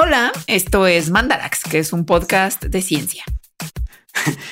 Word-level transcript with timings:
Hola, 0.00 0.30
esto 0.46 0.86
es 0.86 1.10
Mandarax, 1.10 1.64
que 1.64 1.80
es 1.80 1.92
un 1.92 2.06
podcast 2.06 2.64
de 2.64 2.82
ciencia. 2.82 3.24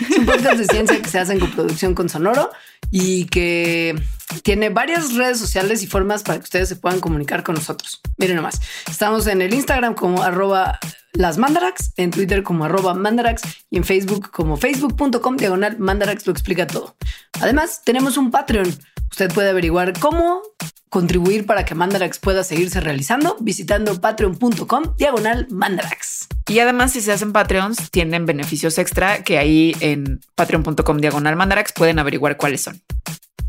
es 0.00 0.18
un 0.18 0.26
podcast 0.26 0.58
de 0.58 0.64
ciencia 0.64 1.00
que 1.00 1.08
se 1.08 1.20
hace 1.20 1.34
en 1.34 1.38
coproducción 1.38 1.94
con 1.94 2.08
Sonoro 2.08 2.50
y 2.90 3.26
que 3.26 3.94
tiene 4.42 4.70
varias 4.70 5.14
redes 5.14 5.38
sociales 5.38 5.84
y 5.84 5.86
formas 5.86 6.24
para 6.24 6.40
que 6.40 6.42
ustedes 6.42 6.68
se 6.68 6.74
puedan 6.74 6.98
comunicar 6.98 7.44
con 7.44 7.54
nosotros. 7.54 8.00
Miren 8.16 8.34
nomás, 8.34 8.60
estamos 8.90 9.28
en 9.28 9.40
el 9.40 9.54
Instagram 9.54 9.94
como 9.94 10.24
arroba 10.24 10.80
las 11.12 11.38
mandarax, 11.38 11.92
en 11.96 12.10
Twitter 12.10 12.42
como 12.42 12.64
arroba 12.64 12.94
mandarax 12.94 13.42
y 13.70 13.76
en 13.76 13.84
Facebook 13.84 14.32
como 14.32 14.56
facebook.com 14.56 15.36
diagonal 15.36 15.78
mandarax 15.78 16.26
lo 16.26 16.32
explica 16.32 16.66
todo. 16.66 16.96
Además, 17.40 17.82
tenemos 17.84 18.16
un 18.16 18.32
Patreon. 18.32 18.76
Usted 19.10 19.32
puede 19.32 19.50
averiguar 19.50 19.98
cómo 19.98 20.42
contribuir 20.88 21.46
para 21.46 21.64
que 21.64 21.74
Mandarax 21.74 22.18
pueda 22.18 22.44
seguirse 22.44 22.80
realizando 22.80 23.36
visitando 23.40 24.00
patreon.com 24.00 24.96
diagonal 24.96 25.46
Mandarax. 25.50 26.28
Y 26.48 26.58
además, 26.60 26.92
si 26.92 27.00
se 27.00 27.12
hacen 27.12 27.32
Patreons, 27.32 27.90
tienen 27.90 28.24
beneficios 28.24 28.78
extra 28.78 29.22
que 29.22 29.38
ahí 29.38 29.76
en 29.80 30.20
patreon.com 30.36 30.98
diagonal 30.98 31.36
Mandarax 31.36 31.72
pueden 31.72 31.98
averiguar 31.98 32.36
cuáles 32.36 32.62
son. 32.62 32.80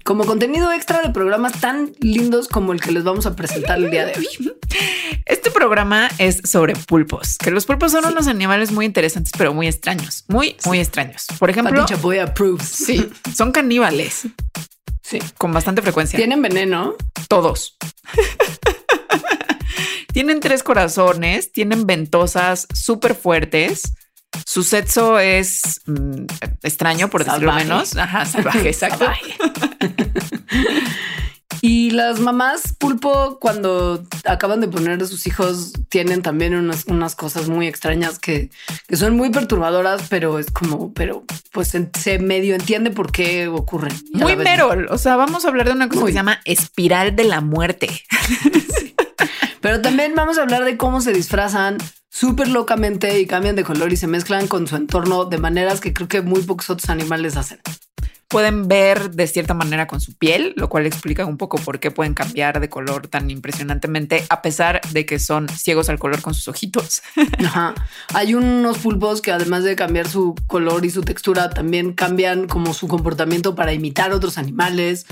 Como 0.04 0.26
contenido 0.26 0.72
extra 0.72 1.02
de 1.02 1.10
programas 1.10 1.60
tan 1.60 1.94
lindos 2.00 2.48
como 2.48 2.72
el 2.72 2.80
que 2.80 2.92
les 2.92 3.04
vamos 3.04 3.26
a 3.26 3.36
presentar 3.36 3.78
el 3.78 3.92
día 3.92 4.06
de 4.06 4.14
hoy. 4.18 4.28
Este 5.26 5.52
programa 5.52 6.10
es 6.18 6.42
sobre 6.46 6.74
pulpos, 6.74 7.38
que 7.38 7.52
los 7.52 7.66
pulpos 7.66 7.92
son 7.92 8.06
unos 8.06 8.28
animales 8.28 8.72
muy 8.72 8.86
interesantes, 8.86 9.34
pero 9.38 9.54
muy 9.54 9.68
extraños, 9.68 10.24
muy, 10.30 10.56
muy 10.66 10.80
extraños. 10.80 11.26
Por 11.38 11.50
ejemplo, 11.50 11.86
Chapoy 11.86 12.20
approves. 12.20 12.68
Sí, 12.68 13.10
son 13.36 13.52
caníbales. 13.52 14.28
Sí, 15.08 15.20
con 15.38 15.54
bastante 15.54 15.82
frecuencia. 15.82 16.18
Tienen 16.18 16.42
veneno. 16.42 16.96
Todos. 17.30 17.78
tienen 20.14 20.42
tres 20.42 20.64
corazones, 20.64 21.54
tienen 21.54 21.88
ventosas 21.88 22.68
súper 22.74 23.16
fuertes. 23.16 23.94
Su 24.46 24.64
sexo 24.64 25.18
es 25.18 25.80
mm, 25.86 26.26
extraño, 26.62 27.10
por 27.10 27.24
decirlo 27.24 27.54
menos. 27.54 27.96
Ajá, 27.96 28.26
salvaje, 28.26 28.68
exacto. 28.68 29.06
Y 31.70 31.90
las 31.92 32.22
mamás 32.22 32.74
pulpo, 32.80 33.40
cuando 33.42 34.02
acaban 34.24 34.62
de 34.62 34.70
poner 34.70 35.04
a 35.04 35.06
sus 35.06 35.28
hijos, 35.28 35.74
tienen 35.90 36.22
también 36.22 36.56
unas, 36.56 36.86
unas 36.86 37.14
cosas 37.14 37.50
muy 37.50 37.68
extrañas 37.68 38.20
que, 38.20 38.50
que, 38.88 38.96
son 38.96 39.18
muy 39.18 39.32
perturbadoras, 39.32 40.04
pero 40.10 40.40
es 40.40 40.50
como, 40.50 40.94
pero 40.94 41.26
pues 41.52 41.78
se 42.00 42.20
medio 42.20 42.56
entiende 42.56 42.92
por 42.92 43.12
qué 43.12 43.50
ocurren. 43.50 43.92
Muy 44.14 44.38
merol. 44.38 44.88
O 44.92 44.98
sea, 44.98 45.18
vamos 45.18 45.44
a 45.44 45.50
hablar 45.50 45.68
de 45.68 45.74
una 45.74 45.90
cosa 45.90 46.06
que 46.06 46.12
se 46.14 46.18
llama 46.18 46.40
espiral 46.46 47.18
de 47.18 47.26
la 47.26 47.42
muerte. 47.42 47.90
Pero 49.60 49.82
también 49.82 50.14
vamos 50.16 50.38
a 50.38 50.44
hablar 50.44 50.64
de 50.64 50.78
cómo 50.78 51.02
se 51.02 51.12
disfrazan 51.12 51.78
súper 52.10 52.48
locamente 52.48 53.20
y 53.20 53.26
cambian 53.26 53.58
de 53.58 53.66
color 53.66 53.92
y 53.92 53.98
se 53.98 54.08
mezclan 54.08 54.48
con 54.48 54.68
su 54.68 54.78
entorno 54.78 55.26
de 55.26 55.40
maneras 55.40 55.82
que 55.82 55.92
creo 55.92 56.08
que 56.08 56.22
muy 56.22 56.42
pocos 56.44 56.70
otros 56.70 56.90
animales 56.90 57.36
hacen 57.36 57.60
pueden 58.28 58.68
ver 58.68 59.12
de 59.12 59.28
cierta 59.28 59.54
manera 59.54 59.88
con 59.88 60.02
su 60.02 60.14
piel, 60.14 60.54
lo 60.58 60.70
cual 60.70 60.86
explica 60.86 61.26
un 61.26 61.38
poco 61.38 61.58
por 61.58 61.80
qué 61.80 61.92
pueden 61.92 62.14
cambiar 62.14 62.60
de 62.60 62.70
color 62.70 63.08
tan 63.08 63.30
impresionantemente, 63.30 64.26
a 64.30 64.42
pesar 64.42 64.82
de 64.92 65.06
que 65.06 65.20
son 65.20 65.48
ciegos 65.50 65.90
al 65.90 66.00
color 66.00 66.22
con 66.22 66.34
sus 66.34 66.48
ojitos. 66.48 67.02
Hay 68.14 68.34
unos 68.34 68.80
pulpos 68.80 69.22
que 69.22 69.32
además 69.32 69.64
de 69.64 69.76
cambiar 69.76 70.08
su 70.08 70.36
color 70.48 70.86
y 70.86 70.90
su 70.90 71.02
textura, 71.02 71.50
también 71.50 71.94
cambian 71.94 72.48
como 72.48 72.74
su 72.74 72.88
comportamiento 72.88 73.56
para 73.56 73.74
imitar 73.74 74.12
otros 74.12 74.38
animales 74.38 75.06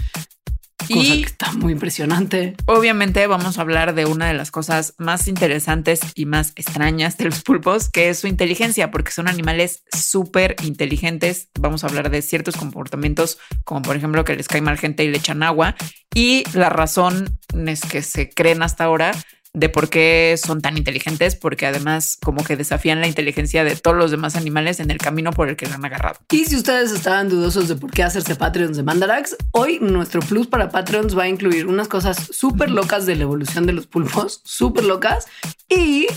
y 0.90 1.24
está 1.24 1.52
muy 1.54 1.74
impresionante. 1.74 2.56
Obviamente 2.66 3.26
vamos 3.28 3.58
a 3.58 3.62
hablar 3.62 3.96
de 3.96 4.06
una 4.06 4.28
de 4.28 4.34
las 4.34 4.52
cosas 4.52 4.94
más 4.98 5.28
interesantes 5.28 6.00
y 6.16 6.26
más 6.26 6.52
extrañas 6.56 7.18
de 7.18 7.26
los 7.26 7.42
pulpos, 7.42 7.90
que 7.90 8.10
es 8.10 8.20
su 8.20 8.28
inteligencia, 8.28 8.92
porque 8.92 9.12
son 9.12 9.28
animales 9.28 9.84
súper 9.92 10.56
inteligentes. 10.64 11.50
Vamos 11.60 11.84
a 11.84 11.88
hablar 11.88 12.10
de 12.10 12.22
ciertos 12.22 12.56
comportamientos, 12.56 13.38
como 13.64 13.82
por 13.82 13.96
ejemplo 13.96 14.24
que 14.24 14.36
les 14.36 14.48
cae 14.48 14.62
mal 14.62 14.78
gente 14.78 15.04
y 15.04 15.10
le 15.10 15.18
echan 15.18 15.44
agua. 15.44 15.76
Y 16.14 16.44
la 16.54 16.70
razón 16.70 17.40
es 17.68 17.82
que 17.82 18.02
se 18.02 18.30
creen 18.30 18.64
hasta 18.64 18.86
ahora 18.86 19.12
de 19.56 19.70
por 19.70 19.90
qué 19.90 20.36
son 20.38 20.62
tan 20.62 20.78
inteligentes, 20.78 21.36
porque 21.36 21.66
además 21.66 22.18
como 22.22 22.44
que 22.44 22.58
desafían 22.58 23.00
la 23.00 23.08
inteligencia 23.08 23.64
de 23.64 23.76
todos 23.76 23.96
los 23.96 24.12
demás 24.12 24.36
animales 24.36 24.80
en 24.80 24.92
el 24.92 24.98
camino 24.98 25.32
por 25.32 25.50
el 25.50 25.56
que 25.56 25.66
se 25.66 25.74
han 25.74 25.86
agarrado. 25.86 26.20
Y 26.32 26.46
si 26.46 26.58
ustedes 26.58 26.92
estaban 26.92 27.30
dudosos 27.30 27.70
de 27.70 27.76
por 27.76 27.92
qué 27.92 28.04
hacerse 28.04 28.36
Patreons 28.36 28.76
de 28.76 28.84
Mandarax, 28.84 29.38
hoy 29.52 29.80
nuestro 29.80 30.20
plus 30.20 30.48
para 30.48 30.70
Patreons 30.70 31.18
va 31.18 31.24
a 31.24 31.30
incluir 31.30 31.68
unas 31.68 31.88
cosas 31.88 32.18
súper 32.32 32.70
locas 32.70 33.06
de 33.06 33.16
la 33.16 33.24
evolución 33.24 33.66
de 33.66 33.74
los 33.74 33.88
pulpos, 33.88 34.42
súper 34.44 34.84
locas, 34.84 35.26
y 35.70 36.08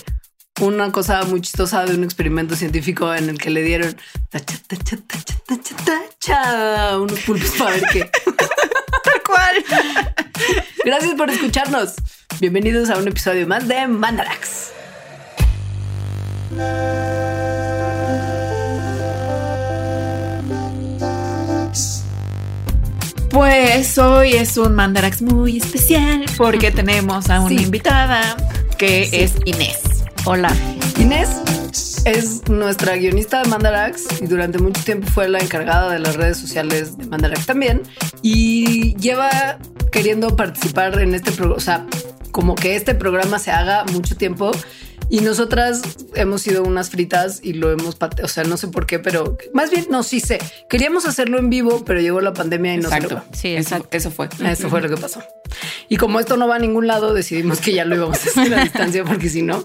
una 0.61 0.91
cosa 0.91 1.23
muy 1.23 1.41
chistosa 1.41 1.85
de 1.85 1.95
un 1.95 2.03
experimento 2.03 2.57
científico 2.57 3.15
en 3.15 3.29
el 3.29 3.39
que 3.39 3.51
le 3.51 3.63
dieron 3.63 3.97
unos 6.99 7.21
pulpos 7.21 7.51
para 7.57 7.71
ver 7.71 7.85
qué. 7.93 8.11
Tal 9.05 9.23
cual. 9.25 9.65
Gracias 10.85 11.15
por 11.15 11.31
escucharnos. 11.31 11.95
Bienvenidos 12.41 12.89
a 12.89 12.97
un 12.99 13.09
episodio 13.09 13.49
más 13.49 13.67
de 13.67 13.89
Mandarax. 13.89 14.71
Pues 23.31 23.99
hoy 23.99 24.35
es 24.35 24.57
un 24.57 24.77
Mandarax 24.77 25.21
muy 25.23 25.57
especial 25.57 26.27
porque 26.37 26.71
tenemos 26.71 27.29
a 27.29 27.41
una 27.41 27.61
invitada 27.61 28.37
que 28.79 29.09
es 29.11 29.35
Inés. 29.45 29.81
Hola. 30.25 30.55
Inés 31.01 31.29
es 32.05 32.49
nuestra 32.49 32.95
guionista 32.95 33.43
de 33.43 33.49
Mandarax 33.49 34.23
y 34.23 34.27
durante 34.27 34.59
mucho 34.59 34.81
tiempo 34.85 35.09
fue 35.09 35.29
la 35.29 35.41
encargada 35.41 35.93
de 35.93 35.99
las 35.99 36.15
redes 36.15 36.39
sociales 36.39 36.97
de 36.97 37.05
Mandarax 37.07 37.47
también 37.47 37.83
y 38.23 38.95
lleva 38.95 39.59
queriendo 39.91 40.37
participar 40.37 41.01
en 41.01 41.15
este 41.15 41.33
programa, 41.33 41.57
o 41.57 41.61
sea, 41.61 41.87
como 42.31 42.55
que 42.55 42.77
este 42.77 42.95
programa 42.95 43.39
se 43.39 43.51
haga 43.51 43.85
mucho 43.93 44.17
tiempo 44.17 44.51
y 45.11 45.21
nosotras 45.21 45.83
hemos 46.15 46.43
sido 46.43 46.63
unas 46.65 46.91
fritas 46.91 47.41
y 47.43 47.55
lo 47.55 47.71
hemos 47.71 47.97
pateado. 47.97 48.27
O 48.27 48.29
sea, 48.29 48.45
no 48.45 48.57
sé 48.57 48.69
por 48.69 48.87
qué, 48.87 48.99
pero 48.99 49.39
más 49.55 49.71
bien 49.71 49.87
no, 49.91 50.03
sí 50.03 50.21
sé. 50.21 50.39
Queríamos 50.69 51.07
hacerlo 51.07 51.39
en 51.39 51.49
vivo, 51.49 51.83
pero 51.85 52.01
llegó 52.01 52.21
la 52.21 52.35
pandemia 52.35 52.75
y 52.75 52.79
no 52.79 52.89
Exacto. 52.89 53.25
Sí, 53.33 53.57
exacto. 53.57 53.89
Eso, 53.97 54.11
fue. 54.11 54.29
Eso 54.45 54.69
fue 54.69 54.83
lo 54.83 54.89
que 54.89 54.97
pasó. 54.97 55.23
Y 55.89 55.97
como 55.97 56.21
esto 56.21 56.37
no 56.37 56.47
va 56.47 56.57
a 56.57 56.59
ningún 56.59 56.87
lado, 56.87 57.15
decidimos 57.15 57.61
que 57.61 57.73
ya 57.73 57.87
lo 57.87 57.97
íbamos 57.97 58.19
a 58.19 58.29
hacer 58.29 58.55
a 58.55 58.63
distancia 58.65 59.05
porque 59.05 59.31
si 59.31 59.43
no. 59.43 59.65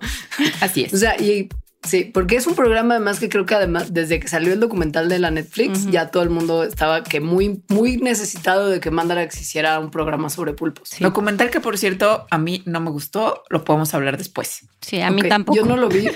Así 0.62 0.86
es. 0.86 0.94
O 0.94 0.98
sea, 0.98 1.20
y 1.20 1.50
Sí, 1.84 2.06
porque 2.06 2.36
es 2.36 2.48
un 2.48 2.56
programa 2.56 2.96
además 2.96 3.20
que 3.20 3.30
creo 3.30 3.46
que 3.46 3.56
además 3.56 3.94
desde 3.94 4.20
que 4.20 4.28
salió 4.28 4.54
el 4.54 4.60
documental 4.60 5.10
de 5.10 5.20
la 5.20 5.32
Netflix 5.32 5.86
ya 5.92 6.12
todo 6.12 6.24
el 6.24 6.30
mundo 6.30 6.64
estaba 6.64 7.04
que 7.04 7.20
muy 7.20 7.64
muy 7.68 7.98
necesitado 7.98 8.70
de 8.70 8.80
que 8.80 8.90
Mandarax 8.90 9.42
hiciera 9.42 9.80
un 9.80 9.92
programa 9.92 10.30
sobre 10.30 10.54
pulpos. 10.54 10.92
Documental 11.00 11.50
que 11.50 11.60
por 11.60 11.78
cierto 11.78 12.26
a 12.30 12.38
mí 12.38 12.64
no 12.66 12.80
me 12.80 12.90
gustó, 12.90 13.44
lo 13.50 13.64
podemos 13.64 13.94
hablar 13.94 14.18
después. 14.18 14.68
Sí, 14.82 15.02
a 15.02 15.12
mí 15.12 15.24
tampoco. 15.24 15.58
Yo 15.58 15.66
no 15.66 15.78
lo 15.78 15.90
vi. 15.90 16.10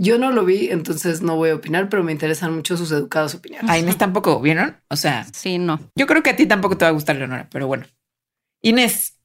Yo 0.00 0.16
no 0.16 0.30
lo 0.30 0.44
vi, 0.44 0.68
entonces 0.70 1.22
no 1.22 1.34
voy 1.34 1.50
a 1.50 1.56
opinar, 1.56 1.88
pero 1.88 2.04
me 2.04 2.12
interesan 2.12 2.54
mucho 2.54 2.76
sus 2.76 2.92
educadas 2.92 3.34
opiniones. 3.34 3.68
A 3.68 3.78
Inés 3.78 3.98
tampoco, 3.98 4.40
¿vieron? 4.40 4.76
O 4.88 4.94
sea, 4.94 5.26
sí, 5.32 5.58
no. 5.58 5.80
Yo 5.96 6.06
creo 6.06 6.22
que 6.22 6.30
a 6.30 6.36
ti 6.36 6.46
tampoco 6.46 6.76
te 6.78 6.84
va 6.84 6.90
a 6.90 6.92
gustar, 6.92 7.16
Leonora, 7.16 7.48
pero 7.50 7.66
bueno. 7.66 7.84
Inés, 8.62 9.17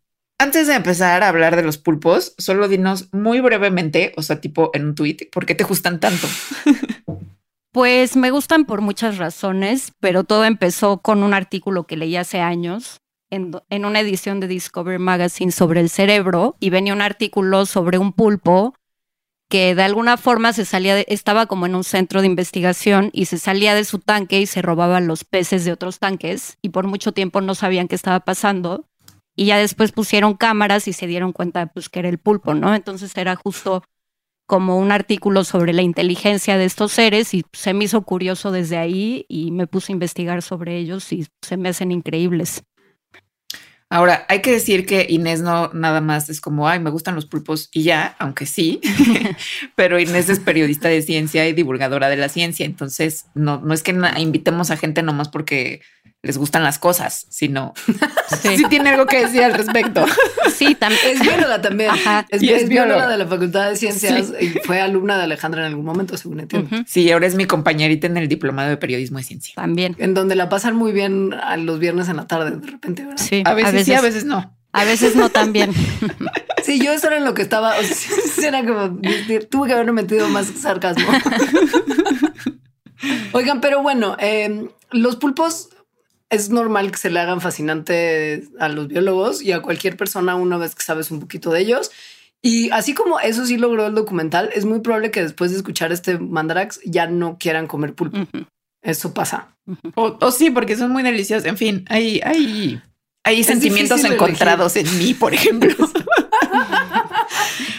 antes 0.43 0.67
de 0.67 0.75
empezar 0.75 1.23
a 1.23 1.29
hablar 1.29 1.55
de 1.55 1.63
los 1.63 1.77
pulpos, 1.77 2.35
solo 2.37 2.67
dinos 2.67 3.07
muy 3.13 3.39
brevemente, 3.39 4.13
o 4.17 4.21
sea, 4.21 4.41
tipo 4.41 4.71
en 4.73 4.87
un 4.87 4.95
tweet, 4.95 5.29
¿por 5.31 5.45
qué 5.45 5.55
te 5.55 5.63
gustan 5.63 5.99
tanto? 5.99 6.27
Pues 7.71 8.15
me 8.15 8.29
gustan 8.29 8.65
por 8.65 8.81
muchas 8.81 9.17
razones, 9.17 9.93
pero 9.99 10.23
todo 10.23 10.45
empezó 10.45 10.99
con 10.99 11.23
un 11.23 11.33
artículo 11.33 11.87
que 11.87 11.97
leí 11.97 12.15
hace 12.15 12.39
años 12.39 13.01
en, 13.31 13.55
una 13.83 13.99
edición 13.99 14.39
de 14.39 14.47
Discovery 14.47 14.99
Magazine 14.99 15.51
sobre 15.51 15.79
el 15.79 15.89
cerebro 15.89 16.55
y 16.59 16.69
venía 16.69 16.93
un 16.93 17.01
artículo 17.01 17.65
sobre 17.65 17.97
un 17.97 18.13
pulpo 18.13 18.75
que 19.49 19.73
de 19.73 19.81
alguna 19.81 20.17
forma 20.17 20.53
se 20.53 20.65
salía, 20.65 20.93
de, 20.93 21.05
estaba 21.09 21.47
como 21.47 21.65
en 21.65 21.73
un 21.73 21.83
centro 21.83 22.21
de 22.21 22.27
investigación 22.27 23.09
y 23.11 23.25
se 23.25 23.39
salía 23.39 23.73
de 23.73 23.85
su 23.85 23.97
tanque 23.97 24.39
y 24.39 24.45
se 24.45 24.61
robaba 24.61 24.99
los 24.99 25.23
peces 25.23 25.65
de 25.65 25.71
otros 25.71 25.97
tanques 25.97 26.59
y 26.61 26.69
por 26.69 26.85
mucho 26.85 27.11
tiempo 27.11 27.41
no 27.41 27.55
sabían 27.55 27.87
qué 27.87 27.95
estaba 27.95 28.19
pasando 28.19 28.85
y 29.35 29.45
ya 29.45 29.57
después 29.57 29.91
pusieron 29.91 30.35
cámaras 30.35 30.87
y 30.87 30.93
se 30.93 31.07
dieron 31.07 31.31
cuenta 31.33 31.67
pues 31.67 31.89
que 31.89 31.99
era 31.99 32.09
el 32.09 32.17
pulpo, 32.17 32.53
¿no? 32.53 32.75
Entonces 32.75 33.15
era 33.17 33.35
justo 33.35 33.83
como 34.45 34.77
un 34.77 34.91
artículo 34.91 35.43
sobre 35.43 35.73
la 35.73 35.81
inteligencia 35.81 36.57
de 36.57 36.65
estos 36.65 36.91
seres 36.91 37.33
y 37.33 37.43
se 37.53 37.73
me 37.73 37.85
hizo 37.85 38.01
curioso 38.03 38.51
desde 38.51 38.77
ahí 38.77 39.25
y 39.27 39.51
me 39.51 39.67
puse 39.67 39.91
a 39.91 39.95
investigar 39.95 40.41
sobre 40.41 40.77
ellos 40.77 41.11
y 41.13 41.27
se 41.41 41.57
me 41.57 41.69
hacen 41.69 41.91
increíbles. 41.91 42.63
Ahora, 43.89 44.25
hay 44.27 44.41
que 44.41 44.51
decir 44.51 44.87
que 44.87 45.05
Inés 45.07 45.41
no 45.41 45.71
nada 45.71 46.01
más 46.01 46.27
es 46.27 46.41
como, 46.41 46.67
ay, 46.67 46.79
me 46.79 46.89
gustan 46.89 47.13
los 47.13 47.27
pulpos 47.27 47.69
y 47.71 47.83
ya, 47.83 48.15
aunque 48.17 48.47
sí, 48.47 48.81
pero 49.75 49.99
Inés 49.99 50.29
es 50.29 50.39
periodista 50.39 50.89
de 50.89 51.03
ciencia 51.03 51.47
y 51.47 51.53
divulgadora 51.53 52.09
de 52.09 52.17
la 52.17 52.27
ciencia, 52.27 52.65
entonces 52.65 53.27
no, 53.35 53.61
no 53.61 53.71
es 53.71 53.83
que 53.83 53.95
invitemos 54.17 54.71
a 54.71 54.77
gente 54.77 55.03
nomás 55.03 55.29
porque 55.29 55.81
les 56.23 56.37
gustan 56.37 56.63
las 56.63 56.79
cosas, 56.79 57.27
sino 57.29 57.73
sí. 58.41 58.63
tiene 58.69 58.91
algo 58.91 59.05
que 59.05 59.19
decir 59.19 59.43
al 59.43 59.53
respecto. 59.53 60.05
Sí, 60.53 60.75
también. 60.75 61.01
Es 61.07 61.19
bióloga 61.19 61.61
también. 61.61 61.89
Ajá. 61.89 62.27
Es, 62.29 62.43
es, 62.43 62.69
bióloga 62.69 63.07
de 63.07 63.17
la 63.17 63.25
Facultad 63.25 63.69
de 63.69 63.75
Ciencias 63.75 64.31
y 64.39 64.49
fue 64.59 64.79
alumna 64.79 65.17
de 65.17 65.23
Alejandra 65.23 65.61
en 65.61 65.67
algún 65.67 65.83
momento, 65.83 66.15
según 66.15 66.41
entiendo. 66.41 66.69
Sí, 66.85 67.11
ahora 67.11 67.25
es 67.25 67.33
mi 67.33 67.45
compañerita 67.45 68.05
en 68.05 68.17
el 68.17 68.27
diplomado 68.27 68.69
de 68.69 68.77
periodismo 68.77 69.17
de 69.17 69.23
ciencia. 69.23 69.55
También. 69.55 69.95
En 69.97 70.13
donde 70.13 70.35
la 70.35 70.49
pasan 70.49 70.75
muy 70.75 70.91
bien 70.91 71.33
a 71.33 71.57
los 71.57 71.79
viernes 71.79 72.07
en 72.07 72.17
la 72.17 72.27
tarde, 72.27 72.51
de 72.51 72.67
repente, 72.67 73.03
¿verdad? 73.03 73.17
Sí, 73.17 73.41
a 73.43 73.53
veces, 73.55 73.85
sí, 73.85 73.93
a 73.93 74.01
veces 74.01 74.25
no. 74.25 74.55
A 74.73 74.85
veces 74.85 75.15
no 75.15 75.29
tan 75.29 75.53
bien. 75.53 75.71
Sí, 76.63 76.79
yo 76.79 76.93
eso 76.93 77.07
era 77.07 77.17
en 77.17 77.25
lo 77.25 77.33
que 77.33 77.41
estaba. 77.41 77.77
O 77.77 77.83
sea, 77.83 78.47
era 78.47 78.65
como 78.65 79.01
tuve 79.49 79.67
que 79.67 79.73
haberme 79.73 79.91
metido 79.91 80.29
más 80.29 80.47
sarcasmo. 80.47 81.05
Oigan, 83.33 83.59
pero 83.59 83.81
bueno, 83.83 84.15
eh, 84.17 84.69
los 84.91 85.17
pulpos 85.17 85.72
es 86.33 86.49
normal 86.49 86.91
que 86.91 86.97
se 86.97 87.09
le 87.09 87.19
hagan 87.19 87.41
fascinante 87.41 88.43
a 88.59 88.67
los 88.67 88.87
biólogos 88.87 89.41
y 89.41 89.51
a 89.51 89.61
cualquier 89.61 89.95
persona 89.95 90.35
una 90.35 90.57
vez 90.57 90.75
que 90.75 90.83
sabes 90.83 91.11
un 91.11 91.19
poquito 91.19 91.51
de 91.51 91.61
ellos. 91.61 91.91
Y 92.41 92.69
así 92.71 92.93
como 92.93 93.19
eso 93.19 93.45
sí 93.45 93.57
logró 93.57 93.87
el 93.87 93.95
documental, 93.95 94.49
es 94.53 94.65
muy 94.65 94.79
probable 94.81 95.11
que 95.11 95.21
después 95.21 95.51
de 95.51 95.57
escuchar 95.57 95.91
este 95.93 96.17
mandarax 96.17 96.81
ya 96.85 97.07
no 97.07 97.37
quieran 97.39 97.67
comer 97.67 97.93
pulpo. 97.93 98.17
Eso 98.81 99.13
pasa. 99.13 99.55
o, 99.95 100.31
sí, 100.31 100.49
porque 100.49 100.75
son 100.75 100.91
muy 100.91 101.03
deliciosos. 101.03 101.45
En 101.45 101.57
fin, 101.57 101.85
hay, 101.87 102.19
hay, 102.21 102.81
hay 103.23 103.43
sentimientos 103.45 104.03
encontrados 104.03 104.75
en 104.75 104.97
mí, 104.97 105.13
por 105.13 105.33
ejemplo. 105.33 105.73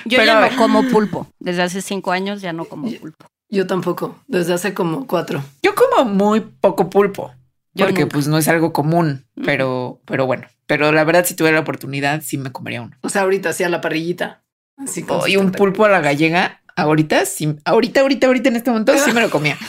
Yo 0.07 0.23
ya 0.25 0.49
no 0.49 0.57
como 0.57 0.89
pulpo. 0.89 1.27
Desde 1.39 1.63
hace 1.63 1.83
cinco 1.83 2.13
años 2.13 2.41
ya 2.41 2.55
no 2.55 2.65
como 2.65 2.91
pulpo. 2.91 3.27
Yo 3.51 3.67
tampoco. 3.67 4.19
Desde 4.27 4.55
hace 4.55 4.73
como 4.73 5.07
cuatro. 5.07 5.43
Yo 5.63 5.75
como 5.75 6.05
muy 6.11 6.41
poco 6.41 6.89
pulpo 6.89 7.33
porque 7.77 8.07
pues 8.07 8.29
no 8.29 8.39
es 8.39 8.49
algo 8.49 8.73
común, 8.73 9.27
pero, 9.45 10.01
pero 10.05 10.27
bueno, 10.27 10.47
pero 10.67 10.93
la 10.93 11.05
verdad 11.05 11.25
si 11.25 11.35
tuviera 11.35 11.57
la 11.57 11.63
oportunidad 11.63 12.23
sí 12.23 12.39
me 12.39 12.53
comería 12.53 12.83
uno. 12.83 12.97
O 13.03 13.09
sea, 13.09 13.23
ahorita 13.23 13.53
sí 13.53 13.65
a 13.65 13.69
la 13.69 13.81
parrillita. 13.81 14.43
Así 14.77 15.05
y 15.27 15.37
un 15.37 15.53
pulpo 15.53 15.85
a 15.85 15.89
la 15.89 16.01
gallega, 16.01 16.63
ahorita 16.77 17.27
sí, 17.27 17.57
ahorita, 17.65 18.01
ahorita, 18.01 18.27
ahorita 18.27 18.49
en 18.49 18.57
este 18.57 18.71
momento 18.71 18.97
sí 18.99 19.13
me 19.13 19.21
lo 19.21 19.31
comía. 19.31 19.57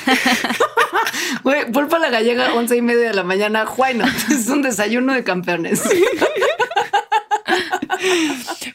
Güey, 1.44 1.72
pulpo 1.72 1.98
a 1.98 2.00
la 2.00 2.10
gallega, 2.10 2.56
once 2.56 2.76
y 2.76 2.82
media 2.82 3.10
de 3.10 3.14
la 3.14 3.24
mañana, 3.24 3.66
bueno, 3.78 4.06
es 4.32 4.48
un 4.48 4.64
desayuno 4.64 5.14
de 5.14 5.24
campeones. 5.24 5.84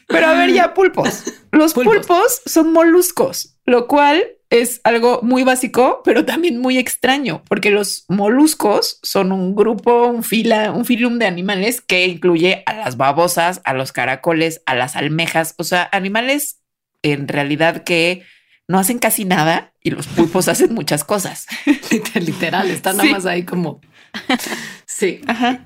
Pero 0.07 0.27
a 0.27 0.33
ver 0.33 0.51
ya, 0.51 0.73
pulpos. 0.73 1.23
Los 1.51 1.73
pulpos 1.73 2.41
son 2.45 2.71
moluscos, 2.71 3.57
lo 3.65 3.87
cual 3.87 4.23
es 4.51 4.81
algo 4.83 5.21
muy 5.23 5.43
básico, 5.43 6.01
pero 6.03 6.25
también 6.25 6.59
muy 6.59 6.77
extraño, 6.77 7.41
porque 7.47 7.71
los 7.71 8.03
moluscos 8.09 8.99
son 9.01 9.31
un 9.31 9.55
grupo, 9.55 10.07
un 10.07 10.23
fila, 10.23 10.73
un 10.73 10.83
filum 10.83 11.19
de 11.19 11.25
animales 11.25 11.79
que 11.79 12.05
incluye 12.05 12.61
a 12.65 12.73
las 12.73 12.97
babosas, 12.97 13.61
a 13.63 13.73
los 13.73 13.93
caracoles, 13.93 14.61
a 14.65 14.75
las 14.75 14.97
almejas, 14.97 15.55
o 15.57 15.63
sea, 15.63 15.87
animales 15.93 16.59
en 17.01 17.29
realidad 17.29 17.83
que 17.85 18.23
no 18.67 18.77
hacen 18.77 18.99
casi 18.99 19.23
nada 19.23 19.73
y 19.81 19.91
los 19.91 20.07
pulpos 20.07 20.49
hacen 20.49 20.73
muchas 20.73 21.05
cosas. 21.05 21.47
Literal, 22.15 22.69
están 22.69 22.97
nada 22.97 23.09
más 23.09 23.25
ahí 23.25 23.43
como... 23.43 23.81
Sí. 24.85 25.21
Ajá. 25.25 25.65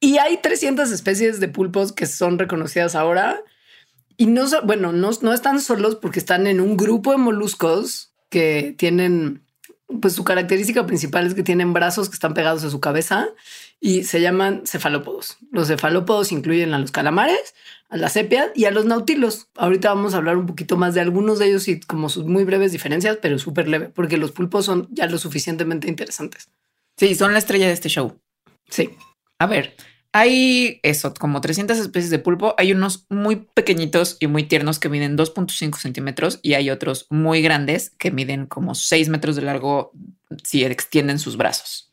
Y 0.00 0.16
hay 0.16 0.38
300 0.38 0.90
especies 0.90 1.38
de 1.38 1.46
pulpos 1.46 1.92
que 1.92 2.06
son 2.06 2.38
reconocidas 2.38 2.96
ahora. 2.96 3.38
Y 4.16 4.26
no, 4.26 4.46
bueno, 4.64 4.90
no, 4.90 5.10
no 5.20 5.32
están 5.32 5.60
solos 5.60 5.96
porque 5.96 6.18
están 6.18 6.46
en 6.48 6.60
un 6.60 6.76
grupo 6.76 7.12
de 7.12 7.18
moluscos 7.18 8.11
que 8.32 8.74
tienen, 8.78 9.42
pues 10.00 10.14
su 10.14 10.24
característica 10.24 10.86
principal 10.86 11.26
es 11.26 11.34
que 11.34 11.42
tienen 11.42 11.74
brazos 11.74 12.08
que 12.08 12.14
están 12.14 12.32
pegados 12.32 12.64
a 12.64 12.70
su 12.70 12.80
cabeza 12.80 13.28
y 13.78 14.04
se 14.04 14.22
llaman 14.22 14.62
cefalópodos. 14.64 15.36
Los 15.50 15.68
cefalópodos 15.68 16.32
incluyen 16.32 16.72
a 16.72 16.78
los 16.78 16.90
calamares, 16.90 17.54
a 17.90 17.98
la 17.98 18.08
sepia 18.08 18.50
y 18.54 18.64
a 18.64 18.70
los 18.70 18.86
nautilos. 18.86 19.48
Ahorita 19.54 19.90
vamos 19.90 20.14
a 20.14 20.16
hablar 20.16 20.38
un 20.38 20.46
poquito 20.46 20.78
más 20.78 20.94
de 20.94 21.02
algunos 21.02 21.38
de 21.38 21.48
ellos 21.48 21.68
y 21.68 21.78
como 21.78 22.08
sus 22.08 22.24
muy 22.24 22.44
breves 22.44 22.72
diferencias, 22.72 23.18
pero 23.20 23.38
súper 23.38 23.68
leve, 23.68 23.90
porque 23.90 24.16
los 24.16 24.32
pulpos 24.32 24.64
son 24.64 24.88
ya 24.90 25.06
lo 25.06 25.18
suficientemente 25.18 25.88
interesantes. 25.88 26.48
Sí, 26.96 27.14
son 27.14 27.34
la 27.34 27.38
estrella 27.38 27.66
de 27.66 27.74
este 27.74 27.90
show. 27.90 28.18
Sí. 28.70 28.90
A 29.38 29.46
ver, 29.46 29.76
hay 30.12 30.78
eso, 30.82 31.14
como 31.14 31.40
300 31.40 31.78
especies 31.78 32.10
de 32.10 32.18
pulpo. 32.18 32.54
Hay 32.58 32.72
unos 32.72 33.06
muy 33.08 33.36
pequeñitos 33.54 34.18
y 34.20 34.26
muy 34.26 34.44
tiernos 34.44 34.78
que 34.78 34.90
miden 34.90 35.16
2.5 35.16 35.78
centímetros 35.78 36.38
y 36.42 36.52
hay 36.54 36.68
otros 36.70 37.06
muy 37.08 37.40
grandes 37.40 37.90
que 37.90 38.10
miden 38.10 38.46
como 38.46 38.74
6 38.74 39.08
metros 39.08 39.36
de 39.36 39.42
largo 39.42 39.92
si 40.44 40.64
extienden 40.64 41.18
sus 41.18 41.38
brazos. 41.38 41.90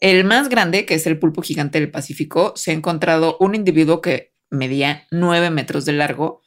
El 0.00 0.24
más 0.24 0.48
grande, 0.48 0.84
que 0.84 0.94
es 0.94 1.06
el 1.06 1.18
pulpo 1.18 1.42
gigante 1.42 1.78
del 1.78 1.90
Pacífico, 1.90 2.54
se 2.56 2.72
ha 2.72 2.74
encontrado 2.74 3.36
un 3.38 3.54
individuo 3.54 4.00
que 4.00 4.32
medía 4.50 5.06
9 5.12 5.50
metros 5.50 5.84
de 5.84 5.92
largo 5.92 6.42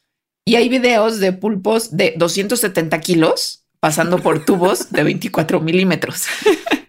y 0.45 0.55
hay 0.55 0.67
videos 0.67 1.19
de 1.19 1.31
pulpos 1.31 1.95
de 1.95 2.15
270 2.17 2.99
kilos 2.99 3.65
pasando 3.79 4.17
por 4.19 4.43
tubos 4.43 4.91
de 4.91 5.03
24 5.03 5.61
milímetros. 5.61 6.25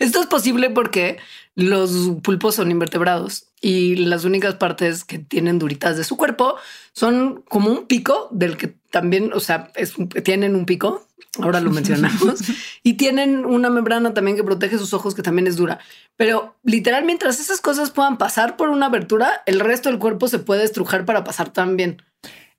Esto 0.00 0.20
es 0.20 0.26
posible 0.26 0.70
porque 0.70 1.18
los 1.54 1.92
pulpos 2.22 2.56
son 2.56 2.70
invertebrados 2.70 3.46
y 3.60 3.96
las 3.96 4.24
únicas 4.24 4.54
partes 4.54 5.04
que 5.04 5.18
tienen 5.18 5.58
duritas 5.58 5.96
de 5.96 6.04
su 6.04 6.16
cuerpo 6.16 6.56
son 6.92 7.42
como 7.48 7.70
un 7.70 7.86
pico 7.86 8.28
del 8.32 8.56
que 8.56 8.74
también, 8.90 9.32
o 9.34 9.40
sea, 9.40 9.70
tienen 10.24 10.56
un 10.56 10.64
pico, 10.64 11.06
ahora 11.38 11.60
lo 11.60 11.70
mencionamos, 11.70 12.40
y 12.82 12.94
tienen 12.94 13.44
una 13.44 13.68
membrana 13.68 14.14
también 14.14 14.36
que 14.38 14.42
protege 14.42 14.78
sus 14.78 14.94
ojos 14.94 15.14
que 15.14 15.22
también 15.22 15.46
es 15.46 15.56
dura. 15.56 15.78
Pero 16.16 16.56
literal, 16.64 17.04
mientras 17.04 17.38
esas 17.38 17.60
cosas 17.60 17.90
puedan 17.90 18.16
pasar 18.16 18.56
por 18.56 18.70
una 18.70 18.86
abertura, 18.86 19.42
el 19.44 19.60
resto 19.60 19.90
del 19.90 19.98
cuerpo 19.98 20.28
se 20.28 20.38
puede 20.38 20.64
estrujar 20.64 21.04
para 21.04 21.24
pasar 21.24 21.52
también. 21.52 22.02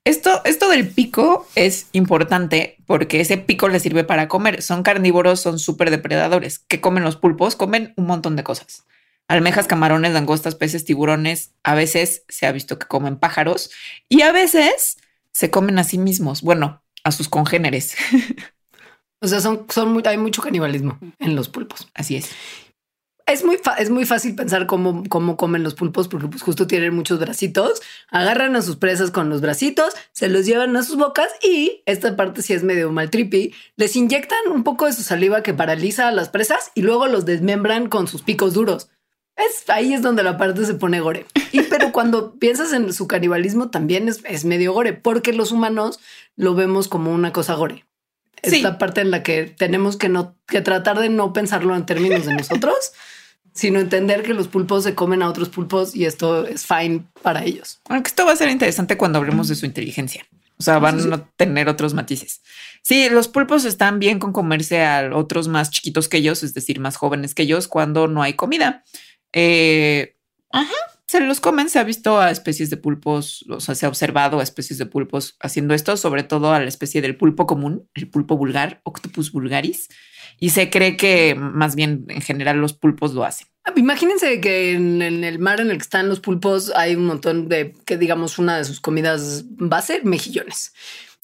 Esto, 0.04 0.42
esto 0.44 0.68
del 0.68 0.88
pico 0.88 1.46
es 1.54 1.86
importante 1.92 2.76
porque 2.86 3.20
ese 3.20 3.38
pico 3.38 3.68
le 3.68 3.78
sirve 3.78 4.02
para 4.02 4.26
comer. 4.28 4.62
Son 4.62 4.82
carnívoros, 4.82 5.40
son 5.40 5.58
súper 5.58 5.90
depredadores. 5.90 6.58
¿Qué 6.58 6.80
comen 6.80 7.04
los 7.04 7.16
pulpos? 7.16 7.54
Comen 7.54 7.94
un 7.96 8.06
montón 8.06 8.34
de 8.34 8.42
cosas. 8.42 8.84
Almejas, 9.28 9.68
camarones, 9.68 10.12
langostas, 10.12 10.56
peces, 10.56 10.84
tiburones. 10.84 11.52
A 11.62 11.74
veces 11.74 12.24
se 12.28 12.46
ha 12.46 12.52
visto 12.52 12.78
que 12.78 12.88
comen 12.88 13.16
pájaros 13.16 13.70
y 14.08 14.22
a 14.22 14.32
veces 14.32 14.98
se 15.32 15.50
comen 15.50 15.78
a 15.78 15.84
sí 15.84 15.98
mismos. 15.98 16.42
Bueno, 16.42 16.82
a 17.04 17.12
sus 17.12 17.28
congéneres. 17.28 17.96
O 19.24 19.28
sea, 19.28 19.40
son, 19.40 19.66
son 19.68 20.02
hay 20.04 20.18
mucho 20.18 20.42
canibalismo 20.42 20.98
en 21.20 21.36
los 21.36 21.48
pulpos. 21.48 21.88
Así 21.94 22.16
es 22.16 22.30
es 23.26 23.44
muy, 23.44 23.58
es 23.78 23.90
muy 23.90 24.04
fácil 24.04 24.34
pensar 24.34 24.66
cómo, 24.66 25.04
cómo 25.08 25.36
comen 25.36 25.62
los 25.62 25.74
pulpos 25.74 26.08
porque 26.08 26.28
pues 26.28 26.42
justo 26.42 26.66
tienen 26.66 26.94
muchos 26.94 27.18
bracitos, 27.18 27.82
agarran 28.10 28.56
a 28.56 28.62
sus 28.62 28.76
presas 28.76 29.10
con 29.10 29.28
los 29.28 29.40
bracitos, 29.40 29.94
se 30.12 30.28
los 30.28 30.46
llevan 30.46 30.76
a 30.76 30.82
sus 30.82 30.96
bocas 30.96 31.28
y 31.42 31.82
esta 31.86 32.16
parte 32.16 32.42
sí 32.42 32.52
es 32.52 32.62
medio 32.62 32.90
mal 32.90 33.10
trippy, 33.10 33.54
les 33.76 33.96
inyectan 33.96 34.40
un 34.50 34.64
poco 34.64 34.86
de 34.86 34.92
su 34.92 35.02
saliva 35.02 35.42
que 35.42 35.54
paraliza 35.54 36.08
a 36.08 36.12
las 36.12 36.28
presas 36.28 36.70
y 36.74 36.82
luego 36.82 37.06
los 37.06 37.24
desmembran 37.24 37.88
con 37.88 38.06
sus 38.06 38.22
picos 38.22 38.54
duros. 38.54 38.88
Es, 39.36 39.68
ahí 39.70 39.94
es 39.94 40.02
donde 40.02 40.22
la 40.22 40.36
parte 40.36 40.66
se 40.66 40.74
pone 40.74 41.00
gore. 41.00 41.26
Y 41.52 41.62
pero 41.62 41.90
cuando 41.90 42.38
piensas 42.38 42.72
en 42.72 42.92
su 42.92 43.08
canibalismo 43.08 43.70
también 43.70 44.08
es, 44.08 44.20
es 44.24 44.44
medio 44.44 44.72
gore 44.72 44.92
porque 44.92 45.32
los 45.32 45.52
humanos 45.52 46.00
lo 46.36 46.54
vemos 46.54 46.88
como 46.88 47.12
una 47.12 47.32
cosa 47.32 47.54
gore. 47.54 47.84
Es 48.42 48.60
la 48.60 48.76
parte 48.76 49.00
en 49.00 49.12
la 49.12 49.22
que 49.22 49.44
tenemos 49.44 49.96
que, 49.96 50.08
no, 50.08 50.36
que 50.48 50.60
tratar 50.60 50.98
de 50.98 51.08
no 51.08 51.32
pensarlo 51.32 51.76
en 51.76 51.86
términos 51.86 52.26
de 52.26 52.34
nosotros, 52.34 52.74
sino 53.52 53.80
entender 53.80 54.22
que 54.22 54.34
los 54.34 54.48
pulpos 54.48 54.84
se 54.84 54.94
comen 54.94 55.22
a 55.22 55.28
otros 55.28 55.48
pulpos 55.48 55.94
y 55.94 56.06
esto 56.06 56.46
es 56.46 56.66
fine 56.66 57.04
para 57.22 57.44
ellos. 57.44 57.80
Aunque 57.88 58.08
esto 58.08 58.24
va 58.24 58.32
a 58.32 58.36
ser 58.36 58.50
interesante 58.50 58.96
cuando 58.96 59.18
hablemos 59.18 59.48
de 59.48 59.54
su 59.54 59.66
inteligencia. 59.66 60.26
O 60.58 60.62
sea, 60.62 60.78
van 60.78 61.12
a 61.12 61.28
tener 61.36 61.68
otros 61.68 61.92
matices. 61.92 62.40
Sí, 62.82 63.08
los 63.10 63.26
pulpos 63.26 63.64
están 63.64 63.98
bien 63.98 64.20
con 64.20 64.32
comerse 64.32 64.84
a 64.84 65.10
otros 65.12 65.48
más 65.48 65.70
chiquitos 65.70 66.08
que 66.08 66.18
ellos, 66.18 66.44
es 66.44 66.54
decir, 66.54 66.78
más 66.78 66.96
jóvenes 66.96 67.34
que 67.34 67.42
ellos, 67.42 67.66
cuando 67.66 68.06
no 68.06 68.22
hay 68.22 68.34
comida. 68.34 68.84
Eh, 69.32 70.16
ajá, 70.50 70.72
se 71.12 71.20
los 71.20 71.40
comen. 71.40 71.68
Se 71.68 71.78
ha 71.78 71.84
visto 71.84 72.18
a 72.18 72.30
especies 72.30 72.70
de 72.70 72.76
pulpos, 72.78 73.44
o 73.48 73.60
sea, 73.60 73.74
se 73.74 73.86
ha 73.86 73.88
observado 73.88 74.40
a 74.40 74.42
especies 74.42 74.78
de 74.78 74.86
pulpos 74.86 75.36
haciendo 75.40 75.74
esto, 75.74 75.96
sobre 75.96 76.22
todo 76.22 76.52
a 76.52 76.60
la 76.60 76.68
especie 76.68 77.02
del 77.02 77.16
pulpo 77.16 77.46
común, 77.46 77.88
el 77.94 78.08
pulpo 78.08 78.36
vulgar, 78.36 78.80
Octopus 78.84 79.30
vulgaris, 79.30 79.88
y 80.40 80.50
se 80.50 80.70
cree 80.70 80.96
que 80.96 81.34
más 81.34 81.76
bien 81.76 82.06
en 82.08 82.22
general 82.22 82.56
los 82.58 82.72
pulpos 82.72 83.12
lo 83.12 83.24
hacen. 83.24 83.46
Imagínense 83.76 84.40
que 84.40 84.72
en, 84.72 85.02
el 85.02 85.38
mar 85.38 85.60
en 85.60 85.70
el 85.70 85.76
que 85.76 85.82
están 85.82 86.08
los 86.08 86.20
pulpos 86.20 86.72
hay 86.74 86.96
un 86.96 87.04
montón 87.04 87.48
de, 87.48 87.74
que 87.84 87.96
digamos, 87.98 88.38
una 88.38 88.56
de 88.56 88.64
sus 88.64 88.80
comidas 88.80 89.44
base, 89.50 90.00
mejillones. 90.02 90.72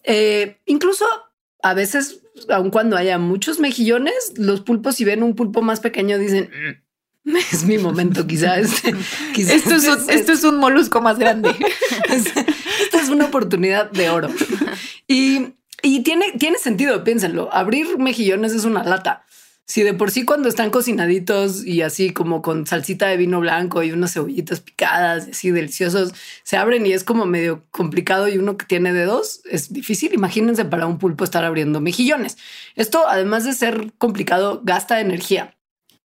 Eh, 0.05 0.59
incluso 0.67 1.05
a 1.63 1.75
veces, 1.75 2.23
aun 2.51 2.71
cuando 2.71 2.97
haya 2.97 3.19
muchos 3.19 3.59
mejillones, 3.59 4.35
los 4.37 4.61
pulpos, 4.61 4.97
si 4.97 5.05
ven 5.05 5.23
un 5.23 5.35
pulpo 5.35 5.63
más 5.63 5.81
pequeño, 5.81 6.19
dicen, 6.19 6.51
mm, 6.51 6.88
es 7.53 7.65
mi 7.65 7.79
momento, 7.79 8.27
quizás. 8.27 8.59
Este, 8.59 8.95
esto, 9.55 9.75
es 9.75 9.87
un, 9.87 10.11
esto 10.11 10.33
es 10.33 10.45
un 10.45 10.57
molusco 10.57 11.01
más 11.01 11.19
grande. 11.19 11.51
Esta 12.09 13.03
es 13.03 13.09
una 13.11 13.27
oportunidad 13.27 13.91
de 13.91 14.09
oro. 14.09 14.29
Y 15.07 15.55
y 15.83 16.03
tiene, 16.03 16.33
tiene 16.33 16.59
sentido, 16.59 17.05
piénsenlo. 17.05 17.53
Abrir 17.53 17.99
mejillones 17.99 18.53
es 18.53 18.65
una 18.65 18.83
lata. 18.83 19.25
Si 19.65 19.83
de 19.83 19.93
por 19.93 20.11
sí 20.11 20.25
cuando 20.25 20.49
están 20.49 20.71
cocinaditos 20.71 21.65
y 21.65 21.83
así 21.83 22.11
como 22.11 22.41
con 22.41 22.67
salsita 22.67 23.07
de 23.07 23.19
vino 23.19 23.39
blanco 23.39 23.83
y 23.83 23.93
unas 23.93 24.15
cebollitas 24.15 24.61
picadas 24.61 25.29
y 25.29 25.31
así 25.33 25.51
deliciosos, 25.51 26.15
se 26.43 26.57
abren 26.57 26.87
y 26.87 26.93
es 26.93 27.05
como 27.05 27.27
medio 27.27 27.65
complicado 27.71 28.29
y 28.29 28.39
uno 28.39 28.57
que 28.57 28.65
tiene 28.65 28.95
dedos 28.95 29.43
es 29.45 29.73
difícil. 29.73 30.15
Imagínense 30.15 30.65
para 30.65 30.87
un 30.87 30.99
pulpo 30.99 31.23
estar 31.23 31.45
abriendo 31.45 31.81
mejillones. 31.83 32.39
Esto, 32.77 33.07
además 33.07 33.45
de 33.45 33.53
ser 33.53 33.93
complicado, 33.99 34.63
gasta 34.65 35.01
energía. 35.01 35.58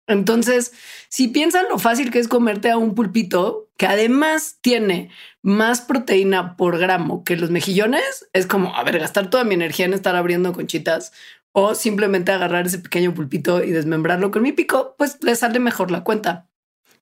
Entonces, 0.08 0.74
si 1.10 1.30
piensan 1.30 1.66
lo 1.70 1.80
fácil 1.80 2.12
que 2.12 2.20
es 2.20 2.28
comerte 2.28 2.70
a 2.70 2.78
un 2.78 2.94
pulpito, 2.96 3.70
que 3.78 3.88
además 3.88 4.58
tiene 4.62 5.10
más 5.42 5.82
proteína 5.82 6.58
por 6.58 6.78
gramo 6.78 7.24
que 7.24 7.38
los 7.38 7.52
mejillones, 7.52 8.28
es 8.34 8.46
como, 8.46 8.76
a 8.76 8.84
ver, 8.84 9.00
gastar 9.00 9.30
toda 9.30 9.44
mi 9.44 9.56
energía 9.56 9.86
en 9.86 9.94
estar 9.94 10.16
abriendo 10.16 10.54
conchitas 10.54 11.14
o 11.54 11.76
simplemente 11.76 12.32
agarrar 12.32 12.66
ese 12.66 12.80
pequeño 12.80 13.14
pulpito 13.14 13.64
y 13.64 13.72
desmembrarlo 13.72 14.32
con 14.32 14.42
mi 14.42 14.52
pico, 14.52 14.96
pues 14.98 15.20
le 15.22 15.36
sale 15.36 15.60
mejor 15.60 15.92
la 15.92 16.04
cuenta. 16.04 16.50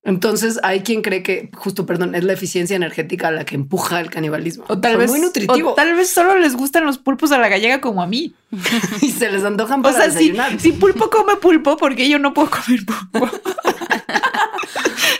Entonces 0.03 0.59
hay 0.63 0.81
quien 0.81 1.03
cree 1.03 1.21
que 1.21 1.51
justo, 1.53 1.85
perdón, 1.85 2.15
es 2.15 2.23
la 2.23 2.33
eficiencia 2.33 2.75
energética 2.75 3.29
la 3.29 3.45
que 3.45 3.53
empuja 3.53 3.99
el 3.99 4.09
canibalismo. 4.09 4.65
O 4.67 4.79
tal 4.79 4.97
vez 4.97 5.11
muy 5.11 5.19
nutritivo. 5.19 5.71
o 5.71 5.73
tal 5.75 5.93
vez 5.93 6.09
solo 6.09 6.39
les 6.39 6.55
gustan 6.55 6.85
los 6.85 6.97
pulpos 6.97 7.31
a 7.31 7.37
la 7.37 7.49
gallega 7.49 7.81
como 7.81 8.01
a 8.01 8.07
mí. 8.07 8.33
y 9.01 9.11
se 9.11 9.31
les 9.31 9.43
antojan 9.43 9.81
O 9.81 9.83
para 9.83 9.95
sea, 9.95 10.05
si, 10.09 10.31
desayunar. 10.31 10.59
si 10.59 10.71
pulpo 10.71 11.09
come 11.09 11.35
pulpo, 11.35 11.77
porque 11.77 12.09
yo 12.09 12.17
no 12.17 12.33
puedo 12.33 12.49
comer 12.49 12.85
pulpo? 12.85 13.29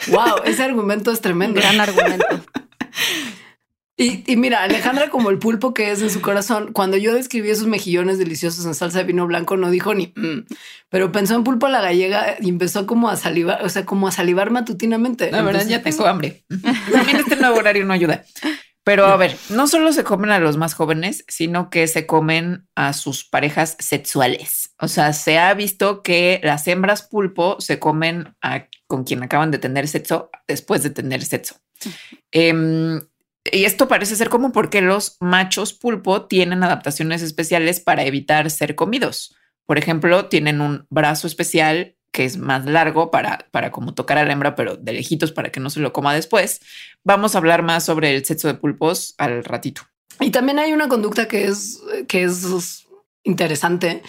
Wow, 0.08 0.44
ese 0.46 0.64
argumento 0.64 1.12
es 1.12 1.22
tremendo. 1.22 1.62
Gran 1.62 1.80
argumento. 1.80 2.26
Y, 4.02 4.24
y 4.26 4.36
mira, 4.36 4.64
Alejandra, 4.64 5.10
como 5.10 5.30
el 5.30 5.38
pulpo 5.40 5.74
que 5.74 5.92
es 5.92 6.02
en 6.02 6.10
su 6.10 6.22
corazón, 6.22 6.74
cuando 6.74 6.98
yo 6.98 7.14
describí 7.14 7.50
esos 7.50 7.68
mejillones 7.68 8.18
deliciosos 8.18 8.66
en 8.66 8.74
salsa 8.74 9.00
de 9.00 9.04
vino 9.06 9.28
blanco, 9.28 9.58
no 9.58 9.70
dijo 9.70 9.94
ni, 9.94 10.14
"Mm", 10.16 10.46
pero 10.90 11.12
pensó 11.12 11.36
en 11.36 11.44
pulpo 11.44 11.68
a 11.68 11.70
la 11.70 11.82
gallega 11.82 12.36
y 12.40 12.50
empezó 12.50 12.88
como 12.88 13.10
a 13.10 13.16
salivar, 13.16 13.64
o 13.64 13.70
sea, 13.70 13.86
como 13.86 14.08
a 14.08 14.12
salivar 14.12 14.50
matutinamente. 14.52 15.32
La 15.32 15.42
verdad, 15.42 15.66
ya 15.68 15.82
tengo 15.82 16.06
hambre. 16.06 16.44
También 16.92 17.18
este 17.18 17.36
nuevo 17.36 17.58
horario 17.58 17.86
no 17.86 17.94
ayuda. 17.94 18.24
Pero 18.84 19.06
a 19.06 19.16
ver, 19.16 19.38
no 19.50 19.68
solo 19.68 19.94
se 19.94 20.04
comen 20.04 20.32
a 20.32 20.40
los 20.40 20.58
más 20.58 20.74
jóvenes, 20.74 21.24
sino 21.28 21.70
que 21.70 21.86
se 21.88 22.08
comen 22.08 22.68
a 22.76 22.94
sus 22.94 23.24
parejas 23.24 23.78
sexuales. 23.80 24.74
O 24.80 24.88
sea, 24.88 25.14
se 25.14 25.38
ha 25.38 25.54
visto 25.54 26.02
que 26.02 26.42
las 26.44 26.68
hembras 26.68 27.04
pulpo 27.04 27.58
se 27.60 27.78
comen 27.78 28.36
a 28.42 28.66
con 28.88 29.04
quien 29.04 29.22
acaban 29.22 29.52
de 29.52 29.60
tener 29.60 29.88
sexo 29.88 30.32
después 30.48 30.82
de 30.82 30.90
tener 30.90 31.24
sexo. 31.24 31.56
Em, 32.32 33.02
y 33.50 33.66
esto 33.66 33.88
parece 33.88 34.16
ser 34.16 34.30
común 34.30 34.52
porque 34.52 34.82
los 34.82 35.18
machos 35.20 35.74
pulpo 35.74 36.28
tienen 36.28 36.64
adaptaciones 36.64 37.22
especiales 37.22 37.80
para 37.80 38.04
evitar 38.04 38.50
ser 38.52 38.76
comidos. 38.76 39.36
Por 39.66 39.78
ejemplo, 39.78 40.28
tienen 40.28 40.62
un 40.62 40.86
brazo 40.90 41.28
especial 41.28 41.96
que 42.12 42.26
es 42.26 42.38
más 42.38 42.66
largo 42.66 43.10
para, 43.10 43.48
para 43.52 43.72
como 43.72 43.94
tocar 43.94 44.18
a 44.18 44.26
la 44.26 44.34
hembra, 44.34 44.56
pero 44.56 44.76
de 44.76 44.94
lejitos 44.94 45.32
para 45.32 45.52
que 45.52 45.62
no 45.62 45.70
se 45.70 45.80
lo 45.80 45.94
coma 45.94 46.14
después. 46.14 46.60
Vamos 47.04 47.34
a 47.34 47.38
hablar 47.38 47.64
más 47.64 47.86
sobre 47.86 48.14
el 48.14 48.26
sexo 48.26 48.48
de 48.48 48.56
pulpos 48.56 49.16
al 49.18 49.44
ratito. 49.44 49.84
Y 50.20 50.32
también 50.32 50.60
hay 50.60 50.74
una 50.74 50.90
conducta 50.90 51.28
que 51.28 51.46
es, 51.46 51.82
que 52.08 52.24
es 52.24 52.86
interesante, 53.24 54.02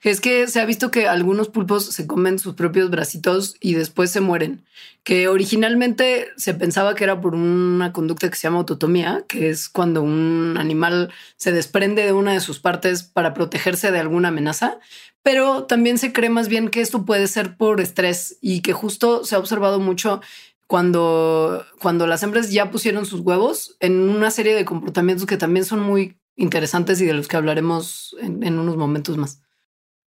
que 0.00 0.10
es 0.10 0.20
que 0.20 0.48
se 0.48 0.60
ha 0.60 0.64
visto 0.64 0.90
que 0.90 1.08
algunos 1.08 1.48
pulpos 1.48 1.86
se 1.86 2.06
comen 2.06 2.38
sus 2.38 2.54
propios 2.54 2.90
bracitos 2.90 3.56
y 3.60 3.74
después 3.74 4.10
se 4.10 4.20
mueren, 4.20 4.64
que 5.04 5.28
originalmente 5.28 6.28
se 6.36 6.54
pensaba 6.54 6.94
que 6.94 7.04
era 7.04 7.20
por 7.20 7.34
una 7.34 7.92
conducta 7.92 8.28
que 8.28 8.36
se 8.36 8.42
llama 8.42 8.58
autotomía, 8.58 9.24
que 9.28 9.50
es 9.50 9.68
cuando 9.68 10.02
un 10.02 10.56
animal 10.58 11.12
se 11.36 11.52
desprende 11.52 12.04
de 12.04 12.12
una 12.12 12.32
de 12.32 12.40
sus 12.40 12.58
partes 12.58 13.04
para 13.04 13.34
protegerse 13.34 13.92
de 13.92 14.00
alguna 14.00 14.28
amenaza, 14.28 14.78
pero 15.22 15.64
también 15.64 15.98
se 15.98 16.12
cree 16.12 16.30
más 16.30 16.48
bien 16.48 16.68
que 16.68 16.80
esto 16.80 17.04
puede 17.04 17.26
ser 17.28 17.56
por 17.56 17.80
estrés 17.80 18.38
y 18.40 18.62
que 18.62 18.72
justo 18.72 19.24
se 19.24 19.36
ha 19.36 19.38
observado 19.38 19.78
mucho 19.80 20.20
cuando, 20.66 21.64
cuando 21.80 22.06
las 22.08 22.22
hembras 22.22 22.50
ya 22.50 22.70
pusieron 22.70 23.06
sus 23.06 23.20
huevos 23.20 23.76
en 23.78 24.08
una 24.08 24.30
serie 24.32 24.54
de 24.54 24.64
comportamientos 24.64 25.26
que 25.26 25.36
también 25.36 25.64
son 25.64 25.80
muy 25.80 26.16
interesantes 26.36 27.00
y 27.00 27.06
de 27.06 27.14
los 27.14 27.28
que 27.28 27.36
hablaremos 27.36 28.16
en, 28.20 28.42
en 28.42 28.58
unos 28.58 28.76
momentos 28.76 29.16
más. 29.16 29.42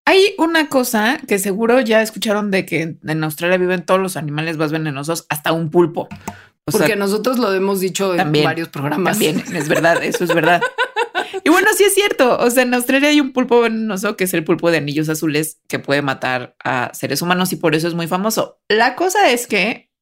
Hay 0.06 0.34
una 0.38 0.68
cosa 0.68 1.20
que 1.28 1.38
seguro 1.38 1.80
ya 1.80 2.02
escucharon 2.02 2.50
de 2.50 2.64
que 2.66 2.96
en 3.02 3.24
Australia 3.24 3.58
viven 3.58 3.84
todos 3.84 4.00
los 4.00 4.16
animales 4.16 4.56
más 4.56 4.72
venenosos, 4.72 5.26
hasta 5.28 5.52
un 5.52 5.70
pulpo. 5.70 6.08
O 6.64 6.72
Porque 6.72 6.88
sea, 6.88 6.96
nosotros 6.96 7.38
lo 7.38 7.52
hemos 7.52 7.80
dicho 7.80 8.14
también, 8.16 8.44
en 8.44 8.48
varios 8.48 8.68
programas. 8.68 9.12
También, 9.12 9.42
es 9.54 9.68
verdad, 9.68 10.02
eso 10.02 10.24
es 10.24 10.34
verdad. 10.34 10.62
Y 11.44 11.48
bueno, 11.48 11.68
sí 11.76 11.84
es 11.84 11.94
cierto. 11.94 12.38
O 12.38 12.50
sea, 12.50 12.64
en 12.64 12.74
Australia 12.74 13.08
hay 13.08 13.20
un 13.20 13.32
pulpo 13.32 13.60
venenoso 13.60 14.16
que 14.16 14.24
es 14.24 14.34
el 14.34 14.42
pulpo 14.42 14.70
de 14.70 14.78
anillos 14.78 15.08
azules 15.08 15.60
que 15.68 15.78
puede 15.78 16.02
matar 16.02 16.56
a 16.62 16.90
seres 16.92 17.22
humanos 17.22 17.52
y 17.52 17.56
por 17.56 17.76
eso 17.76 17.86
es 17.86 17.94
muy 17.94 18.08
famoso. 18.08 18.60
La 18.68 18.96
cosa 18.96 19.30
es 19.30 19.46
que 19.46 19.92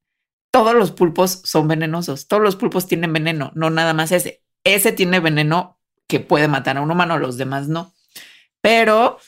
todos 0.50 0.74
los 0.74 0.90
pulpos 0.90 1.42
son 1.44 1.68
venenosos. 1.68 2.28
Todos 2.28 2.42
los 2.42 2.56
pulpos 2.56 2.86
tienen 2.86 3.12
veneno, 3.12 3.52
no 3.54 3.68
nada 3.68 3.92
más 3.92 4.10
ese. 4.10 4.42
Ese 4.64 4.92
tiene 4.92 5.20
veneno 5.20 5.77
que 6.08 6.20
puede 6.20 6.48
matar 6.48 6.76
a 6.76 6.80
un 6.80 6.90
humano, 6.90 7.18
los 7.18 7.36
demás 7.36 7.68
no. 7.68 7.92
Pero 8.60 9.18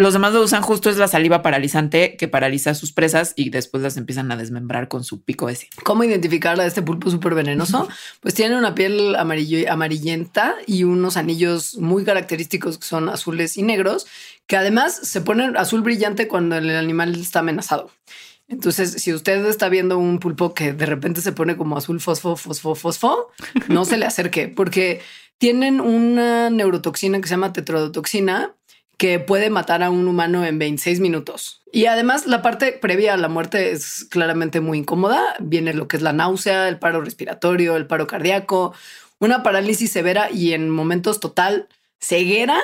los 0.00 0.12
demás 0.12 0.32
lo 0.32 0.42
usan 0.42 0.62
justo 0.62 0.90
es 0.90 0.96
la 0.96 1.08
saliva 1.08 1.42
paralizante 1.42 2.16
que 2.16 2.28
paraliza 2.28 2.70
a 2.70 2.74
sus 2.74 2.92
presas 2.92 3.32
y 3.34 3.50
después 3.50 3.82
las 3.82 3.96
empiezan 3.96 4.30
a 4.30 4.36
desmembrar 4.36 4.86
con 4.86 5.02
su 5.02 5.22
pico 5.22 5.48
ese. 5.48 5.68
¿Cómo 5.82 6.04
identificar 6.04 6.58
a 6.60 6.66
este 6.66 6.82
pulpo 6.82 7.10
súper 7.10 7.34
venenoso? 7.34 7.88
Pues 8.20 8.32
tiene 8.32 8.56
una 8.56 8.76
piel 8.76 9.16
amarillo, 9.16 9.58
amarillenta 9.68 10.54
y 10.68 10.84
unos 10.84 11.16
anillos 11.16 11.76
muy 11.78 12.04
característicos 12.04 12.78
que 12.78 12.86
son 12.86 13.08
azules 13.08 13.56
y 13.56 13.62
negros, 13.62 14.06
que 14.46 14.56
además 14.56 14.94
se 14.94 15.20
ponen 15.20 15.56
azul 15.56 15.82
brillante 15.82 16.28
cuando 16.28 16.56
el 16.56 16.70
animal 16.70 17.16
está 17.16 17.40
amenazado. 17.40 17.90
Entonces, 18.46 19.02
si 19.02 19.12
usted 19.12 19.44
está 19.46 19.68
viendo 19.68 19.98
un 19.98 20.20
pulpo 20.20 20.54
que 20.54 20.72
de 20.72 20.86
repente 20.86 21.20
se 21.22 21.32
pone 21.32 21.56
como 21.56 21.76
azul 21.76 22.00
fosfo, 22.00 22.36
fosfo, 22.36 22.76
fosfo, 22.76 23.32
no 23.68 23.84
se 23.84 23.98
le 23.98 24.06
acerque 24.06 24.46
porque 24.46 25.02
tienen 25.38 25.80
una 25.80 26.50
neurotoxina 26.50 27.20
que 27.20 27.28
se 27.28 27.34
llama 27.34 27.52
tetrodotoxina 27.52 28.54
que 28.96 29.20
puede 29.20 29.48
matar 29.48 29.84
a 29.84 29.90
un 29.90 30.08
humano 30.08 30.44
en 30.44 30.58
26 30.58 30.98
minutos. 30.98 31.62
Y 31.72 31.86
además 31.86 32.26
la 32.26 32.42
parte 32.42 32.72
previa 32.72 33.14
a 33.14 33.16
la 33.16 33.28
muerte 33.28 33.70
es 33.70 34.04
claramente 34.10 34.60
muy 34.60 34.78
incómoda. 34.78 35.36
Viene 35.38 35.72
lo 35.72 35.86
que 35.86 35.96
es 35.96 36.02
la 36.02 36.12
náusea, 36.12 36.68
el 36.68 36.80
paro 36.80 37.00
respiratorio, 37.00 37.76
el 37.76 37.86
paro 37.86 38.08
cardíaco, 38.08 38.74
una 39.20 39.44
parálisis 39.44 39.92
severa 39.92 40.30
y 40.30 40.52
en 40.52 40.68
momentos 40.68 41.20
total 41.20 41.68
ceguera 42.00 42.60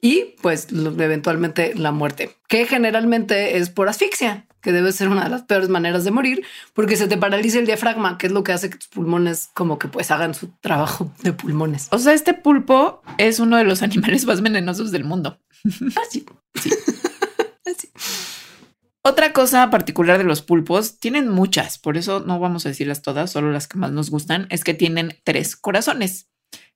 y 0.00 0.34
pues 0.42 0.66
eventualmente 0.70 1.74
la 1.74 1.92
muerte, 1.92 2.36
que 2.48 2.66
generalmente 2.66 3.56
es 3.56 3.70
por 3.70 3.88
asfixia, 3.88 4.46
que 4.62 4.72
debe 4.72 4.92
ser 4.92 5.08
una 5.08 5.24
de 5.24 5.30
las 5.30 5.42
peores 5.42 5.68
maneras 5.68 6.04
de 6.04 6.10
morir, 6.10 6.44
porque 6.72 6.96
se 6.96 7.08
te 7.08 7.18
paraliza 7.18 7.58
el 7.58 7.66
diafragma, 7.66 8.16
que 8.16 8.28
es 8.28 8.32
lo 8.32 8.44
que 8.44 8.52
hace 8.52 8.70
que 8.70 8.78
tus 8.78 8.88
pulmones 8.88 9.50
como 9.52 9.78
que 9.78 9.88
pues 9.88 10.10
hagan 10.10 10.34
su 10.34 10.48
trabajo 10.60 11.12
de 11.22 11.32
pulmones. 11.32 11.88
O 11.90 11.98
sea, 11.98 12.14
este 12.14 12.32
pulpo 12.32 13.02
es 13.18 13.40
uno 13.40 13.56
de 13.56 13.64
los 13.64 13.82
animales 13.82 14.24
más 14.24 14.40
venenosos 14.40 14.90
del 14.90 15.04
mundo. 15.04 15.38
Así. 16.02 16.24
Así. 17.66 17.90
Otra 19.04 19.32
cosa 19.32 19.68
particular 19.68 20.16
de 20.16 20.24
los 20.24 20.42
pulpos, 20.42 21.00
tienen 21.00 21.28
muchas, 21.28 21.76
por 21.76 21.96
eso 21.96 22.20
no 22.20 22.38
vamos 22.38 22.64
a 22.64 22.68
decirlas 22.68 23.02
todas, 23.02 23.32
solo 23.32 23.50
las 23.50 23.66
que 23.66 23.76
más 23.76 23.90
nos 23.90 24.10
gustan, 24.10 24.46
es 24.48 24.62
que 24.62 24.74
tienen 24.74 25.18
tres 25.24 25.56
corazones. 25.56 26.28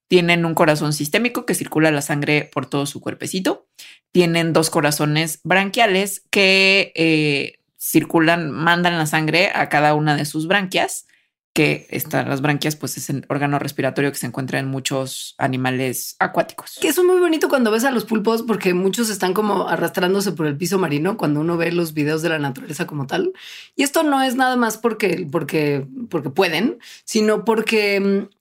Tienen 0.09 0.45
un 0.45 0.55
corazón 0.55 0.93
sistémico 0.93 1.47
que 1.47 1.55
circula 1.55 1.91
la 1.93 2.03
sangre 2.03 2.49
por 2.53 2.67
todo 2.67 2.87
su 2.87 3.01
cuerpecito. 3.01 3.69
Tienen 4.13 4.53
dos 4.53 4.71
corazones 4.71 5.41
branquiales 5.45 6.25
que 6.31 6.93
eh, 6.95 7.61
circulan, 7.87 8.51
mandan 8.51 8.99
la 8.99 9.07
sangre 9.07 9.53
a 9.55 9.69
cada 9.69 9.95
una 9.95 10.17
de 10.17 10.25
sus 10.25 10.49
branquias, 10.49 11.07
que 11.55 11.87
están 11.89 12.29
las 12.29 12.43
branquias, 12.43 12.77
pues 12.77 12.99
es 12.99 13.09
el 13.09 13.25
órgano 13.31 13.59
respiratorio 13.59 14.13
que 14.13 14.19
se 14.19 14.27
encuentra 14.27 14.59
en 14.59 14.67
muchos 14.67 15.35
animales 15.39 16.15
acuáticos. 16.19 16.77
Que 16.83 16.89
es 16.89 17.03
muy 17.03 17.19
bonito 17.19 17.49
cuando 17.49 17.71
ves 17.71 17.85
a 17.85 17.91
los 17.93 18.05
pulpos 18.05 18.43
porque 18.43 18.75
muchos 18.75 19.09
están 19.09 19.33
como 19.33 19.67
arrastrándose 19.67 20.33
por 20.33 20.47
el 20.47 20.59
piso 20.59 20.79
marino 20.79 21.17
cuando 21.17 21.41
uno 21.41 21.57
ve 21.57 21.73
los 21.73 21.95
videos 21.95 22.21
de 22.21 22.29
la 22.29 22.39
naturaleza 22.39 22.87
como 22.87 23.07
tal. 23.07 23.33
Y 23.75 23.85
esto 23.85 24.03
no 24.03 24.21
es 24.21 24.35
nada 24.35 24.57
más 24.57 24.77
porque, 24.77 25.27
porque, 25.33 25.87
porque 26.11 26.29
pueden, 26.29 26.79
sino 27.05 27.47
porque 27.47 28.01
mm, 28.01 28.37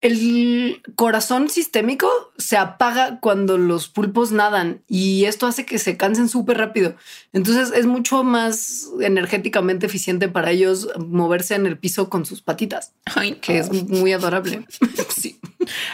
el 0.00 0.82
corazón 0.94 1.50
sistémico 1.50 2.08
se 2.38 2.56
apaga 2.56 3.20
cuando 3.20 3.58
los 3.58 3.88
pulpos 3.88 4.32
nadan 4.32 4.82
y 4.88 5.26
esto 5.26 5.46
hace 5.46 5.66
que 5.66 5.78
se 5.78 5.98
cansen 5.98 6.28
súper 6.28 6.56
rápido. 6.56 6.94
Entonces 7.32 7.70
es 7.74 7.84
mucho 7.86 8.24
más 8.24 8.88
energéticamente 9.00 9.86
eficiente 9.86 10.28
para 10.28 10.52
ellos 10.52 10.88
moverse 10.98 11.54
en 11.54 11.66
el 11.66 11.78
piso 11.78 12.08
con 12.08 12.24
sus 12.24 12.40
patitas, 12.40 12.94
Ay, 13.04 13.34
que 13.34 13.58
es 13.58 13.70
muy 13.70 14.12
adorable. 14.12 14.66
sí. 15.14 15.38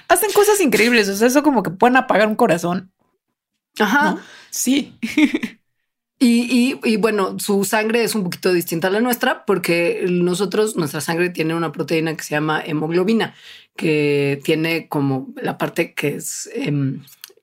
Hacen 0.06 0.32
cosas 0.32 0.60
increíbles. 0.60 1.08
O 1.08 1.16
sea, 1.16 1.26
eso 1.26 1.42
como 1.42 1.64
que 1.64 1.70
pueden 1.70 1.96
apagar 1.96 2.28
un 2.28 2.36
corazón. 2.36 2.92
Ajá. 3.78 4.12
¿no? 4.12 4.20
Sí. 4.50 4.94
Y, 6.18 6.80
y, 6.82 6.92
y, 6.92 6.96
bueno, 6.96 7.38
su 7.38 7.64
sangre 7.64 8.02
es 8.02 8.14
un 8.14 8.24
poquito 8.24 8.52
distinta 8.52 8.88
a 8.88 8.90
la 8.90 9.00
nuestra 9.00 9.44
porque 9.44 10.06
nosotros, 10.08 10.74
nuestra 10.76 11.02
sangre 11.02 11.28
tiene 11.28 11.54
una 11.54 11.72
proteína 11.72 12.16
que 12.16 12.24
se 12.24 12.30
llama 12.30 12.62
hemoglobina, 12.64 13.34
que 13.76 14.40
tiene 14.42 14.88
como 14.88 15.34
la 15.40 15.58
parte 15.58 15.92
que 15.92 16.16
es, 16.16 16.48
eh, 16.54 16.72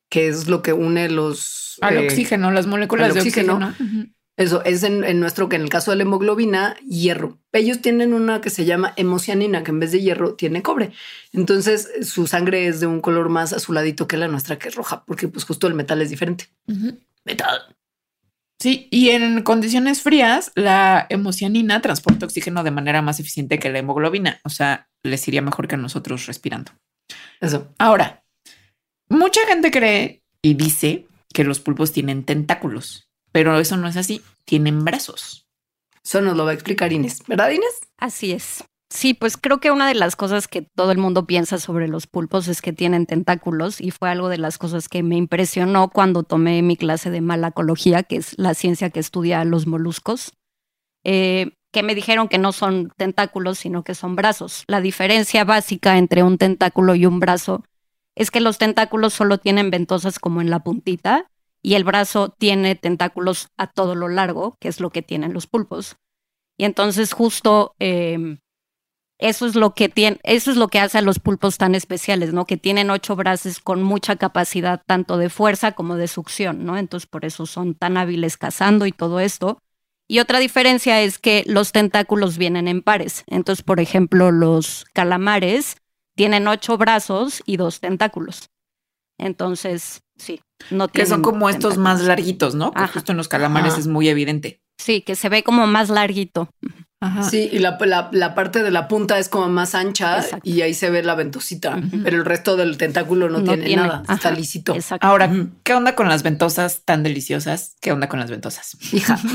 que 0.09 0.27
es 0.27 0.47
lo 0.47 0.63
que 0.63 0.73
une 0.73 1.07
los... 1.09 1.77
Al 1.81 1.97
eh, 1.97 2.07
oxígeno, 2.07 2.51
las 2.51 2.65
moléculas 2.65 3.09
al 3.09 3.13
de 3.13 3.19
oxígeno. 3.19 3.75
Eso 4.35 4.63
es 4.63 4.81
en, 4.81 5.03
en, 5.03 5.19
nuestro, 5.19 5.47
que 5.47 5.57
en 5.57 5.61
el 5.61 5.69
caso 5.69 5.91
de 5.91 5.97
la 5.97 6.03
hemoglobina, 6.03 6.75
hierro. 6.77 7.37
Ellos 7.51 7.81
tienen 7.81 8.15
una 8.15 8.41
que 8.41 8.49
se 8.49 8.65
llama 8.65 8.93
hemocianina, 8.95 9.63
que 9.63 9.69
en 9.69 9.79
vez 9.79 9.91
de 9.91 10.01
hierro 10.01 10.33
tiene 10.33 10.63
cobre. 10.63 10.91
Entonces 11.33 11.89
su 12.01 12.25
sangre 12.25 12.65
es 12.65 12.79
de 12.79 12.87
un 12.87 12.99
color 12.99 13.29
más 13.29 13.53
azuladito 13.53 14.07
que 14.07 14.17
la 14.17 14.27
nuestra, 14.27 14.57
que 14.57 14.69
es 14.69 14.75
roja, 14.75 15.03
porque 15.05 15.27
pues 15.27 15.45
justo 15.45 15.67
el 15.67 15.75
metal 15.75 16.01
es 16.01 16.09
diferente. 16.09 16.49
Uh 16.67 16.73
-huh. 16.73 16.99
Metal. 17.25 17.75
Sí, 18.63 18.87
y 18.91 19.09
en 19.09 19.43
condiciones 19.43 20.01
frías, 20.01 20.53
la 20.55 21.05
hemocianina 21.09 21.81
transporta 21.81 22.25
oxígeno 22.25 22.63
de 22.63 22.71
manera 22.71 23.01
más 23.01 23.19
eficiente 23.19 23.59
que 23.59 23.69
la 23.69 23.79
hemoglobina. 23.79 24.39
O 24.45 24.49
sea, 24.49 24.87
les 25.03 25.27
iría 25.27 25.41
mejor 25.41 25.67
que 25.67 25.75
a 25.75 25.77
nosotros 25.77 26.27
respirando. 26.27 26.71
Eso. 27.41 27.73
Ahora, 27.77 28.23
mucha 29.09 29.45
gente 29.47 29.69
cree 29.69 30.23
y 30.41 30.53
dice 30.53 31.07
que 31.33 31.43
los 31.43 31.59
pulpos 31.59 31.91
tienen 31.91 32.23
tentáculos, 32.23 33.09
pero 33.33 33.59
eso 33.59 33.75
no 33.75 33.89
es 33.89 33.97
así. 33.97 34.21
Tienen 34.45 34.85
brazos. 34.85 35.45
Eso 36.01 36.21
nos 36.21 36.37
lo 36.37 36.45
va 36.45 36.51
a 36.51 36.53
explicar 36.53 36.93
Inés, 36.93 37.21
¿verdad, 37.27 37.49
Inés? 37.49 37.81
Así 37.97 38.31
es. 38.31 38.63
Sí, 38.93 39.15
pues 39.15 39.37
creo 39.37 39.59
que 39.59 39.71
una 39.71 39.87
de 39.87 39.95
las 39.95 40.15
cosas 40.15 40.47
que 40.47 40.61
todo 40.61 40.91
el 40.91 40.99
mundo 40.99 41.25
piensa 41.25 41.57
sobre 41.57 41.87
los 41.87 42.05
pulpos 42.05 42.47
es 42.47 42.61
que 42.61 42.73
tienen 42.73 43.07
tentáculos 43.07 43.81
y 43.81 43.89
fue 43.89 44.07
algo 44.11 44.29
de 44.29 44.37
las 44.37 44.59
cosas 44.59 44.87
que 44.87 45.01
me 45.01 45.17
impresionó 45.17 45.89
cuando 45.89 46.21
tomé 46.21 46.61
mi 46.61 46.77
clase 46.77 47.09
de 47.09 47.19
malacología, 47.19 48.03
que 48.03 48.17
es 48.17 48.37
la 48.37 48.53
ciencia 48.53 48.91
que 48.91 48.99
estudia 48.99 49.43
los 49.45 49.65
moluscos, 49.65 50.33
eh, 51.03 51.53
que 51.71 51.81
me 51.81 51.95
dijeron 51.95 52.27
que 52.27 52.37
no 52.37 52.51
son 52.51 52.93
tentáculos, 52.95 53.57
sino 53.57 53.83
que 53.83 53.95
son 53.95 54.15
brazos. 54.15 54.63
La 54.67 54.79
diferencia 54.79 55.43
básica 55.43 55.97
entre 55.97 56.21
un 56.21 56.37
tentáculo 56.37 56.93
y 56.93 57.07
un 57.07 57.19
brazo 57.19 57.63
es 58.13 58.29
que 58.29 58.41
los 58.41 58.59
tentáculos 58.59 59.15
solo 59.15 59.39
tienen 59.39 59.71
ventosas 59.71 60.19
como 60.19 60.39
en 60.39 60.51
la 60.51 60.59
puntita 60.59 61.31
y 61.63 61.73
el 61.73 61.83
brazo 61.83 62.29
tiene 62.29 62.75
tentáculos 62.75 63.49
a 63.57 63.65
todo 63.65 63.95
lo 63.95 64.07
largo, 64.07 64.55
que 64.59 64.67
es 64.67 64.79
lo 64.79 64.91
que 64.91 65.01
tienen 65.01 65.33
los 65.33 65.47
pulpos. 65.47 65.97
Y 66.59 66.65
entonces 66.65 67.11
justo... 67.11 67.73
Eh, 67.79 68.37
eso 69.19 69.45
es 69.45 69.55
lo 69.55 69.73
que 69.73 69.89
tiene, 69.89 70.19
eso 70.23 70.51
es 70.51 70.57
lo 70.57 70.67
que 70.67 70.79
hace 70.79 70.97
a 70.97 71.01
los 71.01 71.19
pulpos 71.19 71.57
tan 71.57 71.75
especiales, 71.75 72.33
¿no? 72.33 72.45
Que 72.45 72.57
tienen 72.57 72.89
ocho 72.89 73.15
brazos 73.15 73.59
con 73.59 73.83
mucha 73.83 74.15
capacidad 74.15 74.81
tanto 74.85 75.17
de 75.17 75.29
fuerza 75.29 75.73
como 75.73 75.95
de 75.95 76.07
succión, 76.07 76.65
¿no? 76.65 76.77
Entonces 76.77 77.07
por 77.07 77.25
eso 77.25 77.45
son 77.45 77.75
tan 77.75 77.97
hábiles 77.97 78.37
cazando 78.37 78.85
y 78.85 78.91
todo 78.91 79.19
esto. 79.19 79.59
Y 80.07 80.19
otra 80.19 80.39
diferencia 80.39 81.01
es 81.01 81.17
que 81.17 81.43
los 81.47 81.71
tentáculos 81.71 82.37
vienen 82.37 82.67
en 82.67 82.81
pares. 82.81 83.23
Entonces, 83.27 83.63
por 83.63 83.79
ejemplo, 83.79 84.31
los 84.31 84.85
calamares 84.93 85.77
tienen 86.15 86.47
ocho 86.47 86.77
brazos 86.77 87.41
y 87.45 87.57
dos 87.57 87.79
tentáculos. 87.79 88.49
Entonces, 89.17 90.01
sí, 90.17 90.41
no 90.69 90.87
Que 90.87 91.05
son 91.05 91.21
como 91.21 91.49
estos 91.49 91.77
más 91.77 92.01
larguitos, 92.01 92.55
¿no? 92.55 92.71
Que 92.71 92.87
justo 92.87 93.11
en 93.11 93.17
los 93.17 93.27
calamares 93.27 93.73
Ajá. 93.73 93.81
es 93.81 93.87
muy 93.87 94.09
evidente. 94.09 94.61
Sí, 94.77 95.01
que 95.01 95.15
se 95.15 95.29
ve 95.29 95.43
como 95.43 95.67
más 95.67 95.89
larguito. 95.89 96.49
Ajá. 97.03 97.23
Sí, 97.23 97.49
y 97.51 97.59
la, 97.59 97.77
la, 97.81 98.07
la, 98.13 98.33
parte 98.33 98.63
de 98.63 98.71
la 98.71 98.87
punta 98.87 99.19
es 99.19 99.27
como 99.27 99.49
más 99.49 99.75
ancha 99.75 100.19
Exacto. 100.19 100.49
y 100.49 100.61
ahí 100.61 100.73
se 100.73 100.89
ve 100.89 101.03
la 101.03 101.15
ventosita, 101.15 101.75
uh 101.75 101.81
-huh. 101.81 102.01
pero 102.01 102.15
el 102.15 102.23
resto 102.23 102.55
del 102.55 102.77
tentáculo 102.77 103.27
no, 103.27 103.39
no 103.39 103.43
tiene, 103.43 103.65
tiene, 103.65 103.81
nada, 103.81 104.03
Ajá. 104.05 104.13
está 104.13 104.31
lisito. 104.31 104.73
Exacto. 104.73 105.05
Ahora, 105.05 105.29
¿qué 105.63 105.73
onda 105.73 105.95
con 105.95 106.07
las 106.07 106.23
ventosas 106.23 106.83
tan 106.85 107.03
deliciosas? 107.03 107.75
¿Qué 107.81 107.91
onda 107.91 108.07
con 108.07 108.21
las 108.21 108.31
ventosas? 108.31 108.77
Hija. 108.93 109.19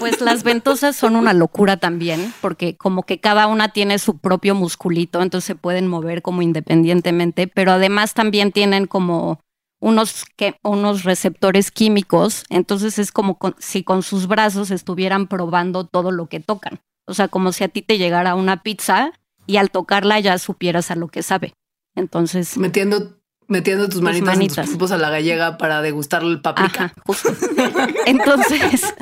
Pues 0.00 0.20
las 0.20 0.42
ventosas 0.42 0.96
son 0.96 1.16
una 1.16 1.32
locura 1.32 1.78
también, 1.78 2.34
porque 2.42 2.76
como 2.76 3.04
que 3.04 3.20
cada 3.20 3.46
una 3.46 3.70
tiene 3.70 3.98
su 3.98 4.18
propio 4.18 4.54
musculito, 4.54 5.22
entonces 5.22 5.46
se 5.46 5.54
pueden 5.54 5.86
mover 5.86 6.20
como 6.20 6.42
independientemente, 6.42 7.46
pero 7.46 7.72
además 7.72 8.12
también 8.12 8.52
tienen 8.52 8.86
como 8.86 9.40
unos, 9.80 10.24
que, 10.36 10.56
unos 10.62 11.04
receptores 11.04 11.70
químicos, 11.70 12.44
entonces 12.48 12.98
es 12.98 13.12
como 13.12 13.38
con, 13.38 13.54
si 13.58 13.82
con 13.82 14.02
sus 14.02 14.26
brazos 14.26 14.70
estuvieran 14.70 15.26
probando 15.26 15.86
todo 15.86 16.10
lo 16.10 16.26
que 16.26 16.40
tocan. 16.40 16.80
O 17.06 17.14
sea, 17.14 17.28
como 17.28 17.52
si 17.52 17.64
a 17.64 17.68
ti 17.68 17.82
te 17.82 17.98
llegara 17.98 18.34
una 18.34 18.62
pizza 18.62 19.12
y 19.46 19.56
al 19.58 19.70
tocarla 19.70 20.20
ya 20.20 20.38
supieras 20.38 20.90
a 20.90 20.96
lo 20.96 21.08
que 21.08 21.22
sabe. 21.22 21.54
Entonces. 21.94 22.56
Metiendo, 22.56 23.18
metiendo 23.46 23.88
tus, 23.88 24.00
manitas, 24.00 24.36
manitas. 24.36 24.58
En 24.58 24.64
tus 24.64 24.72
pulpos 24.72 24.92
a 24.92 24.98
la 24.98 25.10
gallega 25.10 25.58
para 25.58 25.82
degustar 25.82 26.22
el 26.22 26.40
paprika. 26.40 26.84
Ajá, 26.84 26.94
justo. 27.04 27.30
Entonces, 28.06 28.94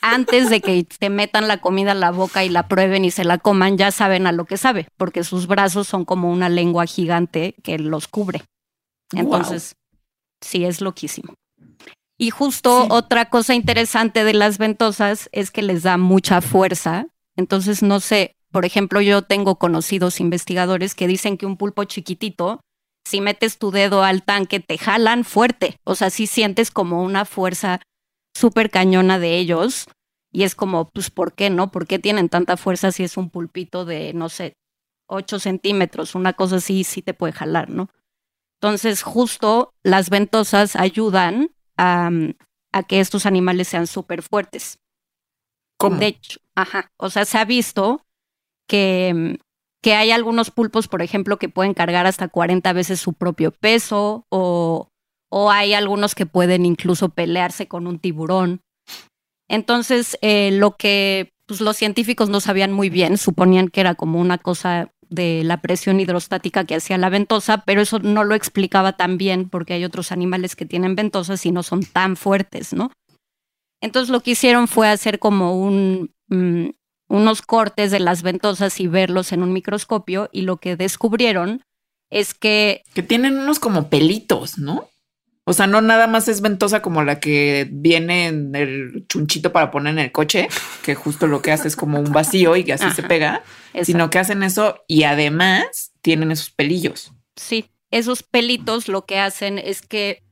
antes 0.00 0.50
de 0.50 0.60
que 0.60 0.84
te 0.84 1.10
metan 1.10 1.48
la 1.48 1.58
comida 1.58 1.92
a 1.92 1.96
la 1.96 2.10
boca 2.10 2.44
y 2.44 2.48
la 2.48 2.68
prueben 2.68 3.04
y 3.04 3.10
se 3.10 3.24
la 3.24 3.38
coman, 3.38 3.76
ya 3.76 3.90
saben 3.90 4.26
a 4.26 4.32
lo 4.32 4.44
que 4.44 4.56
sabe, 4.56 4.88
porque 4.96 5.24
sus 5.24 5.46
brazos 5.46 5.88
son 5.88 6.04
como 6.04 6.30
una 6.30 6.48
lengua 6.48 6.86
gigante 6.86 7.54
que 7.62 7.78
los 7.78 8.08
cubre. 8.08 8.44
Entonces, 9.12 9.74
wow. 9.74 10.00
sí 10.40 10.64
es 10.64 10.80
loquísimo. 10.80 11.34
Y 12.18 12.30
justo 12.30 12.82
sí. 12.82 12.88
otra 12.90 13.30
cosa 13.30 13.54
interesante 13.54 14.22
de 14.22 14.32
las 14.32 14.58
ventosas 14.58 15.28
es 15.32 15.50
que 15.50 15.62
les 15.62 15.82
da 15.82 15.96
mucha 15.96 16.40
fuerza 16.40 17.06
entonces, 17.36 17.82
no 17.82 18.00
sé, 18.00 18.36
por 18.50 18.64
ejemplo, 18.64 19.00
yo 19.00 19.22
tengo 19.22 19.56
conocidos 19.56 20.20
investigadores 20.20 20.94
que 20.94 21.06
dicen 21.06 21.38
que 21.38 21.46
un 21.46 21.56
pulpo 21.56 21.84
chiquitito, 21.84 22.60
si 23.04 23.20
metes 23.20 23.58
tu 23.58 23.70
dedo 23.70 24.04
al 24.04 24.22
tanque, 24.22 24.60
te 24.60 24.78
jalan 24.78 25.24
fuerte. 25.24 25.78
O 25.84 25.94
sea, 25.94 26.10
sí 26.10 26.26
sientes 26.26 26.70
como 26.70 27.02
una 27.02 27.24
fuerza 27.24 27.80
súper 28.36 28.70
cañona 28.70 29.18
de 29.18 29.38
ellos. 29.38 29.86
Y 30.30 30.44
es 30.44 30.54
como, 30.54 30.90
pues, 30.90 31.10
¿por 31.10 31.34
qué 31.34 31.50
no? 31.50 31.70
¿Por 31.70 31.86
qué 31.86 31.98
tienen 31.98 32.28
tanta 32.28 32.56
fuerza 32.56 32.92
si 32.92 33.04
es 33.04 33.16
un 33.16 33.30
pulpito 33.30 33.84
de, 33.84 34.12
no 34.12 34.28
sé, 34.28 34.54
8 35.06 35.38
centímetros? 35.38 36.14
Una 36.14 36.34
cosa 36.34 36.56
así 36.56 36.84
sí 36.84 37.02
te 37.02 37.14
puede 37.14 37.32
jalar, 37.32 37.70
¿no? 37.70 37.88
Entonces, 38.60 39.02
justo 39.02 39.72
las 39.82 40.10
ventosas 40.10 40.76
ayudan 40.76 41.50
a, 41.76 42.10
a 42.72 42.82
que 42.82 43.00
estos 43.00 43.26
animales 43.26 43.68
sean 43.68 43.86
súper 43.86 44.22
fuertes. 44.22 44.78
De 45.90 46.06
hecho, 46.06 46.38
ajá. 46.54 46.90
O 46.96 47.10
sea, 47.10 47.24
se 47.24 47.38
ha 47.38 47.44
visto 47.44 48.04
que, 48.68 49.38
que 49.82 49.94
hay 49.94 50.10
algunos 50.10 50.50
pulpos, 50.50 50.88
por 50.88 51.02
ejemplo, 51.02 51.38
que 51.38 51.48
pueden 51.48 51.74
cargar 51.74 52.06
hasta 52.06 52.28
40 52.28 52.72
veces 52.72 53.00
su 53.00 53.12
propio 53.12 53.52
peso 53.52 54.26
o, 54.30 54.88
o 55.30 55.50
hay 55.50 55.74
algunos 55.74 56.14
que 56.14 56.26
pueden 56.26 56.66
incluso 56.66 57.08
pelearse 57.08 57.66
con 57.66 57.86
un 57.86 57.98
tiburón. 57.98 58.60
Entonces, 59.48 60.18
eh, 60.22 60.50
lo 60.52 60.76
que 60.76 61.32
pues, 61.46 61.60
los 61.60 61.76
científicos 61.76 62.30
no 62.30 62.40
sabían 62.40 62.72
muy 62.72 62.88
bien, 62.88 63.18
suponían 63.18 63.68
que 63.68 63.80
era 63.80 63.94
como 63.94 64.20
una 64.20 64.38
cosa 64.38 64.90
de 65.10 65.42
la 65.44 65.60
presión 65.60 66.00
hidrostática 66.00 66.64
que 66.64 66.76
hacía 66.76 66.96
la 66.96 67.10
ventosa, 67.10 67.62
pero 67.66 67.82
eso 67.82 67.98
no 67.98 68.24
lo 68.24 68.34
explicaba 68.34 68.96
tan 68.96 69.18
bien 69.18 69.48
porque 69.50 69.74
hay 69.74 69.84
otros 69.84 70.10
animales 70.10 70.56
que 70.56 70.64
tienen 70.64 70.96
ventosas 70.96 71.44
y 71.44 71.52
no 71.52 71.62
son 71.62 71.84
tan 71.84 72.16
fuertes, 72.16 72.72
¿no? 72.72 72.90
Entonces 73.82 74.08
lo 74.08 74.20
que 74.20 74.30
hicieron 74.30 74.68
fue 74.68 74.88
hacer 74.88 75.18
como 75.18 75.60
un, 75.60 76.14
um, 76.30 76.72
unos 77.08 77.42
cortes 77.42 77.90
de 77.90 78.00
las 78.00 78.22
ventosas 78.22 78.80
y 78.80 78.86
verlos 78.86 79.32
en 79.32 79.42
un 79.42 79.52
microscopio 79.52 80.30
y 80.32 80.42
lo 80.42 80.56
que 80.56 80.76
descubrieron 80.76 81.62
es 82.08 82.32
que... 82.32 82.82
Que 82.94 83.02
tienen 83.02 83.38
unos 83.38 83.58
como 83.58 83.90
pelitos, 83.90 84.56
¿no? 84.56 84.88
O 85.44 85.52
sea, 85.52 85.66
no 85.66 85.80
nada 85.80 86.06
más 86.06 86.28
es 86.28 86.40
ventosa 86.40 86.82
como 86.82 87.02
la 87.02 87.18
que 87.18 87.68
viene 87.70 88.28
en 88.28 88.54
el 88.54 89.06
chunchito 89.08 89.52
para 89.52 89.72
poner 89.72 89.94
en 89.94 89.98
el 89.98 90.12
coche, 90.12 90.48
que 90.84 90.94
justo 90.94 91.26
lo 91.26 91.42
que 91.42 91.50
hace 91.50 91.66
es 91.66 91.74
como 91.74 91.98
un 91.98 92.12
vacío 92.12 92.54
y 92.54 92.62
que 92.62 92.74
así 92.74 92.84
Ajá, 92.84 92.94
se 92.94 93.02
pega, 93.02 93.42
exacto. 93.68 93.84
sino 93.86 94.10
que 94.10 94.20
hacen 94.20 94.44
eso 94.44 94.84
y 94.86 95.02
además 95.02 95.92
tienen 96.00 96.30
esos 96.30 96.50
pelillos. 96.50 97.12
Sí, 97.34 97.70
esos 97.90 98.22
pelitos 98.22 98.86
lo 98.86 99.04
que 99.04 99.18
hacen 99.18 99.58
es 99.58 99.82
que 99.82 100.22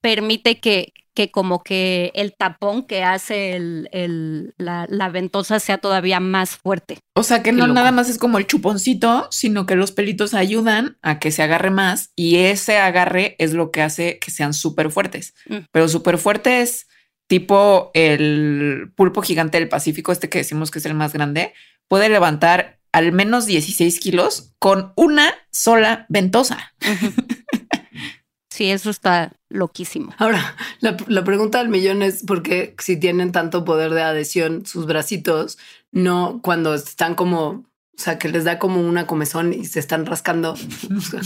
permite 0.00 0.58
que, 0.58 0.92
que 1.14 1.30
como 1.30 1.62
que 1.62 2.12
el 2.14 2.34
tapón 2.36 2.86
que 2.86 3.02
hace 3.02 3.56
el, 3.56 3.88
el, 3.92 4.54
la, 4.58 4.86
la, 4.88 5.08
ventosa 5.08 5.58
sea 5.60 5.78
todavía 5.78 6.20
más 6.20 6.56
fuerte. 6.56 6.98
O 7.14 7.22
sea 7.22 7.42
que 7.42 7.52
no 7.52 7.66
loco. 7.66 7.74
nada 7.74 7.92
más 7.92 8.08
es 8.08 8.18
como 8.18 8.38
el 8.38 8.46
chuponcito, 8.46 9.28
sino 9.30 9.66
que 9.66 9.74
los 9.74 9.92
pelitos 9.92 10.34
ayudan 10.34 10.98
a 11.02 11.18
que 11.18 11.30
se 11.30 11.42
agarre 11.42 11.70
más 11.70 12.12
y 12.16 12.36
ese 12.36 12.78
agarre 12.78 13.36
es 13.38 13.52
lo 13.52 13.70
que 13.70 13.82
hace 13.82 14.18
que 14.18 14.30
sean 14.30 14.54
súper 14.54 14.90
fuertes. 14.90 15.34
Mm. 15.48 15.58
Pero 15.72 15.88
súper 15.88 16.18
fuertes 16.18 16.86
tipo 17.26 17.92
el 17.94 18.92
pulpo 18.96 19.22
gigante 19.22 19.58
del 19.58 19.68
Pacífico, 19.68 20.10
este 20.10 20.28
que 20.28 20.38
decimos 20.38 20.72
que 20.72 20.80
es 20.80 20.86
el 20.86 20.94
más 20.94 21.12
grande, 21.12 21.54
puede 21.86 22.08
levantar 22.08 22.80
al 22.92 23.12
menos 23.12 23.46
16 23.46 24.00
kilos 24.00 24.52
con 24.58 24.92
una 24.96 25.32
sola 25.52 26.06
ventosa. 26.08 26.72
Uh 26.82 26.88
-huh. 26.88 27.59
Sí, 28.60 28.70
eso 28.70 28.90
está 28.90 29.32
loquísimo. 29.48 30.12
Ahora, 30.18 30.54
la, 30.80 30.94
la, 31.06 31.24
pregunta 31.24 31.60
del 31.60 31.70
millón 31.70 32.02
es 32.02 32.24
por 32.24 32.42
qué 32.42 32.74
si 32.78 32.98
tienen 32.98 33.32
tanto 33.32 33.64
poder 33.64 33.94
de 33.94 34.02
adhesión 34.02 34.66
sus 34.66 34.84
bracitos, 34.84 35.56
no 35.92 36.40
cuando 36.42 36.74
están 36.74 37.14
como, 37.14 37.48
o 37.48 37.64
sea, 37.96 38.18
que 38.18 38.28
les 38.28 38.44
da 38.44 38.58
como 38.58 38.82
una 38.82 39.06
comezón 39.06 39.54
y 39.54 39.64
se 39.64 39.80
están 39.80 40.04
rascando, 40.04 40.56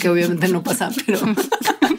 que 0.01 0.09
obviamente 0.09 0.47
no 0.47 0.63
pasa, 0.63 0.93
pero 1.07 1.19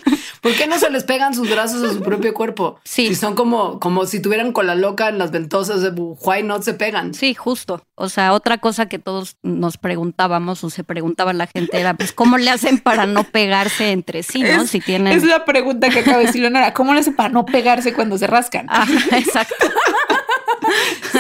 ¿por 0.46 0.56
qué 0.56 0.68
no 0.68 0.78
se 0.78 0.92
les 0.92 1.04
pegan 1.04 1.34
sus 1.34 1.50
brazos 1.50 1.82
a 1.82 1.92
su 1.92 2.02
propio 2.04 2.32
cuerpo? 2.36 2.80
Sí. 2.84 3.08
Si 3.08 3.16
son 3.16 3.34
como, 3.34 3.80
como 3.80 4.06
si 4.06 4.22
tuvieran 4.22 4.52
cola 4.52 4.76
loca 4.76 5.10
en 5.10 5.18
las 5.18 5.32
ventosas 5.32 5.82
de 5.82 5.90
why 5.90 6.44
not 6.44 6.62
se 6.62 6.76
pegan. 6.76 7.16
Sí, 7.16 7.34
justo. 7.34 7.84
O 7.96 8.10
sea, 8.10 8.32
otra 8.32 8.60
cosa 8.60 8.88
que 8.88 9.00
todos 9.00 9.38
nos 9.42 9.80
preguntábamos 9.80 10.64
o 10.64 10.70
se 10.70 10.84
preguntaba 10.84 11.34
la 11.34 11.48
gente 11.48 11.80
era, 11.80 11.96
pues, 11.96 12.12
¿cómo 12.12 12.38
le 12.38 12.52
hacen 12.52 12.78
para 12.78 13.08
no 13.08 13.24
pegarse 13.24 13.90
entre 13.92 14.22
sí, 14.22 14.44
no? 14.44 14.62
Es, 14.62 14.70
si 14.70 14.82
tienen... 14.82 15.18
Es 15.18 15.24
la 15.24 15.46
pregunta 15.46 15.90
que 15.90 16.02
acaba 16.02 16.20
de 16.20 16.28
decir 16.28 16.42
Leonora. 16.42 16.76
¿Cómo 16.76 16.94
le 16.94 17.00
hacen 17.00 17.16
para 17.16 17.30
no 17.30 17.44
pegarse 17.48 17.94
cuando 17.94 18.16
se 18.20 18.28
rascan? 18.28 18.68
Ajá, 18.70 19.18
exacto. 19.18 19.56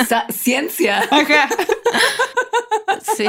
Sa- 0.07 0.27
ciencia. 0.29 0.99
Ajá. 1.09 1.49
Sí. 3.17 3.25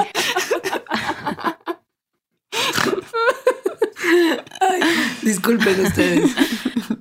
Disculpen 5.22 5.86
ustedes. 5.86 6.34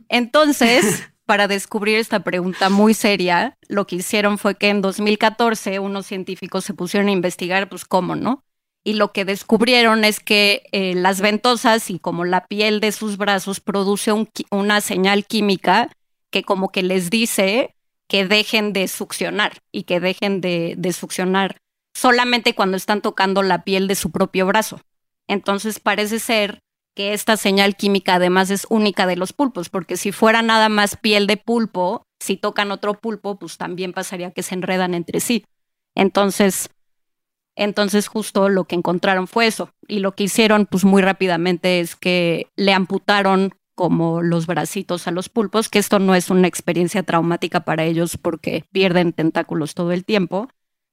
Entonces, 0.09 1.03
para 1.25 1.47
descubrir 1.47 1.97
esta 1.97 2.19
pregunta 2.21 2.69
muy 2.69 2.93
seria, 2.93 3.57
lo 3.67 3.87
que 3.87 3.97
hicieron 3.97 4.37
fue 4.37 4.55
que 4.55 4.69
en 4.69 4.81
2014 4.81 5.79
unos 5.79 6.05
científicos 6.05 6.65
se 6.65 6.73
pusieron 6.73 7.09
a 7.09 7.11
investigar, 7.11 7.67
pues 7.67 7.85
cómo, 7.85 8.15
¿no? 8.15 8.43
Y 8.83 8.93
lo 8.93 9.11
que 9.11 9.25
descubrieron 9.25 10.03
es 10.03 10.19
que 10.19 10.63
eh, 10.71 10.93
las 10.93 11.19
ventosas 11.19 11.89
y 11.89 11.97
como 11.97 12.23
la 12.23 12.45
piel 12.45 12.79
de 12.79 12.91
sus 12.91 13.17
brazos 13.17 13.59
produce 13.59 14.11
una 14.51 14.81
señal 14.81 15.25
química 15.25 15.89
que 16.29 16.43
como 16.43 16.71
que 16.71 16.83
les 16.83 17.09
dice 17.09 17.75
que 18.07 18.27
dejen 18.27 18.71
de 18.73 18.87
succionar 18.87 19.57
y 19.71 19.83
que 19.83 19.99
dejen 19.99 20.39
de, 20.39 20.75
de 20.77 20.93
succionar 20.93 21.57
solamente 21.95 22.53
cuando 22.53 22.77
están 22.77 23.01
tocando 23.01 23.41
la 23.41 23.63
piel 23.63 23.87
de 23.87 23.95
su 23.95 24.11
propio 24.11 24.45
brazo. 24.45 24.79
Entonces 25.27 25.79
parece 25.79 26.19
ser 26.19 26.59
que 26.95 27.13
esta 27.13 27.37
señal 27.37 27.75
química 27.75 28.15
además 28.15 28.49
es 28.49 28.65
única 28.69 29.05
de 29.05 29.17
los 29.17 29.33
pulpos, 29.33 29.69
porque 29.69 29.97
si 29.97 30.11
fuera 30.11 30.41
nada 30.41 30.69
más 30.69 30.95
piel 30.95 31.27
de 31.27 31.37
pulpo, 31.37 32.03
si 32.19 32.37
tocan 32.37 32.71
otro 32.71 32.95
pulpo, 32.95 33.37
pues 33.37 33.57
también 33.57 33.93
pasaría 33.93 34.31
que 34.31 34.43
se 34.43 34.55
enredan 34.55 34.93
entre 34.93 35.19
sí. 35.19 35.45
Entonces, 35.93 36.69
entonces 37.55 38.07
justo 38.07 38.49
lo 38.49 38.65
que 38.65 38.75
encontraron 38.75 39.27
fue 39.27 39.47
eso. 39.47 39.69
Y 39.87 39.99
lo 39.99 40.13
que 40.13 40.23
hicieron, 40.23 40.65
pues 40.65 40.85
muy 40.85 41.01
rápidamente, 41.01 41.81
es 41.81 41.95
que 41.95 42.47
le 42.55 42.73
amputaron 42.73 43.53
como 43.75 44.21
los 44.21 44.47
bracitos 44.47 45.07
a 45.07 45.11
los 45.11 45.27
pulpos, 45.27 45.67
que 45.67 45.79
esto 45.79 45.99
no 45.99 46.15
es 46.15 46.29
una 46.29 46.47
experiencia 46.47 47.03
traumática 47.03 47.65
para 47.65 47.83
ellos 47.83 48.17
porque 48.17 48.63
pierden 48.71 49.11
tentáculos 49.11 49.73
todo 49.73 49.91
el 49.91 50.05
tiempo. 50.05 50.47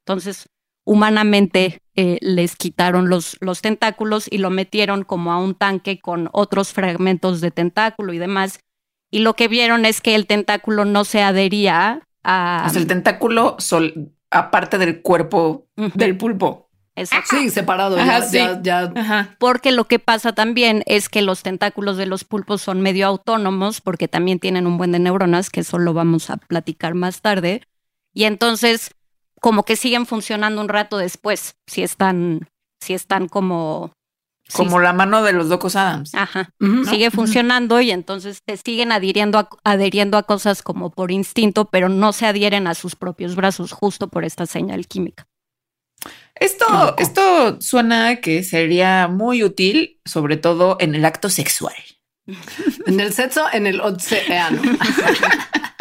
Entonces, 0.04 0.48
humanamente 0.84 1.81
eh, 1.94 2.18
les 2.22 2.56
quitaron 2.56 3.08
los, 3.10 3.36
los 3.40 3.60
tentáculos 3.60 4.26
y 4.30 4.38
lo 4.38 4.50
metieron 4.50 5.04
como 5.04 5.32
a 5.32 5.38
un 5.38 5.54
tanque 5.54 6.00
con 6.00 6.30
otros 6.32 6.72
fragmentos 6.72 7.40
de 7.40 7.50
tentáculo 7.50 8.12
y 8.12 8.18
demás. 8.18 8.60
Y 9.10 9.18
lo 9.18 9.34
que 9.34 9.46
vieron 9.48 9.84
es 9.84 10.00
que 10.00 10.14
el 10.14 10.26
tentáculo 10.26 10.86
no 10.86 11.04
se 11.04 11.22
adhería 11.22 12.00
a... 12.24 12.66
Sea, 12.70 12.80
el 12.80 12.86
tentáculo 12.86 13.56
sol, 13.58 14.14
aparte 14.30 14.78
del 14.78 15.02
cuerpo 15.02 15.66
del 15.76 16.16
pulpo. 16.16 16.70
exacto. 16.96 17.36
Sí, 17.36 17.50
separado. 17.50 17.98
Ajá, 17.98 18.20
ya, 18.20 18.24
sí. 18.24 18.38
ya, 18.38 18.60
ya. 18.62 18.92
Ajá. 18.96 19.36
Porque 19.38 19.70
lo 19.70 19.84
que 19.84 19.98
pasa 19.98 20.32
también 20.32 20.82
es 20.86 21.10
que 21.10 21.20
los 21.20 21.42
tentáculos 21.42 21.98
de 21.98 22.06
los 22.06 22.24
pulpos 22.24 22.62
son 22.62 22.80
medio 22.80 23.06
autónomos 23.06 23.82
porque 23.82 24.08
también 24.08 24.38
tienen 24.38 24.66
un 24.66 24.78
buen 24.78 24.92
de 24.92 24.98
neuronas, 24.98 25.50
que 25.50 25.60
eso 25.60 25.78
lo 25.78 25.92
vamos 25.92 26.30
a 26.30 26.38
platicar 26.38 26.94
más 26.94 27.20
tarde. 27.20 27.62
Y 28.14 28.24
entonces, 28.24 28.94
como 29.42 29.64
que 29.64 29.76
siguen 29.76 30.06
funcionando 30.06 30.60
un 30.62 30.68
rato 30.68 30.96
después, 30.96 31.56
si 31.66 31.82
están, 31.82 32.48
si 32.82 32.94
están 32.94 33.28
como... 33.28 33.92
si- 34.48 34.56
Como 34.56 34.78
la 34.80 34.92
mano 34.92 35.22
de 35.22 35.32
los 35.32 35.48
locos 35.48 35.76
Adams. 35.76 36.14
Ajá. 36.14 36.50
Sigue 36.88 37.10
funcionando 37.10 37.80
y 37.80 37.90
entonces 37.90 38.38
te 38.44 38.56
siguen 38.56 38.92
adhiriendo 38.92 39.38
a, 39.38 39.48
adheriendo 39.64 40.16
a 40.16 40.22
cosas 40.22 40.62
como 40.62 40.90
por 40.90 41.10
instinto, 41.10 41.66
pero 41.66 41.88
no 41.88 42.12
se 42.12 42.26
adhieren 42.26 42.66
a 42.66 42.74
sus 42.74 42.96
propios 42.96 43.34
brazos 43.36 43.72
justo 43.72 44.08
por 44.08 44.24
esta 44.24 44.46
señal 44.46 44.86
química. 44.86 45.26
Esto, 46.34 46.64
loco. 46.68 46.94
esto 46.98 47.60
suena 47.60 48.16
que 48.20 48.42
sería 48.42 49.06
muy 49.06 49.44
útil, 49.44 50.00
sobre 50.04 50.36
todo 50.36 50.76
en 50.80 50.94
el 50.94 51.04
acto 51.04 51.28
sexual. 51.28 51.74
En 52.86 53.00
el 53.00 53.12
sexo, 53.12 53.44
en 53.52 53.66
el 53.66 53.80
océano. 53.80 54.62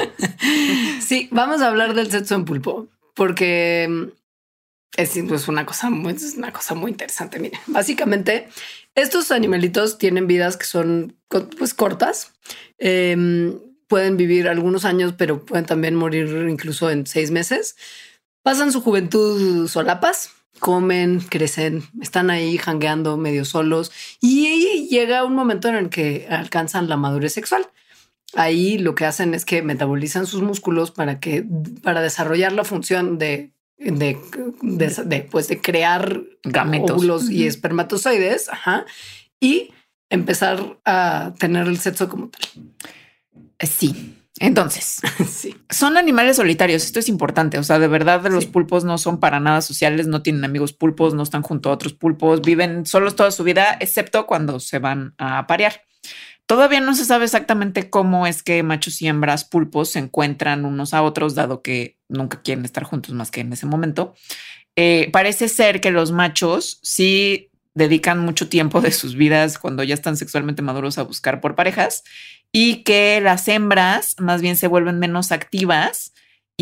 sí, 1.00 1.28
vamos 1.30 1.60
a 1.60 1.68
hablar 1.68 1.94
del 1.94 2.10
sexo 2.10 2.34
en 2.34 2.44
pulpo, 2.44 2.88
porque 3.14 3.86
mm, 3.88 4.04
es 4.96 5.18
pues, 5.26 5.48
una 5.48 5.64
cosa 5.64 5.90
muy, 5.90 6.12
es 6.12 6.34
una 6.36 6.52
cosa 6.52 6.74
muy 6.74 6.90
interesante. 6.90 7.38
Miren, 7.38 7.60
básicamente, 7.66 8.48
estos 8.94 9.30
animalitos 9.30 9.98
tienen 9.98 10.26
vidas 10.26 10.56
que 10.56 10.66
son 10.66 11.16
pues 11.58 11.74
cortas. 11.74 12.32
Em, 12.78 13.58
pueden 13.88 14.16
vivir 14.16 14.48
algunos 14.48 14.84
años, 14.84 15.14
pero 15.16 15.44
pueden 15.44 15.66
también 15.66 15.94
morir 15.94 16.46
incluso 16.48 16.90
en 16.90 17.06
seis 17.06 17.30
meses. 17.30 17.76
Pasan 18.42 18.72
su 18.72 18.80
juventud 18.80 19.68
solapas, 19.68 20.30
comen, 20.58 21.20
crecen, 21.20 21.82
están 22.00 22.30
ahí 22.30 22.58
jangueando 22.58 23.16
medio 23.16 23.44
solos 23.44 23.92
y 24.20 24.88
llega 24.88 25.24
un 25.24 25.34
momento 25.34 25.68
en 25.68 25.76
el 25.76 25.90
que 25.90 26.26
alcanzan 26.30 26.88
la 26.88 26.96
madurez 26.96 27.32
sexual. 27.32 27.66
Ahí 28.34 28.78
lo 28.78 28.94
que 28.94 29.04
hacen 29.04 29.34
es 29.34 29.44
que 29.44 29.62
metabolizan 29.62 30.26
sus 30.26 30.42
músculos 30.42 30.90
para 30.90 31.20
que 31.20 31.44
para 31.82 32.00
desarrollar 32.02 32.52
la 32.52 32.64
función 32.64 33.18
de 33.18 33.52
de, 33.78 34.16
de, 34.62 34.88
de, 35.06 35.20
pues 35.22 35.48
de 35.48 35.60
crear 35.60 36.22
Gametos. 36.44 36.90
óvulos 36.92 37.28
y 37.30 37.46
espermatozoides, 37.46 38.48
ajá, 38.48 38.86
y 39.40 39.70
empezar 40.08 40.78
a 40.84 41.34
tener 41.38 41.66
el 41.66 41.78
sexo 41.78 42.08
como 42.08 42.28
tal. 42.28 42.42
Sí. 43.60 44.16
Entonces, 44.38 45.00
sí. 45.28 45.54
son 45.70 45.96
animales 45.96 46.36
solitarios. 46.36 46.84
Esto 46.84 46.98
es 47.00 47.08
importante. 47.08 47.58
O 47.58 47.62
sea, 47.64 47.78
de 47.78 47.86
verdad, 47.88 48.24
los 48.30 48.44
Sí. 48.44 48.50
pulpos 48.50 48.84
no 48.84 48.98
son 48.98 49.20
para 49.20 49.40
nada 49.40 49.60
sociales, 49.62 50.06
no 50.06 50.22
tienen 50.22 50.44
amigos 50.44 50.72
pulpos, 50.72 51.14
no 51.14 51.22
están 51.22 51.42
junto 51.42 51.68
a 51.70 51.72
otros 51.74 51.92
pulpos, 51.92 52.40
viven 52.42 52.86
solos 52.86 53.14
toda 53.14 53.30
su 53.30 53.44
vida, 53.44 53.76
excepto 53.80 54.26
cuando 54.26 54.58
se 54.58 54.78
van 54.78 55.14
a 55.18 55.38
aparear. 55.38 55.82
Todavía 56.52 56.80
no 56.80 56.94
se 56.94 57.06
sabe 57.06 57.24
exactamente 57.24 57.88
cómo 57.88 58.26
es 58.26 58.42
que 58.42 58.62
machos 58.62 59.00
y 59.00 59.08
hembras 59.08 59.42
pulpos 59.42 59.88
se 59.92 60.00
encuentran 60.00 60.66
unos 60.66 60.92
a 60.92 61.00
otros, 61.00 61.34
dado 61.34 61.62
que 61.62 61.96
nunca 62.10 62.42
quieren 62.42 62.66
estar 62.66 62.84
juntos 62.84 63.14
más 63.14 63.30
que 63.30 63.40
en 63.40 63.54
ese 63.54 63.64
momento. 63.64 64.14
Eh, 64.76 65.08
parece 65.14 65.48
ser 65.48 65.80
que 65.80 65.90
los 65.90 66.12
machos 66.12 66.78
sí 66.82 67.48
dedican 67.72 68.18
mucho 68.18 68.50
tiempo 68.50 68.82
de 68.82 68.92
sus 68.92 69.16
vidas 69.16 69.58
cuando 69.58 69.82
ya 69.82 69.94
están 69.94 70.18
sexualmente 70.18 70.60
maduros 70.60 70.98
a 70.98 71.04
buscar 71.04 71.40
por 71.40 71.54
parejas 71.54 72.04
y 72.52 72.82
que 72.82 73.22
las 73.22 73.48
hembras 73.48 74.16
más 74.18 74.42
bien 74.42 74.56
se 74.56 74.66
vuelven 74.66 74.98
menos 74.98 75.32
activas 75.32 76.12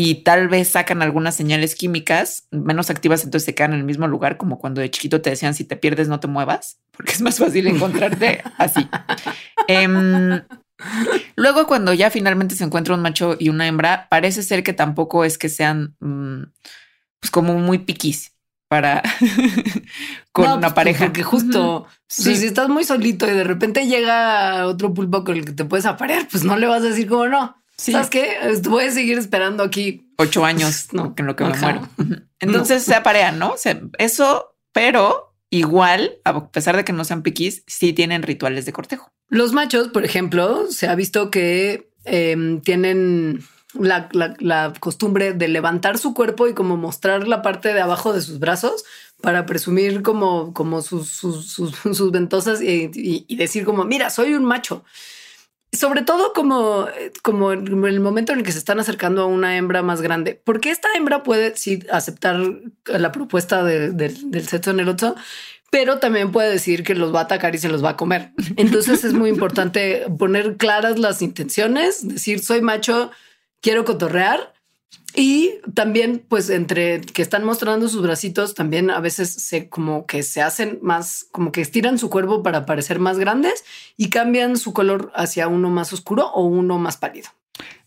y 0.03 0.23
tal 0.23 0.47
vez 0.47 0.69
sacan 0.69 1.03
algunas 1.03 1.35
señales 1.35 1.75
químicas 1.75 2.47
menos 2.49 2.89
activas, 2.89 3.23
entonces 3.23 3.45
se 3.45 3.53
quedan 3.53 3.73
en 3.73 3.79
el 3.79 3.85
mismo 3.85 4.07
lugar, 4.07 4.37
como 4.37 4.57
cuando 4.57 4.81
de 4.81 4.89
chiquito 4.89 5.21
te 5.21 5.29
decían 5.29 5.53
si 5.53 5.63
te 5.63 5.75
pierdes 5.75 6.07
no 6.07 6.19
te 6.19 6.27
muevas, 6.27 6.79
porque 6.89 7.11
es 7.11 7.21
más 7.21 7.37
fácil 7.37 7.67
encontrarte 7.67 8.41
así. 8.57 8.87
Em, 9.67 10.41
luego, 11.35 11.67
cuando 11.67 11.93
ya 11.93 12.09
finalmente 12.09 12.55
se 12.55 12.63
encuentra 12.63 12.95
un 12.95 13.01
macho 13.01 13.35
y 13.39 13.49
una 13.49 13.67
hembra, 13.67 14.07
parece 14.09 14.41
ser 14.41 14.63
que 14.63 14.73
tampoco 14.73 15.23
es 15.23 15.37
que 15.37 15.49
sean 15.49 15.95
mm, 15.99 16.43
pues 17.19 17.29
como 17.31 17.53
muy 17.59 17.77
piquis 17.77 18.31
para 18.67 19.03
con 20.31 20.45
No, 20.45 20.51
una 20.55 20.69
pues, 20.69 20.73
pareja. 20.73 21.05
Porque 21.05 21.23
justo 21.23 21.85
Sí. 22.07 22.35
si 22.35 22.47
estás 22.47 22.69
muy 22.69 22.83
solito 22.85 23.27
y 23.29 23.33
de 23.33 23.43
repente 23.43 23.85
llega 23.85 24.65
otro 24.65 24.93
pulpo 24.93 25.23
con 25.23 25.37
el 25.37 25.45
que 25.45 25.51
te 25.53 25.65
puedes 25.65 25.85
aparear, 25.85 26.27
pues 26.29 26.43
no 26.43 26.57
le 26.57 26.67
vas 26.67 26.81
a 26.81 26.85
decir 26.87 27.07
como 27.07 27.27
no. 27.27 27.60
Sí. 27.81 27.93
¿Sabes 27.93 28.09
qué? 28.11 28.37
Voy 28.69 28.83
a 28.83 28.91
seguir 28.91 29.17
esperando 29.17 29.63
aquí. 29.63 30.07
ocho 30.17 30.45
años, 30.45 30.89
No, 30.91 31.03
no, 31.07 31.13
en 31.17 31.25
lo 31.25 31.35
que 31.35 31.43
me 31.45 31.49
ajá. 31.51 31.61
muero. 31.73 31.89
Ujú. 31.97 32.15
Entonces 32.39 32.83
se 32.83 32.93
aparean, 32.93 33.39
¿no? 33.39 33.55
Se- 33.57 33.81
eso, 33.97 34.55
pero 34.71 35.33
igual, 35.49 36.19
a 36.23 36.51
pesar 36.51 36.75
de 36.77 36.85
que 36.85 36.93
no 36.93 37.03
sean 37.05 37.23
piquis, 37.23 37.63
sí 37.65 37.91
tienen 37.93 38.21
rituales 38.21 38.65
de 38.65 38.73
cortejo. 38.73 39.11
Los 39.29 39.51
machos, 39.53 39.87
por 39.87 40.05
ejemplo, 40.05 40.67
se 40.71 40.87
ha 40.87 40.93
visto 40.95 41.31
que 41.31 41.89
em, 42.05 42.61
tienen 42.61 43.43
la, 43.73 44.09
la- 44.11 44.35
la 44.39 44.73
costumbre 44.79 45.33
de 45.33 45.47
levantar 45.47 45.97
su 45.97 46.13
cuerpo 46.13 46.47
y 46.47 46.53
como 46.53 46.77
mostrar 46.77 47.27
la 47.27 47.41
parte 47.41 47.73
de 47.73 47.81
abajo 47.81 48.13
de 48.13 48.21
sus 48.21 48.37
brazos 48.37 48.83
para 49.21 49.45
presumir 49.47 50.03
como, 50.03 50.53
como 50.53 50.83
sus, 50.83 51.09
sus, 51.09 51.51
sus- 51.51 51.75
sus 51.97 52.11
ventosas 52.11 52.61
y, 52.61 52.91
y- 52.93 53.25
y 53.27 53.35
decir 53.37 53.65
como, 53.65 53.85
mira, 53.85 54.11
soy 54.11 54.35
un 54.35 54.45
macho. 54.45 54.83
Sobre 55.73 56.01
todo 56.01 56.33
como, 56.33 56.87
como 57.23 57.53
en 57.53 57.85
el 57.85 57.99
momento 58.01 58.33
en 58.33 58.39
el 58.39 58.45
que 58.45 58.51
se 58.51 58.57
están 58.57 58.79
acercando 58.79 59.21
a 59.21 59.25
una 59.25 59.55
hembra 59.55 59.81
más 59.81 60.01
grande, 60.01 60.39
porque 60.43 60.69
esta 60.69 60.89
hembra 60.95 61.23
puede 61.23 61.55
sí 61.55 61.79
aceptar 61.89 62.37
la 62.85 63.11
propuesta 63.13 63.63
de- 63.63 63.91
de- 63.91 64.13
del 64.25 64.47
sexo 64.47 64.71
en 64.71 64.81
el 64.81 64.89
otro, 64.89 65.15
pero 65.71 65.99
también 65.99 66.33
puede 66.33 66.51
decir 66.51 66.83
que 66.83 66.93
los 66.93 67.15
va 67.15 67.19
a 67.21 67.23
atacar 67.23 67.55
y 67.55 67.57
se 67.57 67.69
los 67.69 67.81
va 67.83 67.91
a 67.91 67.97
comer. 67.97 68.31
Entonces 68.57 69.05
es 69.05 69.13
muy 69.13 69.29
importante 69.29 70.05
poner 70.19 70.57
claras 70.57 70.99
las 70.99 71.21
intenciones, 71.21 72.05
decir 72.05 72.43
soy 72.43 72.61
macho, 72.61 73.09
quiero 73.61 73.85
cotorrear. 73.85 74.53
Y 75.15 75.59
también, 75.73 76.23
pues, 76.27 76.49
entre 76.49 77.01
que 77.01 77.21
están 77.21 77.43
mostrando 77.43 77.87
sus 77.89 78.01
bracitos, 78.01 78.53
también 78.55 78.89
a 78.89 78.99
veces 78.99 79.33
se 79.33 79.67
como 79.69 80.05
que 80.05 80.23
se 80.23 80.41
hacen 80.41 80.79
más, 80.81 81.27
como 81.31 81.51
que 81.51 81.61
estiran 81.61 81.97
su 81.97 82.09
cuerpo 82.09 82.43
para 82.43 82.65
parecer 82.65 82.99
más 82.99 83.19
grandes 83.19 83.63
y 83.97 84.09
cambian 84.09 84.57
su 84.57 84.73
color 84.73 85.11
hacia 85.15 85.47
uno 85.47 85.69
más 85.69 85.91
oscuro 85.93 86.27
o 86.31 86.45
uno 86.45 86.77
más 86.79 86.97
pálido. 86.97 87.29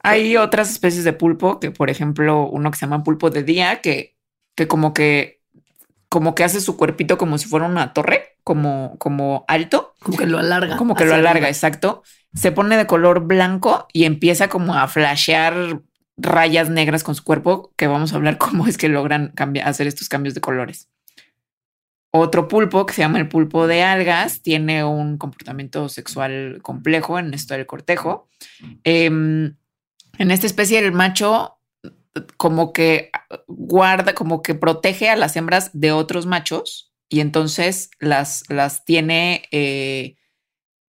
Hay 0.02 0.37
otras 0.37 0.70
especies 0.70 1.04
de 1.04 1.12
pulpo 1.14 1.58
que, 1.60 1.70
por 1.70 1.90
ejemplo, 1.90 2.46
uno 2.46 2.70
que 2.70 2.78
se 2.78 2.87
llama 2.87 3.02
pulpo 3.02 3.30
de 3.30 3.42
día, 3.42 3.80
que, 3.80 4.16
que 4.54 4.68
como 4.68 4.92
que 4.94 5.40
como 6.08 6.37
que 6.37 6.44
hace 6.44 6.60
su 6.60 6.76
cuerpito 6.76 7.18
como 7.18 7.38
si 7.38 7.48
fuera 7.48 7.66
una 7.66 7.92
torre, 7.92 8.37
como, 8.44 8.96
como 8.98 9.44
alto, 9.48 9.94
Como 9.98 10.16
que 10.16 10.26
lo 10.26 10.38
alarga. 10.38 10.76
como 10.76 10.94
que 10.94 11.04
lo 11.06 11.12
alarga, 11.14 11.30
arriba. 11.30 11.48
exacto. 11.48 12.04
Se 12.34 12.52
pone 12.52 12.76
de 12.76 12.87
color 12.87 13.20
blanco 13.26 13.88
y 13.92 14.04
empieza 14.04 14.48
como 14.48 14.74
a 14.76 14.87
flashear 14.87 15.80
rayas 16.16 16.70
negras 16.70 17.03
con 17.03 17.14
su 17.14 17.24
cuerpo, 17.24 17.72
que 17.77 17.87
vamos 17.87 18.12
a 18.12 18.16
hablar 18.16 18.38
cómo 18.38 18.66
es 18.66 18.79
que 18.79 18.88
logran 18.88 19.33
cambiar, 19.35 19.68
hacer 19.68 19.87
estos 19.87 20.09
cambios 20.09 20.35
de 20.35 20.40
colores. 20.40 20.88
Otro 22.16 22.46
pulpo, 22.46 22.87
que 22.87 22.94
se 22.94 23.03
llama 23.03 23.18
el 23.18 23.29
pulpo 23.29 23.66
de 23.66 23.83
algas, 23.83 24.40
tiene 24.40 24.85
un 24.85 25.18
comportamiento 25.18 25.88
sexual 25.88 26.61
complejo 26.62 27.18
en 27.18 27.35
esto 27.35 27.55
del 27.55 27.66
cortejo. 27.66 28.29
Em, 28.85 29.57
en 30.18 30.31
esta 30.31 30.46
especie, 30.46 30.79
el 30.79 30.92
macho 30.92 31.59
como 32.37 32.72
que 32.72 33.11
guarda, 33.48 34.14
como 34.14 34.42
que 34.42 34.55
protege 34.55 35.09
a 35.09 35.16
las 35.16 35.35
hembras 35.37 35.70
de 35.72 35.90
otros 35.90 36.27
machos 36.27 36.92
y 37.09 37.20
entonces 37.20 37.90
las, 37.98 38.44
las 38.48 38.85
tiene 38.85 39.42
eh, 39.50 40.16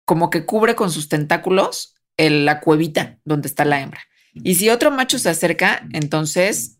como 0.06 0.30
que 0.30 0.46
cubre 0.46 0.76
con 0.76 0.92
sus 0.92 1.10
tentáculos 1.10 1.96
la 2.18 2.62
cuevita 2.62 3.20
donde 3.26 3.48
está 3.48 3.66
la 3.66 3.82
hembra. 3.82 4.02
Y 4.36 4.56
si 4.56 4.69
otro 4.69 4.91
macho 4.91 5.17
se 5.17 5.30
acerca, 5.30 5.88
entonces 5.93 6.80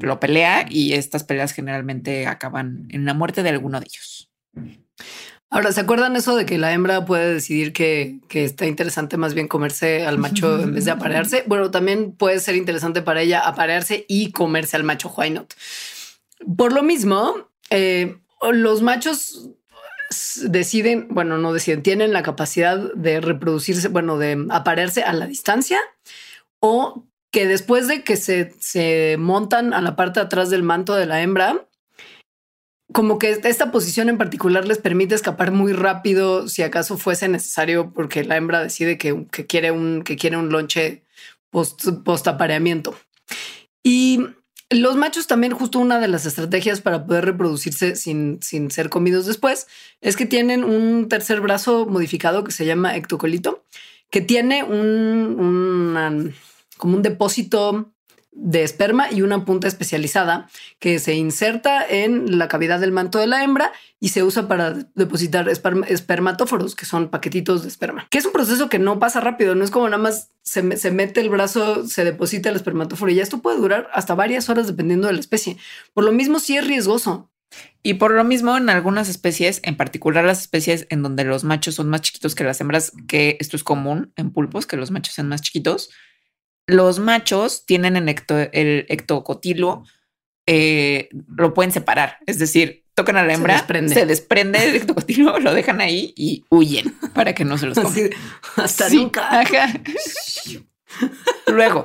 lo 0.00 0.20
pelea 0.20 0.66
y 0.68 0.94
estas 0.94 1.24
peleas 1.24 1.52
generalmente 1.52 2.26
acaban 2.26 2.86
en 2.90 3.04
la 3.04 3.14
muerte 3.14 3.42
de 3.42 3.50
alguno 3.50 3.80
de 3.80 3.86
ellos. 3.86 4.30
Ahora, 5.52 5.72
¿se 5.72 5.80
acuerdan 5.80 6.14
eso 6.14 6.36
de 6.36 6.46
que 6.46 6.58
la 6.58 6.72
hembra 6.72 7.04
puede 7.04 7.34
decidir 7.34 7.72
que, 7.72 8.20
está 8.30 8.66
interesante 8.66 9.16
más 9.16 9.34
bien 9.34 9.48
comerse 9.48 10.06
al 10.06 10.18
macho 10.18 10.60
en 10.62 10.74
vez 10.74 10.84
de 10.84 10.92
aparearse? 10.92 11.42
Bueno, 11.46 11.70
también 11.70 12.12
puede 12.12 12.38
ser 12.38 12.54
interesante 12.54 13.02
para 13.02 13.22
ella 13.22 13.40
aparearse 13.40 14.04
y 14.08 14.30
comerse 14.30 14.76
al 14.76 14.84
macho, 14.84 15.12
why 15.16 15.30
not? 15.30 15.52
Por 16.56 16.72
lo 16.72 16.82
mismo, 16.82 17.48
eh, 17.70 18.16
los 18.52 18.82
machos 18.82 19.50
deciden, 20.42 21.08
bueno, 21.10 21.38
no 21.38 21.52
deciden, 21.52 21.82
tienen 21.82 22.12
la 22.12 22.22
capacidad 22.22 22.78
de 22.94 23.20
reproducirse, 23.20 23.88
bueno, 23.88 24.18
de 24.18 24.46
aparearse 24.50 25.02
a 25.02 25.12
la 25.12 25.26
distancia 25.26 25.80
o 26.60 27.06
que 27.32 27.46
después 27.46 27.88
de 27.88 28.02
que 28.02 28.16
se, 28.16 28.54
se 28.58 29.16
montan 29.18 29.72
a 29.72 29.80
la 29.80 29.96
parte 29.96 30.20
de 30.20 30.26
atrás 30.26 30.50
del 30.50 30.62
manto 30.62 30.94
de 30.94 31.06
la 31.06 31.22
hembra, 31.22 31.66
como 32.92 33.18
que 33.18 33.30
esta 33.44 33.70
posición 33.70 34.08
en 34.08 34.18
particular 34.18 34.66
les 34.66 34.78
permite 34.78 35.14
escapar 35.14 35.52
muy 35.52 35.72
rápido 35.72 36.48
si 36.48 36.62
acaso 36.62 36.98
fuese 36.98 37.28
necesario 37.28 37.92
porque 37.92 38.24
la 38.24 38.36
hembra 38.36 38.62
decide 38.62 38.98
que, 38.98 39.26
quiere 39.48 39.70
un 39.70 40.02
que 40.02 40.16
quiere 40.16 40.36
un 40.36 40.50
lonche 40.50 41.04
post, 41.50 41.88
post 42.04 42.26
apareamiento. 42.26 42.96
Y 43.82 44.20
los 44.70 44.96
machos 44.96 45.26
también 45.26 45.52
justo 45.52 45.78
una 45.78 45.98
de 46.00 46.08
las 46.08 46.26
estrategias 46.26 46.80
para 46.80 47.06
poder 47.06 47.24
reproducirse 47.24 47.96
sin, 47.96 48.42
sin 48.42 48.70
ser 48.70 48.88
comidos 48.88 49.26
después 49.26 49.66
es 50.00 50.16
que 50.16 50.26
tienen 50.26 50.64
un 50.64 51.08
tercer 51.08 51.40
brazo 51.40 51.86
modificado 51.86 52.44
que 52.44 52.52
se 52.52 52.66
llama 52.66 52.96
ectocolito, 52.96 53.64
que 54.10 54.20
tiene 54.20 54.64
un, 54.64 56.34
como 56.80 56.96
un 56.96 57.02
depósito 57.02 57.92
de 58.32 58.62
esperma 58.62 59.10
y 59.10 59.22
una 59.22 59.44
punta 59.44 59.66
especializada 59.66 60.48
que 60.78 60.98
se 60.98 61.14
inserta 61.14 61.84
en 61.86 62.38
la 62.38 62.48
cavidad 62.48 62.78
del 62.78 62.92
manto 62.92 63.18
de 63.18 63.26
la 63.26 63.42
hembra 63.42 63.72
y 63.98 64.10
se 64.10 64.22
usa 64.22 64.46
para 64.46 64.72
depositar 64.94 65.48
espermatóforos, 65.48 66.76
que 66.76 66.86
son 66.86 67.08
paquetitos 67.08 67.62
de 67.62 67.68
esperma, 67.68 68.06
que 68.10 68.18
es 68.18 68.24
un 68.24 68.32
proceso 68.32 68.68
que 68.68 68.78
no 68.78 68.98
pasa 68.98 69.20
rápido, 69.20 69.54
no 69.54 69.64
es 69.64 69.70
como 69.70 69.86
nada 69.88 70.02
más 70.02 70.30
se, 70.42 70.62
mete 70.62 71.20
el 71.20 71.28
brazo, 71.28 71.86
se 71.86 72.04
deposita 72.04 72.48
el 72.48 72.56
espermatóforo 72.56 73.10
y 73.10 73.16
ya 73.16 73.22
esto 73.22 73.42
puede 73.42 73.58
durar 73.58 73.88
hasta 73.92 74.14
varias 74.14 74.48
horas 74.48 74.66
dependiendo 74.66 75.06
de 75.06 75.14
la 75.14 75.20
especie. 75.20 75.56
Por 75.92 76.04
lo 76.04 76.12
mismo, 76.12 76.38
sí 76.38 76.56
es 76.56 76.66
riesgoso. 76.66 77.30
Y 77.82 77.94
por 77.94 78.12
lo 78.12 78.22
mismo, 78.22 78.56
en 78.56 78.70
algunas 78.70 79.08
especies, 79.08 79.60
en 79.64 79.76
particular 79.76 80.24
las 80.24 80.40
especies 80.40 80.86
en 80.88 81.02
donde 81.02 81.24
los 81.24 81.42
machos 81.42 81.74
son 81.74 81.88
más 81.88 82.02
chiquitos 82.02 82.36
que 82.36 82.44
las 82.44 82.60
hembras, 82.60 82.92
que 83.08 83.36
esto 83.40 83.56
es 83.56 83.64
común 83.64 84.12
en 84.16 84.30
pulpos, 84.30 84.66
que 84.66 84.76
los 84.76 84.92
machos 84.92 85.14
sean 85.14 85.28
más 85.28 85.42
chiquitos, 85.42 85.90
los 86.70 86.98
machos 86.98 87.64
tienen 87.66 87.96
el, 87.96 88.86
ectocotilo, 88.88 89.84
eh, 90.46 91.08
lo 91.36 91.54
pueden 91.54 91.72
separar, 91.72 92.18
es 92.26 92.38
decir, 92.38 92.84
tocan 92.94 93.16
a 93.16 93.24
la 93.24 93.34
hembra, 93.34 93.66
se 93.66 94.06
desprende, 94.06 94.62
el 94.62 94.76
ectocotilo, 94.76 95.38
lo 95.40 95.54
dejan 95.54 95.80
ahí 95.80 96.12
y 96.16 96.44
huyen 96.50 96.94
para 97.14 97.34
que 97.34 97.44
no 97.44 97.58
se 97.58 97.66
los 97.66 97.78
coman. 97.78 98.10
hasta 98.56 98.88
nunca. 98.90 99.44
Luego, 101.46 101.84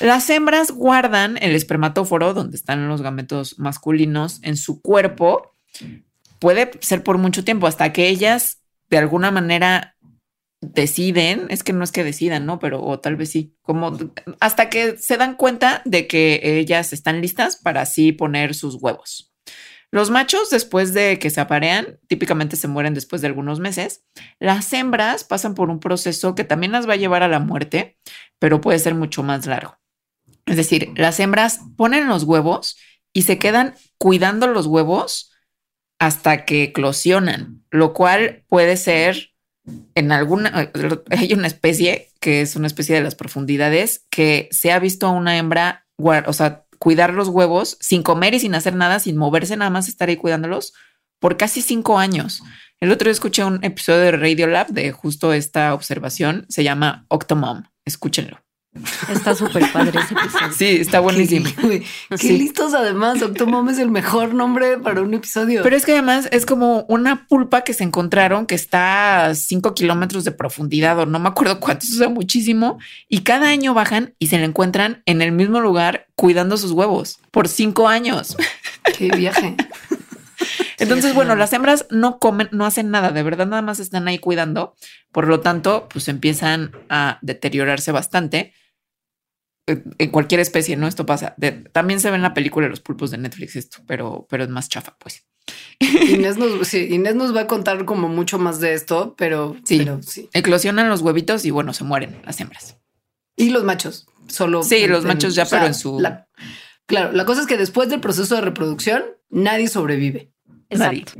las 0.00 0.28
hembras 0.30 0.70
guardan 0.70 1.38
el 1.40 1.54
espermatóforo 1.54 2.34
donde 2.34 2.56
están 2.56 2.88
los 2.88 3.02
gametos 3.02 3.58
masculinos 3.58 4.40
en 4.42 4.56
su 4.56 4.82
cuerpo. 4.82 5.52
Puede 6.38 6.70
ser 6.80 7.02
por 7.02 7.18
mucho 7.18 7.44
tiempo 7.44 7.66
hasta 7.66 7.92
que 7.92 8.08
ellas 8.08 8.60
de 8.88 8.98
alguna 8.98 9.30
manera 9.30 9.95
deciden, 10.60 11.46
es 11.50 11.62
que 11.62 11.72
no 11.72 11.84
es 11.84 11.92
que 11.92 12.04
decidan, 12.04 12.46
¿no? 12.46 12.58
Pero 12.58 12.82
o 12.82 12.98
tal 13.00 13.16
vez 13.16 13.30
sí, 13.30 13.54
como 13.62 13.96
hasta 14.40 14.68
que 14.70 14.96
se 14.96 15.16
dan 15.16 15.36
cuenta 15.36 15.82
de 15.84 16.06
que 16.06 16.40
ellas 16.42 16.92
están 16.92 17.20
listas 17.20 17.56
para 17.56 17.82
así 17.82 18.12
poner 18.12 18.54
sus 18.54 18.76
huevos. 18.76 19.32
Los 19.92 20.10
machos, 20.10 20.50
después 20.50 20.94
de 20.94 21.18
que 21.18 21.30
se 21.30 21.40
aparean, 21.40 21.98
típicamente 22.08 22.56
se 22.56 22.68
mueren 22.68 22.92
después 22.92 23.22
de 23.22 23.28
algunos 23.28 23.60
meses. 23.60 24.04
Las 24.40 24.72
hembras 24.72 25.24
pasan 25.24 25.54
por 25.54 25.70
un 25.70 25.78
proceso 25.78 26.34
que 26.34 26.44
también 26.44 26.72
las 26.72 26.88
va 26.88 26.94
a 26.94 26.96
llevar 26.96 27.22
a 27.22 27.28
la 27.28 27.38
muerte, 27.38 27.96
pero 28.38 28.60
puede 28.60 28.78
ser 28.78 28.94
mucho 28.94 29.22
más 29.22 29.46
largo. 29.46 29.78
Es 30.44 30.56
decir, 30.56 30.92
las 30.96 31.20
hembras 31.20 31.60
ponen 31.76 32.08
los 32.08 32.24
huevos 32.24 32.76
y 33.12 33.22
se 33.22 33.38
quedan 33.38 33.74
cuidando 33.98 34.46
los 34.48 34.66
huevos 34.66 35.32
hasta 35.98 36.44
que 36.44 36.64
eclosionan, 36.64 37.64
lo 37.70 37.94
cual 37.94 38.44
puede 38.48 38.76
ser 38.76 39.30
en 39.94 40.12
alguna, 40.12 40.70
hay 41.10 41.32
una 41.32 41.46
especie 41.46 42.10
que 42.20 42.40
es 42.40 42.56
una 42.56 42.66
especie 42.66 42.94
de 42.94 43.02
las 43.02 43.14
profundidades 43.14 44.04
que 44.10 44.48
se 44.52 44.72
ha 44.72 44.78
visto 44.78 45.06
a 45.06 45.10
una 45.10 45.36
hembra, 45.36 45.86
o 45.98 46.32
sea, 46.32 46.64
cuidar 46.78 47.12
los 47.12 47.28
huevos 47.28 47.76
sin 47.80 48.02
comer 48.02 48.34
y 48.34 48.40
sin 48.40 48.54
hacer 48.54 48.74
nada, 48.74 48.98
sin 49.00 49.16
moverse, 49.16 49.56
nada 49.56 49.70
más 49.70 49.88
estar 49.88 50.08
ahí 50.08 50.16
cuidándolos 50.16 50.72
por 51.18 51.36
casi 51.36 51.62
cinco 51.62 51.98
años. 51.98 52.42
El 52.78 52.92
otro 52.92 53.06
día 53.06 53.12
escuché 53.12 53.42
un 53.42 53.64
episodio 53.64 54.00
de 54.00 54.12
Radio 54.12 54.46
Lab 54.46 54.68
de 54.68 54.92
justo 54.92 55.32
esta 55.32 55.72
observación. 55.72 56.44
Se 56.50 56.62
llama 56.62 57.06
Octomom. 57.08 57.64
Escúchenlo. 57.86 58.45
Está 59.10 59.34
súper 59.34 59.70
padre 59.72 59.98
ese 60.00 60.14
episodio. 60.14 60.52
Sí, 60.52 60.66
está 60.80 61.00
buenísimo. 61.00 61.48
Qué, 62.20 62.32
listos 62.32 62.74
además. 62.74 63.22
Octomom 63.22 63.68
es 63.68 63.78
el 63.78 63.90
mejor 63.90 64.34
nombre 64.34 64.78
para 64.78 65.02
un 65.02 65.14
episodio. 65.14 65.62
Pero 65.62 65.76
es 65.76 65.84
que 65.84 65.92
además 65.92 66.28
es 66.32 66.46
como 66.46 66.84
una 66.88 67.26
pulpa 67.26 67.62
que 67.62 67.74
se 67.74 67.84
encontraron 67.84 68.46
que 68.46 68.54
está 68.54 69.26
a 69.26 69.34
cinco 69.34 69.74
kilómetros 69.74 70.24
de 70.24 70.32
profundidad 70.32 70.98
o 70.98 71.06
no 71.06 71.18
me 71.18 71.28
acuerdo 71.28 71.60
cuántos, 71.60 71.90
o 71.92 71.94
sea, 71.94 72.08
muchísimo. 72.08 72.78
Y 73.08 73.20
cada 73.20 73.48
año 73.48 73.74
bajan 73.74 74.14
y 74.18 74.28
se 74.28 74.38
la 74.38 74.44
encuentran 74.44 75.02
en 75.06 75.22
el 75.22 75.32
mismo 75.32 75.60
lugar 75.60 76.06
cuidando 76.14 76.56
sus 76.56 76.72
huevos 76.72 77.20
por 77.30 77.48
cinco 77.48 77.88
años. 77.88 78.36
Qué 78.96 79.08
viaje. 79.10 79.56
Entonces, 80.78 81.14
bueno, 81.14 81.34
las 81.36 81.52
hembras 81.52 81.86
no 81.90 82.18
comen, 82.18 82.48
no 82.52 82.66
hacen 82.66 82.90
nada, 82.90 83.10
de 83.10 83.22
verdad 83.22 83.46
nada 83.46 83.62
más 83.62 83.80
están 83.80 84.08
ahí 84.08 84.18
cuidando. 84.18 84.74
Por 85.12 85.26
lo 85.28 85.40
tanto, 85.40 85.88
pues 85.90 86.08
empiezan 86.08 86.72
a 86.88 87.18
deteriorarse 87.22 87.92
bastante 87.92 88.52
en 89.66 90.10
cualquier 90.10 90.40
especie, 90.40 90.76
¿no? 90.76 90.86
Esto 90.86 91.06
pasa. 91.06 91.34
también 91.72 92.00
se 92.00 92.10
ve 92.10 92.16
en 92.16 92.22
la 92.22 92.34
película 92.34 92.66
de 92.66 92.70
los 92.70 92.80
pulpos 92.80 93.10
de 93.10 93.18
Netflix 93.18 93.56
esto, 93.56 93.78
pero, 93.86 94.26
pero 94.30 94.44
es 94.44 94.50
más 94.50 94.68
chafa, 94.68 94.96
pues. 94.98 95.26
Inés 95.78 96.38
nos, 96.38 96.72
Inés 96.74 97.14
nos 97.14 97.34
va 97.34 97.42
a 97.42 97.46
contar 97.46 97.84
como 97.84 98.08
mucho 98.08 98.38
más 98.38 98.60
de 98.60 98.74
esto, 98.74 99.14
pero 99.16 99.56
sí, 99.64 99.86
sí. 100.02 100.28
Eclosionan 100.32 100.88
los 100.88 101.02
huevitos 101.02 101.44
y 101.44 101.50
bueno, 101.50 101.72
se 101.72 101.84
mueren 101.84 102.20
las 102.24 102.40
hembras. 102.40 102.78
Y 103.36 103.50
los 103.50 103.64
machos, 103.64 104.06
solo. 104.28 104.62
Sí, 104.62 104.86
los 104.86 105.04
machos 105.04 105.34
ya, 105.34 105.44
pero 105.46 105.66
en 105.66 105.74
su... 105.74 106.02
claro, 106.86 107.12
la 107.12 107.24
cosa 107.24 107.42
es 107.42 107.46
que 107.46 107.58
después 107.58 107.88
del 107.88 108.00
proceso 108.00 108.36
de 108.36 108.40
reproducción, 108.40 109.04
nadie 109.28 109.68
sobrevive. 109.68 110.32
Exacto. 110.70 111.12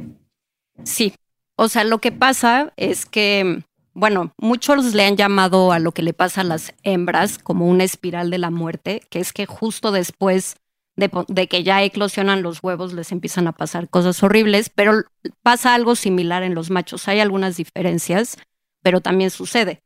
Sí. 0.85 1.13
O 1.57 1.69
sea, 1.69 1.85
lo 1.85 1.99
que 2.01 2.13
pasa 2.13 2.73
es 2.77 3.07
que 3.07 3.63
bueno, 3.97 4.35
muchos 4.37 4.93
le 4.93 5.07
han 5.07 5.17
llamado 5.17 5.73
a 5.73 5.79
lo 5.79 5.93
que 5.93 6.03
le 6.03 6.13
pasa 6.13 6.43
a 6.43 6.45
las 6.45 6.75
hembras 6.83 7.39
como 7.39 7.67
una 7.67 7.83
espiral 7.83 8.29
de 8.29 8.37
la 8.37 8.51
muerte, 8.51 9.01
que 9.09 9.21
es 9.21 9.33
que 9.33 9.47
justo 9.47 9.91
después 9.91 10.57
de, 10.97 11.47
que 11.49 11.63
ya 11.63 11.83
eclosionan 11.83 12.43
los 12.43 12.63
huevos 12.63 12.93
les 12.93 13.11
empiezan 13.11 13.49
a 13.49 13.53
pasar 13.53 13.89
cosas 13.89 14.23
horribles, 14.23 14.69
pero 14.69 15.05
pasa 15.43 15.75
algo 15.75 15.97
similar 15.97 16.43
en 16.43 16.55
los 16.55 16.69
machos. 16.69 17.09
Hay 17.09 17.21
algunas 17.21 17.57
diferencias, 17.57 18.37
pero 18.83 19.01
también 19.01 19.31
sucede. 19.31 19.83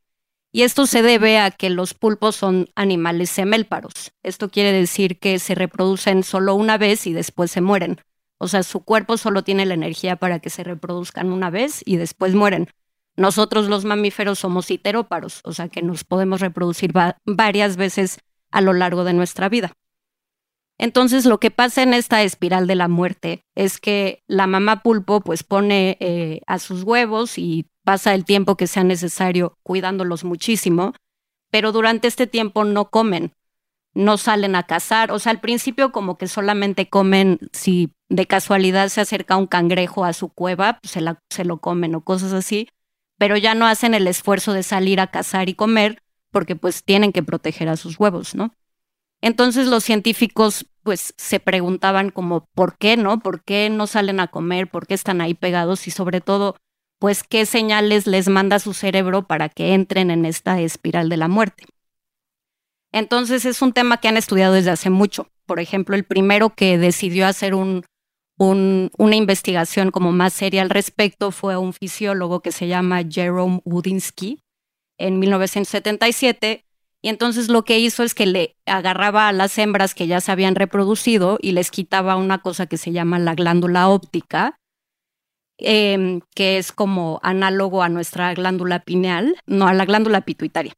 Y 0.51 0.63
esto 0.63 0.87
se 0.87 1.03
debe 1.03 1.39
a 1.39 1.49
que 1.49 1.69
los 1.69 1.93
pulpos 1.93 2.35
son 2.35 2.67
animales 2.75 3.29
semélparos. 3.29 4.11
Esto 4.23 4.49
quiere 4.49 4.73
decir 4.73 5.19
que 5.19 5.39
se 5.39 5.55
reproducen 5.55 6.23
solo 6.23 6.55
una 6.55 6.77
vez 6.77 7.07
y 7.07 7.13
después 7.13 7.49
se 7.49 7.61
mueren. 7.61 8.01
O 8.39 8.49
sea, 8.49 8.63
su 8.63 8.83
cuerpo 8.83 9.15
solo 9.15 9.45
tiene 9.45 9.65
la 9.65 9.75
energía 9.75 10.17
para 10.17 10.39
que 10.39 10.49
se 10.49 10.65
reproduzcan 10.65 11.31
una 11.31 11.49
vez 11.49 11.81
y 11.85 11.95
después 11.95 12.35
mueren. 12.35 12.67
Nosotros 13.17 13.67
los 13.67 13.85
mamíferos 13.85 14.39
somos 14.39 14.71
iteróparos, 14.71 15.41
o 15.43 15.53
sea 15.53 15.67
que 15.67 15.81
nos 15.81 16.03
podemos 16.03 16.39
reproducir 16.39 16.93
varias 17.25 17.77
veces 17.77 18.19
a 18.51 18.61
lo 18.61 18.73
largo 18.73 19.03
de 19.03 19.13
nuestra 19.13 19.49
vida. 19.49 19.73
Entonces 20.77 21.25
lo 21.25 21.39
que 21.39 21.51
pasa 21.51 21.83
en 21.83 21.93
esta 21.93 22.23
espiral 22.23 22.65
de 22.65 22.75
la 22.75 22.87
muerte 22.87 23.43
es 23.53 23.79
que 23.79 24.23
la 24.27 24.47
mamá 24.47 24.81
pulpo 24.81 25.21
pues 25.21 25.43
pone 25.43 25.97
eh, 25.99 26.41
a 26.47 26.57
sus 26.57 26.83
huevos 26.83 27.37
y 27.37 27.67
pasa 27.83 28.15
el 28.15 28.25
tiempo 28.25 28.57
que 28.57 28.65
sea 28.67 28.83
necesario 28.83 29.57
cuidándolos 29.63 30.23
muchísimo, 30.23 30.93
pero 31.51 31.71
durante 31.71 32.07
este 32.07 32.27
tiempo 32.27 32.63
no 32.63 32.89
comen. 32.89 33.33
no 33.93 34.17
salen 34.17 34.55
a 34.55 34.63
cazar. 34.63 35.11
O 35.11 35.19
sea, 35.19 35.31
al 35.31 35.41
principio 35.41 35.91
como 35.91 36.17
que 36.17 36.27
solamente 36.27 36.89
comen 36.89 37.39
si 37.51 37.93
de 38.09 38.25
casualidad 38.25 38.87
se 38.89 39.01
acerca 39.01 39.37
un 39.37 39.47
cangrejo 39.47 40.05
a 40.05 40.13
su 40.13 40.29
cueva, 40.29 40.79
pues 40.81 40.91
se, 40.91 41.01
se 41.29 41.45
lo 41.45 41.57
comen 41.57 41.95
o 41.95 42.01
cosas 42.01 42.33
así, 42.33 42.69
pero 43.21 43.37
ya 43.37 43.53
no 43.53 43.67
hacen 43.67 43.93
el 43.93 44.07
esfuerzo 44.07 44.51
de 44.51 44.63
salir 44.63 44.99
a 44.99 45.05
cazar 45.05 45.47
y 45.47 45.53
comer 45.53 46.01
porque 46.31 46.55
pues 46.55 46.83
tienen 46.83 47.13
que 47.13 47.21
proteger 47.21 47.69
a 47.69 47.77
sus 47.77 47.99
huevos, 47.99 48.33
¿no? 48.33 48.55
Entonces 49.21 49.67
los 49.67 49.83
científicos 49.83 50.65
pues 50.81 51.13
se 51.17 51.39
preguntaban 51.39 52.09
como, 52.09 52.47
¿por 52.55 52.79
qué 52.79 52.97
no? 52.97 53.19
¿Por 53.19 53.43
qué 53.43 53.69
no 53.69 53.85
salen 53.85 54.19
a 54.19 54.29
comer? 54.29 54.71
¿Por 54.71 54.87
qué 54.87 54.95
están 54.95 55.21
ahí 55.21 55.35
pegados? 55.35 55.85
Y 55.85 55.91
sobre 55.91 56.19
todo, 56.19 56.55
pues 56.97 57.21
qué 57.21 57.45
señales 57.45 58.07
les 58.07 58.27
manda 58.27 58.57
su 58.57 58.73
cerebro 58.73 59.27
para 59.27 59.49
que 59.49 59.75
entren 59.75 60.09
en 60.09 60.25
esta 60.25 60.59
espiral 60.59 61.07
de 61.07 61.17
la 61.17 61.27
muerte. 61.27 61.65
Entonces 62.91 63.45
es 63.45 63.61
un 63.61 63.71
tema 63.71 63.97
que 63.97 64.07
han 64.07 64.17
estudiado 64.17 64.55
desde 64.55 64.71
hace 64.71 64.89
mucho. 64.89 65.27
Por 65.45 65.59
ejemplo, 65.59 65.95
el 65.95 66.05
primero 66.05 66.55
que 66.55 66.79
decidió 66.79 67.27
hacer 67.27 67.53
un, 67.53 67.83
una 68.49 69.15
investigación 69.15 69.91
como 69.91 70.11
más 70.11 70.33
seria 70.33 70.63
al 70.63 70.71
respecto 70.71 71.31
fue 71.31 71.57
un 71.57 71.73
fisiólogo 71.73 72.41
que 72.41 72.51
se 72.51 72.67
llama 72.67 73.03
Jerome 73.07 73.61
Wudinsky 73.65 74.41
en 74.97 75.19
1977. 75.19 76.65
Y 77.03 77.09
entonces 77.09 77.49
lo 77.49 77.63
que 77.63 77.79
hizo 77.79 78.03
es 78.03 78.15
que 78.15 78.25
le 78.25 78.55
agarraba 78.65 79.27
a 79.27 79.31
las 79.31 79.57
hembras 79.57 79.93
que 79.93 80.07
ya 80.07 80.21
se 80.21 80.31
habían 80.31 80.55
reproducido 80.55 81.37
y 81.41 81.51
les 81.51 81.69
quitaba 81.71 82.15
una 82.15 82.39
cosa 82.39 82.65
que 82.65 82.77
se 82.77 82.91
llama 82.91 83.19
la 83.19 83.35
glándula 83.35 83.89
óptica, 83.89 84.59
em, 85.57 86.21
que 86.35 86.57
es 86.57 86.71
como 86.71 87.19
análogo 87.23 87.83
a 87.83 87.89
nuestra 87.89 88.33
glándula 88.33 88.79
pineal, 88.79 89.35
no 89.45 89.67
a 89.67 89.73
la 89.73 89.85
glándula 89.85 90.21
pituitaria. 90.21 90.73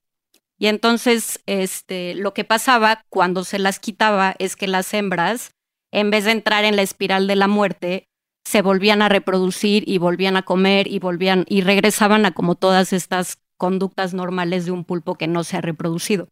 Y 0.57 0.67
entonces, 0.67 1.41
este, 1.45 2.15
lo 2.15 2.33
que 2.33 2.43
pasaba 2.43 3.03
cuando 3.09 3.43
se 3.43 3.59
las 3.59 3.79
quitaba 3.79 4.35
es 4.39 4.55
que 4.55 4.67
las 4.67 4.93
hembras, 4.93 5.51
en 5.93 6.09
vez 6.09 6.25
de 6.25 6.31
entrar 6.31 6.65
en 6.65 6.75
la 6.75 6.81
espiral 6.81 7.27
de 7.27 7.35
la 7.35 7.47
muerte, 7.47 8.09
se 8.43 8.61
volvían 8.61 9.01
a 9.01 9.09
reproducir 9.09 9.87
y 9.87 9.99
volvían 9.99 10.35
a 10.35 10.41
comer 10.41 10.87
y 10.87 10.99
volvían 10.99 11.45
y 11.47 11.61
regresaban 11.61 12.25
a 12.25 12.31
como 12.31 12.55
todas 12.55 12.91
estas 12.91 13.37
conductas 13.57 14.13
normales 14.13 14.65
de 14.65 14.71
un 14.71 14.83
pulpo 14.83 15.15
que 15.15 15.27
no 15.27 15.43
se 15.43 15.55
ha 15.55 15.61
reproducido. 15.61 16.27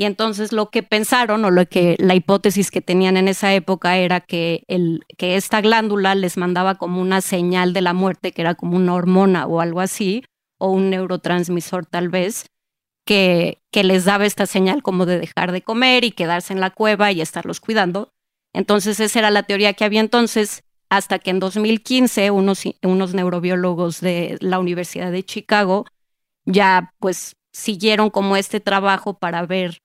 Y 0.00 0.04
entonces 0.04 0.52
lo 0.52 0.70
que 0.70 0.84
pensaron 0.84 1.44
o 1.44 1.50
lo 1.50 1.66
que 1.66 1.96
la 1.98 2.14
hipótesis 2.14 2.70
que 2.70 2.80
tenían 2.80 3.16
en 3.16 3.26
esa 3.26 3.52
época 3.52 3.98
era 3.98 4.20
que, 4.20 4.62
el, 4.68 5.04
que 5.18 5.34
esta 5.34 5.60
glándula 5.60 6.14
les 6.14 6.36
mandaba 6.36 6.76
como 6.76 7.02
una 7.02 7.20
señal 7.20 7.72
de 7.72 7.80
la 7.80 7.94
muerte, 7.94 8.30
que 8.30 8.42
era 8.42 8.54
como 8.54 8.76
una 8.76 8.94
hormona 8.94 9.46
o 9.46 9.60
algo 9.60 9.80
así, 9.80 10.22
o 10.56 10.70
un 10.70 10.90
neurotransmisor 10.90 11.84
tal 11.84 12.10
vez, 12.10 12.46
que, 13.04 13.60
que 13.72 13.82
les 13.82 14.04
daba 14.04 14.24
esta 14.24 14.46
señal 14.46 14.84
como 14.84 15.04
de 15.04 15.18
dejar 15.18 15.50
de 15.50 15.62
comer 15.62 16.04
y 16.04 16.12
quedarse 16.12 16.52
en 16.52 16.60
la 16.60 16.70
cueva 16.70 17.10
y 17.10 17.20
estarlos 17.20 17.58
cuidando. 17.58 18.12
Entonces 18.52 19.00
esa 19.00 19.18
era 19.18 19.30
la 19.30 19.42
teoría 19.44 19.74
que 19.74 19.84
había 19.84 20.00
entonces, 20.00 20.62
hasta 20.88 21.18
que 21.18 21.30
en 21.30 21.40
2015 21.40 22.30
unos, 22.30 22.62
unos 22.82 23.14
neurobiólogos 23.14 24.00
de 24.00 24.36
la 24.40 24.58
Universidad 24.58 25.12
de 25.12 25.24
Chicago 25.24 25.86
ya 26.44 26.94
pues 26.98 27.36
siguieron 27.52 28.10
como 28.10 28.36
este 28.36 28.60
trabajo 28.60 29.18
para 29.18 29.44
ver 29.44 29.78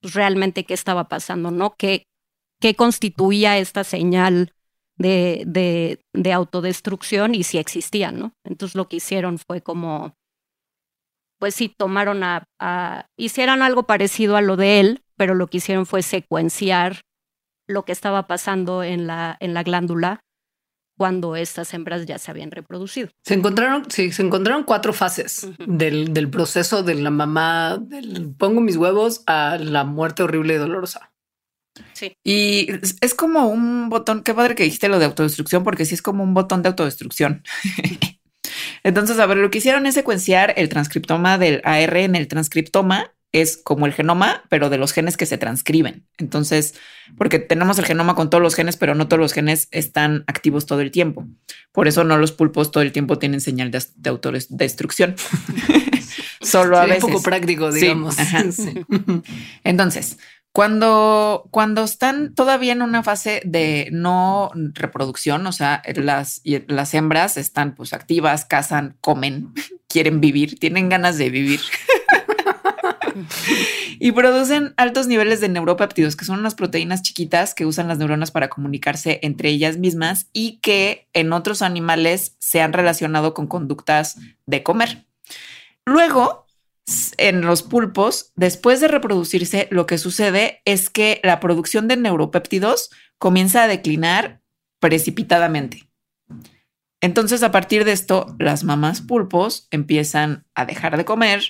pues, 0.00 0.14
realmente 0.14 0.64
qué 0.64 0.74
estaba 0.74 1.08
pasando, 1.08 1.50
¿no? 1.50 1.74
¿Qué, 1.76 2.04
qué 2.60 2.74
constituía 2.74 3.58
esta 3.58 3.84
señal 3.84 4.52
de, 4.96 5.42
de, 5.46 6.00
de, 6.12 6.32
autodestrucción 6.32 7.34
y 7.34 7.42
si 7.42 7.58
existía, 7.58 8.12
¿no? 8.12 8.32
Entonces 8.44 8.76
lo 8.76 8.88
que 8.88 8.96
hicieron 8.96 9.38
fue 9.38 9.60
como 9.60 10.14
pues 11.38 11.54
sí 11.54 11.68
tomaron 11.68 12.22
a, 12.22 12.46
hicieron 13.18 13.62
algo 13.62 13.82
parecido 13.82 14.36
a 14.36 14.40
lo 14.40 14.56
de 14.56 14.80
él, 14.80 15.04
pero 15.16 15.34
lo 15.34 15.46
que 15.46 15.58
hicieron 15.58 15.84
fue 15.84 16.02
secuenciar 16.02 17.02
lo 17.66 17.84
que 17.84 17.92
estaba 17.92 18.26
pasando 18.26 18.82
en 18.82 19.06
la, 19.06 19.36
en 19.40 19.54
la 19.54 19.62
glándula 19.62 20.20
cuando 20.96 21.34
estas 21.36 21.74
hembras 21.74 22.06
ya 22.06 22.18
se 22.18 22.30
habían 22.30 22.50
reproducido. 22.50 23.08
Se 23.24 23.34
encontraron, 23.34 23.90
sí, 23.90 24.12
se 24.12 24.22
encontraron 24.22 24.64
cuatro 24.64 24.92
fases 24.92 25.48
del, 25.58 26.14
del, 26.14 26.30
proceso 26.30 26.82
de 26.82 26.94
la 26.94 27.10
mamá, 27.10 27.78
del 27.80 28.32
pongo 28.36 28.60
mis 28.60 28.76
huevos 28.76 29.22
a 29.26 29.58
la 29.58 29.84
muerte 29.84 30.22
horrible 30.22 30.54
y 30.54 30.58
dolorosa. 30.58 31.12
Sí. 31.92 32.16
Y 32.22 32.68
es 33.00 33.14
como 33.14 33.48
un 33.48 33.88
botón, 33.88 34.22
qué 34.22 34.32
padre 34.32 34.54
que 34.54 34.62
dijiste 34.62 34.88
lo 34.88 35.00
de 35.00 35.06
autodestrucción, 35.06 35.64
porque 35.64 35.84
sí 35.84 35.94
es 35.94 36.02
como 36.02 36.22
un 36.22 36.34
botón 36.34 36.62
de 36.62 36.68
autodestrucción. 36.68 37.42
Entonces, 38.84 39.18
a 39.18 39.26
ver, 39.26 39.38
lo 39.38 39.50
que 39.50 39.58
hicieron 39.58 39.86
es 39.86 39.94
secuenciar 39.94 40.54
el 40.56 40.68
transcriptoma 40.68 41.38
del 41.38 41.60
AR 41.64 41.96
en 41.96 42.14
el 42.14 42.28
transcriptoma 42.28 43.13
es 43.34 43.56
como 43.56 43.86
el 43.86 43.92
genoma, 43.92 44.44
pero 44.48 44.70
de 44.70 44.78
los 44.78 44.92
genes 44.92 45.16
que 45.16 45.26
se 45.26 45.38
transcriben. 45.38 46.06
Entonces, 46.18 46.74
porque 47.18 47.40
tenemos 47.40 47.78
el 47.78 47.84
genoma 47.84 48.14
con 48.14 48.30
todos 48.30 48.40
los 48.40 48.54
genes, 48.54 48.76
pero 48.76 48.94
no 48.94 49.08
todos 49.08 49.20
los 49.20 49.32
genes 49.32 49.68
están 49.72 50.22
activos 50.28 50.66
todo 50.66 50.80
el 50.80 50.92
tiempo. 50.92 51.26
Por 51.72 51.88
eso 51.88 52.04
no 52.04 52.16
los 52.16 52.32
pulpos 52.32 52.70
todo 52.70 52.82
el 52.82 52.92
tiempo 52.92 53.18
tienen 53.18 53.40
señal 53.40 53.70
de, 53.70 53.82
de 53.96 54.10
autodestrucción. 54.10 55.16
Solo 56.40 56.78
a 56.78 56.86
veces. 56.86 57.04
Un 57.04 57.10
poco 57.10 57.22
práctico, 57.22 57.72
digamos. 57.72 58.16
Entonces, 59.64 60.18
cuando, 60.52 61.48
cuando 61.50 61.82
están 61.82 62.32
todavía 62.32 62.72
en 62.72 62.82
una 62.82 63.02
fase 63.02 63.42
de 63.44 63.88
no 63.90 64.52
reproducción, 64.54 65.44
o 65.48 65.52
sea, 65.52 65.82
las, 65.96 66.42
las 66.68 66.94
hembras 66.94 67.36
están 67.36 67.74
pues 67.74 67.92
activas, 67.92 68.44
cazan, 68.44 68.96
comen, 69.00 69.52
quieren 69.88 70.20
vivir, 70.20 70.56
tienen 70.60 70.88
ganas 70.88 71.18
de 71.18 71.30
vivir. 71.30 71.60
Y 73.98 74.12
producen 74.12 74.74
altos 74.76 75.06
niveles 75.06 75.40
de 75.40 75.48
neuropéptidos, 75.48 76.16
que 76.16 76.24
son 76.24 76.40
unas 76.40 76.54
proteínas 76.54 77.02
chiquitas 77.02 77.54
que 77.54 77.66
usan 77.66 77.88
las 77.88 77.98
neuronas 77.98 78.30
para 78.30 78.48
comunicarse 78.48 79.20
entre 79.22 79.50
ellas 79.50 79.78
mismas 79.78 80.28
y 80.32 80.58
que 80.60 81.08
en 81.12 81.32
otros 81.32 81.62
animales 81.62 82.36
se 82.38 82.60
han 82.60 82.72
relacionado 82.72 83.34
con 83.34 83.46
conductas 83.46 84.18
de 84.46 84.62
comer. 84.62 85.06
Luego, 85.86 86.46
en 87.16 87.40
los 87.42 87.62
pulpos, 87.62 88.32
después 88.36 88.80
de 88.80 88.88
reproducirse, 88.88 89.68
lo 89.70 89.86
que 89.86 89.98
sucede 89.98 90.60
es 90.64 90.90
que 90.90 91.20
la 91.22 91.40
producción 91.40 91.88
de 91.88 91.96
neuropéptidos 91.96 92.90
comienza 93.18 93.62
a 93.62 93.68
declinar 93.68 94.42
precipitadamente. 94.80 95.88
Entonces, 97.00 97.42
a 97.42 97.50
partir 97.50 97.84
de 97.84 97.92
esto, 97.92 98.34
las 98.38 98.64
mamás 98.64 99.02
pulpos 99.02 99.68
empiezan 99.70 100.46
a 100.54 100.64
dejar 100.64 100.96
de 100.96 101.04
comer, 101.04 101.42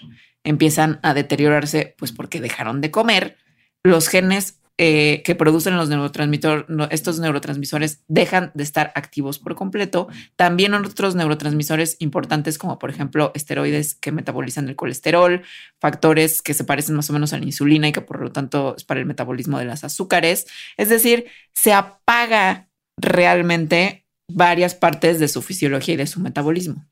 empiezan 0.44 1.00
a 1.02 1.14
deteriorarse, 1.14 1.94
pues 1.98 2.12
porque 2.12 2.40
dejaron 2.40 2.80
de 2.80 2.90
comer. 2.90 3.37
Los 3.83 4.09
genes 4.09 4.61
eh, 4.76 5.22
que 5.24 5.37
producen 5.37 5.76
los 5.76 5.88
neurotransmisores, 5.88 6.64
estos 6.90 7.20
neurotransmisores 7.20 8.02
dejan 8.09 8.50
de 8.54 8.64
estar 8.64 8.90
activos 8.96 9.38
por 9.38 9.54
completo. 9.54 10.09
También 10.35 10.74
otros 10.74 11.14
neurotransmisores 11.14 11.96
importantes 12.00 12.59
como 12.59 12.80
por 12.80 12.90
ejemplo 12.90 13.30
esteroides 13.37 13.94
que 13.94 14.11
metabolizan 14.11 14.68
el 14.68 14.74
colesterol, 14.74 15.42
factores 15.80 16.42
que 16.42 16.54
se 16.54 16.64
parecen 16.64 16.96
más 16.96 17.09
o 17.09 17.12
menos 17.12 17.33
a 17.33 17.38
la 17.38 17.44
insulina 17.44 17.87
y 17.87 17.92
que 17.92 18.00
por 18.00 18.20
lo 18.20 18.33
tanto 18.33 18.74
es 18.76 18.83
para 18.83 18.98
el 18.98 19.07
metabolismo 19.07 19.61
de 19.61 19.66
las 19.66 19.85
azúcares. 19.85 20.46
Es 20.76 20.88
decir, 20.88 21.26
se 21.52 21.72
apaga 21.72 22.68
realmente 23.00 24.07
varias 24.28 24.74
partes 24.74 25.20
de 25.20 25.28
su 25.28 25.40
fisiología 25.40 25.94
y 25.94 25.98
de 25.98 26.09
su 26.09 26.18
metabolismo. 26.18 26.85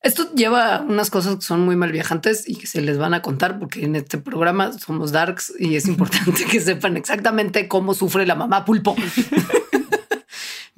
Esto 0.00 0.32
lleva 0.32 0.80
unas 0.80 1.10
cosas 1.10 1.36
que 1.36 1.42
son 1.42 1.62
muy 1.62 1.74
mal 1.74 1.90
viajantes 1.90 2.48
y 2.48 2.56
que 2.56 2.66
se 2.68 2.80
les 2.80 2.98
van 2.98 3.14
a 3.14 3.22
contar 3.22 3.58
porque 3.58 3.84
en 3.84 3.96
este 3.96 4.18
programa 4.18 4.72
somos 4.78 5.10
darks 5.10 5.52
y 5.58 5.74
es 5.74 5.86
importante 5.88 6.44
que 6.44 6.60
sepan 6.60 6.96
exactamente 6.96 7.66
cómo 7.68 7.94
sufre 7.94 8.26
la 8.26 8.34
mamá 8.34 8.64
pulpo. 8.64 8.94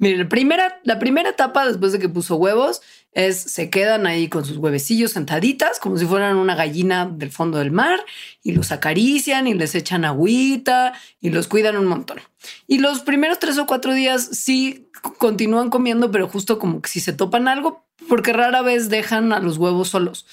Miren, 0.01 0.17
la 0.17 0.29
primera, 0.29 0.81
la 0.83 0.97
primera 0.97 1.29
etapa 1.29 1.63
después 1.67 1.91
de 1.91 1.99
que 1.99 2.09
puso 2.09 2.35
huevos 2.35 2.81
es 3.11 3.39
se 3.39 3.69
quedan 3.69 4.07
ahí 4.07 4.29
con 4.29 4.43
sus 4.43 4.57
huevecillos 4.57 5.11
sentaditas 5.11 5.79
como 5.79 5.95
si 5.95 6.07
fueran 6.07 6.37
una 6.37 6.55
gallina 6.55 7.05
del 7.05 7.31
fondo 7.31 7.59
del 7.59 7.69
mar 7.69 7.99
y 8.41 8.53
los 8.53 8.71
acarician 8.71 9.45
y 9.45 9.53
les 9.53 9.75
echan 9.75 10.03
agüita 10.03 10.93
y 11.19 11.29
los 11.29 11.47
cuidan 11.47 11.77
un 11.77 11.85
montón. 11.85 12.19
Y 12.65 12.79
los 12.79 13.01
primeros 13.01 13.37
tres 13.37 13.59
o 13.59 13.67
cuatro 13.67 13.93
días 13.93 14.27
sí 14.31 14.89
continúan 15.19 15.69
comiendo, 15.69 16.09
pero 16.09 16.27
justo 16.27 16.57
como 16.57 16.81
que 16.81 16.89
si 16.89 16.99
se 16.99 17.13
topan 17.13 17.47
algo, 17.47 17.85
porque 18.09 18.33
rara 18.33 18.63
vez 18.63 18.89
dejan 18.89 19.31
a 19.33 19.39
los 19.39 19.57
huevos 19.57 19.89
solos. 19.89 20.25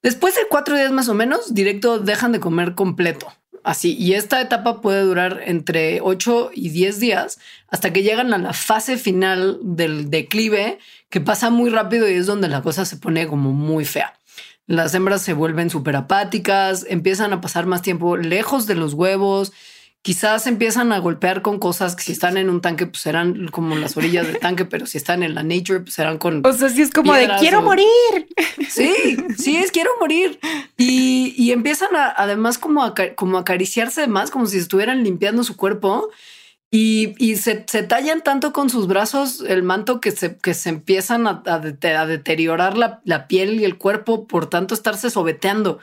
Después 0.00 0.36
de 0.36 0.42
cuatro 0.48 0.76
días 0.76 0.92
más 0.92 1.08
o 1.08 1.14
menos, 1.14 1.54
directo 1.54 1.98
dejan 1.98 2.30
de 2.30 2.38
comer 2.38 2.76
completo. 2.76 3.32
Así, 3.62 3.94
y 3.98 4.14
esta 4.14 4.40
etapa 4.40 4.80
puede 4.80 5.02
durar 5.02 5.42
entre 5.44 6.00
8 6.00 6.50
y 6.54 6.70
10 6.70 6.98
días 6.98 7.38
hasta 7.68 7.92
que 7.92 8.02
llegan 8.02 8.32
a 8.32 8.38
la 8.38 8.54
fase 8.54 8.96
final 8.96 9.58
del 9.62 10.08
declive, 10.10 10.78
que 11.10 11.20
pasa 11.20 11.50
muy 11.50 11.68
rápido 11.68 12.08
y 12.08 12.14
es 12.14 12.26
donde 12.26 12.48
la 12.48 12.62
cosa 12.62 12.86
se 12.86 12.96
pone 12.96 13.26
como 13.26 13.52
muy 13.52 13.84
fea. 13.84 14.14
Las 14.66 14.94
hembras 14.94 15.22
se 15.22 15.34
vuelven 15.34 15.68
súper 15.68 15.96
apáticas, 15.96 16.86
empiezan 16.88 17.32
a 17.32 17.40
pasar 17.40 17.66
más 17.66 17.82
tiempo 17.82 18.16
lejos 18.16 18.66
de 18.66 18.76
los 18.76 18.94
huevos, 18.94 19.52
quizás 20.02 20.46
empiezan 20.46 20.92
a 20.92 20.98
golpear 20.98 21.42
con 21.42 21.58
cosas 21.58 21.94
que 21.94 22.02
si 22.02 22.12
están 22.12 22.36
en 22.36 22.48
un 22.48 22.60
tanque, 22.60 22.86
pues 22.86 23.02
serán 23.02 23.48
como 23.48 23.76
las 23.76 23.96
orillas 23.96 24.26
del 24.26 24.38
tanque, 24.38 24.64
pero 24.64 24.86
si 24.86 24.98
están 24.98 25.22
en 25.22 25.34
la 25.34 25.42
nature, 25.42 25.80
pues 25.80 25.94
serán 25.94 26.18
con. 26.18 26.44
O 26.46 26.52
sea, 26.52 26.68
sí 26.68 26.82
es 26.82 26.90
como 26.90 27.12
de 27.14 27.28
quiero 27.38 27.62
morir. 27.62 27.86
Sí, 28.68 29.16
sí 29.36 29.56
es 29.56 29.70
quiero 29.70 29.90
morir. 30.00 30.38
Y, 30.76 31.34
y 31.36 31.52
empiezan 31.52 31.94
a, 31.96 32.08
además 32.08 32.58
como 32.58 32.84
a, 32.84 32.94
como 33.14 33.38
acariciarse 33.38 34.06
más, 34.06 34.30
como 34.30 34.46
si 34.46 34.58
estuvieran 34.58 35.02
limpiando 35.04 35.44
su 35.44 35.56
cuerpo. 35.56 36.08
Y, 36.72 37.14
y 37.18 37.34
se, 37.34 37.64
se, 37.66 37.82
tallan 37.82 38.22
tanto 38.22 38.52
con 38.52 38.70
sus 38.70 38.86
brazos 38.86 39.40
el 39.40 39.64
manto 39.64 40.00
que 40.00 40.12
se, 40.12 40.36
que 40.36 40.54
se 40.54 40.68
empiezan 40.68 41.26
a, 41.26 41.42
a, 41.44 41.54
a 41.54 42.06
deteriorar 42.06 42.78
la, 42.78 43.00
la, 43.02 43.26
piel 43.26 43.60
y 43.60 43.64
el 43.64 43.76
cuerpo 43.76 44.28
por 44.28 44.48
tanto 44.48 44.74
estarse 44.74 45.10
sobeteando 45.10 45.80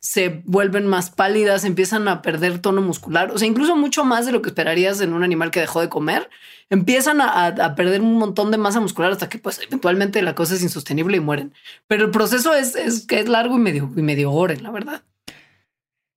se 0.00 0.42
vuelven 0.44 0.86
más 0.86 1.10
pálidas, 1.10 1.64
empiezan 1.64 2.08
a 2.08 2.22
perder 2.22 2.58
tono 2.58 2.80
muscular, 2.80 3.30
o 3.30 3.38
sea, 3.38 3.46
incluso 3.46 3.76
mucho 3.76 4.04
más 4.04 4.26
de 4.26 4.32
lo 4.32 4.42
que 4.42 4.48
esperarías 4.48 5.00
en 5.00 5.12
un 5.12 5.22
animal 5.22 5.50
que 5.50 5.60
dejó 5.60 5.80
de 5.80 5.88
comer, 5.90 6.30
empiezan 6.70 7.20
a, 7.20 7.46
a 7.46 7.74
perder 7.74 8.00
un 8.00 8.18
montón 8.18 8.50
de 8.50 8.58
masa 8.58 8.80
muscular 8.80 9.12
hasta 9.12 9.28
que 9.28 9.38
pues 9.38 9.60
eventualmente 9.60 10.22
la 10.22 10.34
cosa 10.34 10.54
es 10.54 10.62
insostenible 10.62 11.18
y 11.18 11.20
mueren. 11.20 11.54
Pero 11.86 12.06
el 12.06 12.10
proceso 12.10 12.54
es, 12.54 12.76
es, 12.76 13.06
es 13.08 13.28
largo 13.28 13.56
y 13.56 13.60
medio, 13.60 13.90
y 13.94 14.02
medio 14.02 14.30
gore, 14.30 14.56
la 14.60 14.70
verdad. 14.70 15.02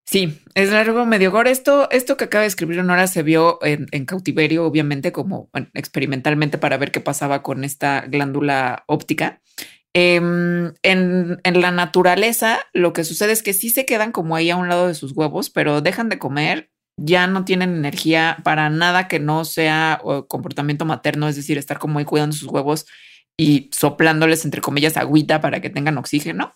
Sí, 0.05 0.39
es 0.53 0.71
largo, 0.71 1.05
medio 1.05 1.31
gore. 1.31 1.49
Esto, 1.49 1.89
esto 1.89 2.17
que 2.17 2.25
acaba 2.25 2.43
de 2.43 2.47
escribir 2.47 2.79
Honora 2.79 3.07
se 3.07 3.23
vio 3.23 3.57
en, 3.63 4.05
cautiverio, 4.05 4.65
obviamente, 4.65 5.11
como 5.11 5.49
experimentalmente 5.73 6.57
para 6.57 6.77
ver 6.77 6.91
qué 6.91 6.99
pasaba 6.99 7.41
con 7.41 7.63
esta 7.63 8.01
glándula 8.01 8.83
óptica. 8.85 9.41
Eh, 9.95 10.15
en, 10.15 10.73
en, 11.43 11.61
la 11.61 11.71
naturaleza, 11.71 12.59
lo 12.73 12.93
que 12.93 13.03
sucede 13.03 13.31
es 13.31 13.43
que 13.43 13.53
sí 13.53 13.69
se 13.69 13.85
quedan 13.85 14.11
como 14.11 14.35
ahí 14.35 14.49
a 14.49 14.57
un 14.57 14.67
lado 14.67 14.87
de 14.87 14.95
sus 14.95 15.11
huevos, 15.11 15.51
pero 15.51 15.81
dejan 15.81 16.09
de 16.09 16.17
comer, 16.17 16.71
ya 16.97 17.27
no 17.27 17.45
tienen 17.45 17.75
energía 17.75 18.37
para 18.43 18.69
nada 18.69 19.07
que 19.07 19.19
no 19.19 19.45
sea 19.45 20.01
comportamiento 20.27 20.85
materno, 20.85 21.27
es 21.27 21.35
decir, 21.35 21.57
estar 21.57 21.79
como 21.79 21.99
ahí 21.99 22.05
cuidando 22.05 22.35
sus 22.35 22.49
huevos 22.49 22.85
y 23.37 23.69
soplándoles, 23.71 24.45
entre 24.45 24.61
comillas, 24.61 24.97
agüita 24.97 25.41
para 25.41 25.61
que 25.61 25.69
tengan 25.69 25.97
oxígeno. 25.97 26.55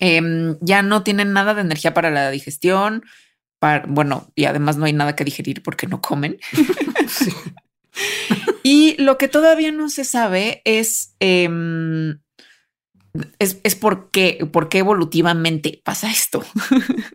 Eh, 0.00 0.56
ya 0.60 0.82
no 0.82 1.02
tienen 1.02 1.32
nada 1.32 1.54
de 1.54 1.60
energía 1.60 1.94
para 1.94 2.10
la 2.10 2.30
digestión, 2.30 3.04
para, 3.58 3.84
bueno, 3.86 4.30
y 4.34 4.44
además 4.44 4.76
no 4.76 4.84
hay 4.84 4.92
nada 4.92 5.16
que 5.16 5.24
digerir 5.24 5.62
porque 5.62 5.86
no 5.86 6.00
comen. 6.00 6.38
sí. 7.08 7.32
y 8.62 9.00
lo 9.00 9.16
que 9.18 9.28
todavía 9.28 9.72
no 9.72 9.88
se 9.88 10.04
sabe 10.04 10.62
es... 10.64 11.14
Eh, 11.20 11.48
es, 13.38 13.60
es 13.62 13.74
por, 13.74 14.10
qué, 14.10 14.48
por 14.52 14.68
qué 14.68 14.78
evolutivamente 14.78 15.80
pasa 15.84 16.10
esto. 16.10 16.44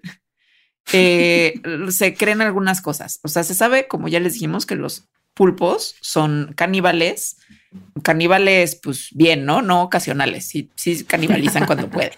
eh, 0.94 1.54
se 1.90 2.14
creen 2.16 2.42
algunas 2.42 2.82
cosas. 2.82 3.20
O 3.24 3.28
sea, 3.28 3.44
se 3.44 3.54
sabe, 3.54 3.88
como 3.88 4.08
ya 4.08 4.20
les 4.20 4.34
dijimos, 4.34 4.66
que 4.66 4.76
los 4.76 5.10
pulpos 5.34 5.96
son 6.02 6.54
caníbales, 6.56 7.38
caníbales, 8.04 8.80
pues 8.82 9.10
bien, 9.12 9.46
¿no? 9.46 9.62
No 9.62 9.84
ocasionales, 9.84 10.48
sí, 10.48 10.70
sí 10.76 11.04
canibalizan 11.04 11.66
cuando 11.66 11.90
pueden. 11.92 12.14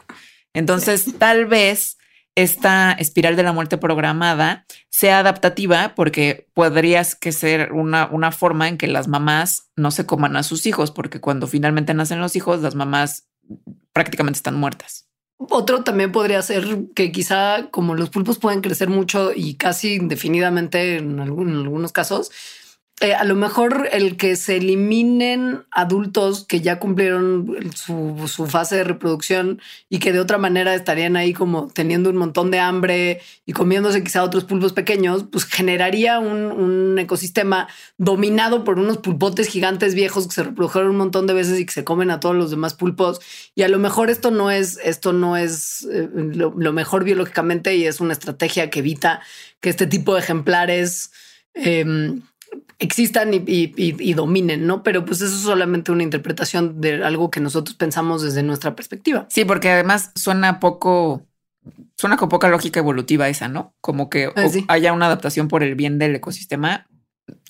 Entonces, 0.54 1.18
tal 1.18 1.46
vez 1.46 1.98
esta 2.36 2.94
espiral 2.94 3.36
de 3.36 3.44
la 3.44 3.54
muerte 3.54 3.78
programada 3.78 4.66
sea 4.90 5.20
adaptativa 5.20 5.94
porque 5.96 6.48
podrías 6.54 7.16
que 7.16 7.32
ser 7.32 7.74
una, 7.74 8.08
una 8.08 8.32
forma 8.32 8.68
en 8.68 8.78
que 8.78 8.88
las 8.88 9.08
mamás 9.08 9.70
no 9.76 9.92
se 9.92 10.06
coman 10.06 10.36
a 10.36 10.44
sus 10.44 10.66
hijos, 10.66 10.92
porque 10.92 11.22
cuando 11.22 11.48
finalmente 11.48 11.94
nacen 11.94 12.20
los 12.20 12.36
hijos, 12.36 12.62
las 12.62 12.76
mamás 12.76 13.28
prácticamente 13.91 14.38
están 14.38 14.56
muertas. 14.56 15.08
Otro 15.38 15.84
también 15.84 16.12
podría 16.12 16.41
ser 16.41 16.66
que 16.95 17.12
quizá 17.12 17.70
como 17.72 17.95
los 17.95 18.10
pulpos 18.10 18.39
pueden 18.39 18.62
crecer 18.62 18.89
mucho 18.89 19.32
y 19.36 19.56
casi 19.56 19.95
indefinidamente 19.95 20.97
en, 20.97 21.20
algunos 21.20 21.91
casos, 21.91 22.32
eh, 23.04 23.14
a 23.14 23.26
lo 23.26 23.36
mejor 23.36 23.89
el 23.91 24.16
que 24.16 24.38
se 24.38 24.56
eliminen 24.56 25.66
adultos 25.72 26.45
que 26.45 26.62
ya 26.62 26.80
cumplieron 26.80 27.54
su, 27.76 28.47
fase 28.47 28.78
de 28.78 28.86
reproducción 28.86 29.62
y 29.89 29.99
que 29.99 30.14
de 30.14 30.22
otra 30.22 30.38
manera 30.38 30.74
estarían 30.74 31.18
ahí 31.18 31.34
como 31.34 31.68
teniendo 31.68 32.10
un 32.10 32.16
montón 32.16 32.49
de 32.49 32.60
hambre 32.60 33.20
y 33.45 33.51
comiéndose 33.51 34.06
quizá 34.06 34.24
otros 34.24 34.45
pulpos 34.45 34.72
pequeños, 34.72 35.26
pues 35.30 35.43
generaría 35.43 36.18
un, 36.18 36.97
ecosistema 36.97 37.68
dominado 37.97 38.64
por 38.64 38.80
unos 38.80 38.99
pulpotes 38.99 39.49
gigantes 39.49 39.95
viejos 39.95 40.26
que 40.30 40.36
se 40.36 40.43
reprodujeron 40.43 40.91
un 40.91 40.95
montón 40.95 41.28
de 41.28 41.34
veces 41.34 41.60
y 41.60 41.66
que 41.66 41.74
se 41.74 41.84
comen 41.84 42.10
a 42.10 42.22
todos 42.22 42.38
los 42.38 42.51
demás 42.51 42.74
pulpos. 42.74 43.20
Y 43.54 43.64
a 43.64 43.68
lo 43.68 43.80
mejor 43.80 44.12
esto 44.12 44.32
no 44.32 44.49
es, 44.49 44.80
esto 44.82 45.12
no 45.12 45.36
es 45.36 45.86
eh, 45.91 46.08
lo, 46.14 46.54
mejor 46.72 47.04
biológicamente 47.04 47.76
y 47.76 47.86
es 47.86 47.99
una 47.99 48.14
estrategia 48.14 48.70
que 48.70 48.80
evita 48.80 49.20
que 49.60 49.70
este 49.70 49.88
tipo 49.88 50.14
de 50.14 50.22
ejemplares 50.22 51.12
eh, 51.54 51.84
existan 52.80 53.34
y, 53.34 53.38
y, 53.38 53.74
y, 53.78 54.14
dominen, 54.14 54.68
¿no? 54.68 54.84
Pero 54.84 55.06
pues 55.06 55.22
eso 55.22 55.36
es 55.36 55.41
solamente 55.41 55.91
una 55.91 56.04
interpretación 56.04 56.82
de 56.82 57.04
algo 57.04 57.32
que 57.32 57.39
nosotros 57.39 57.76
pensamos 57.76 58.22
desde 58.22 58.43
nuestra 58.43 58.76
perspectiva. 58.76 59.26
Sí, 59.30 59.45
porque 59.45 59.70
además 59.70 60.12
suena 60.16 60.60
poco, 60.60 61.26
suena 61.97 62.18
con 62.18 62.30
poca 62.30 62.49
lógica 62.49 62.80
evolutiva 62.80 63.30
esa, 63.30 63.47
¿no? 63.47 63.74
Como 63.82 64.10
que 64.10 64.32
ah, 64.36 64.49
sí. 64.49 64.66
haya 64.68 64.93
una 64.93 65.08
adaptación 65.08 65.47
por 65.47 65.64
el 65.64 65.76
bien 65.76 65.99
del 65.99 66.16
ecosistema. 66.16 66.88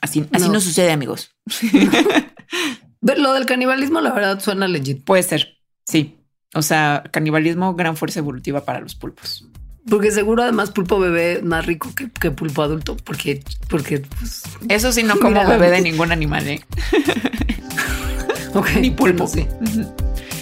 Así, 0.01 0.25
así 0.31 0.47
no. 0.47 0.53
no 0.53 0.61
sucede, 0.61 0.91
amigos. 0.91 1.35
Lo 3.01 3.33
del 3.33 3.45
canibalismo, 3.45 3.99
la 3.99 4.13
verdad, 4.13 4.39
suena 4.39 4.67
legit. 4.67 5.03
Puede 5.03 5.23
ser, 5.23 5.57
sí. 5.85 6.17
O 6.55 6.61
sea, 6.61 7.03
canibalismo, 7.11 7.73
gran 7.75 7.97
fuerza 7.97 8.19
evolutiva 8.19 8.63
para 8.63 8.79
los 8.79 8.95
pulpos. 8.95 9.47
Porque 9.89 10.11
seguro 10.11 10.43
además 10.43 10.71
pulpo 10.71 10.99
bebé 10.99 11.41
más 11.43 11.65
rico 11.65 11.93
que, 11.93 12.09
que 12.09 12.31
pulpo 12.31 12.63
adulto, 12.63 12.95
porque, 13.03 13.43
porque 13.69 13.99
pues, 13.99 14.43
eso 14.69 14.91
sí 14.91 15.03
no 15.03 15.19
como 15.19 15.45
bebé 15.45 15.71
de 15.71 15.81
ningún 15.81 16.11
animal, 16.11 16.47
¿eh? 16.47 16.61
okay, 18.53 18.81
Ni 18.81 18.91
pulpo. 18.91 19.27
Bueno, 19.27 19.47
sí. 19.67 19.85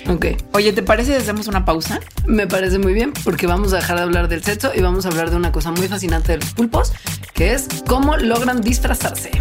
Ok. 0.08 0.26
Oye, 0.54 0.74
¿te 0.74 0.84
parece 0.84 1.16
si 1.16 1.22
hacemos 1.22 1.48
una 1.48 1.66
pausa? 1.66 2.00
Me 2.26 2.48
parece 2.48 2.80
muy 2.80 2.94
bien, 2.94 3.14
porque 3.24 3.48
vamos 3.48 3.74
a 3.74 3.78
dejar 3.78 3.98
de 3.98 4.04
hablar 4.04 4.28
del 4.28 4.44
sexo 4.44 4.72
y 4.76 4.82
vamos 4.82 5.06
a 5.06 5.10
hablar 5.10 5.30
de 5.30 5.38
una 5.38 5.52
cosa 5.52 5.72
muy 5.72 5.88
fascinante 5.88 6.34
de 6.34 6.38
los 6.40 6.54
pulpos, 6.54 6.94
que 7.34 7.54
es 7.54 7.68
cómo 7.88 8.18
logran 8.18 8.62
disfrazarse. 8.62 9.32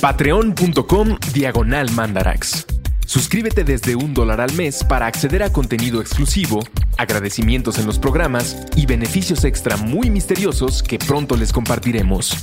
Patreon.com 0.00 1.16
diagonal 1.32 1.90
mandarax. 1.92 2.66
Suscríbete 3.12 3.62
desde 3.62 3.94
un 3.94 4.14
dólar 4.14 4.40
al 4.40 4.54
mes 4.54 4.82
para 4.84 5.04
acceder 5.04 5.42
a 5.42 5.52
contenido 5.52 6.00
exclusivo, 6.00 6.60
agradecimientos 6.96 7.78
en 7.78 7.84
los 7.84 7.98
programas 7.98 8.66
y 8.74 8.86
beneficios 8.86 9.44
extra 9.44 9.76
muy 9.76 10.08
misteriosos 10.08 10.82
que 10.82 10.96
pronto 10.96 11.36
les 11.36 11.52
compartiremos. 11.52 12.34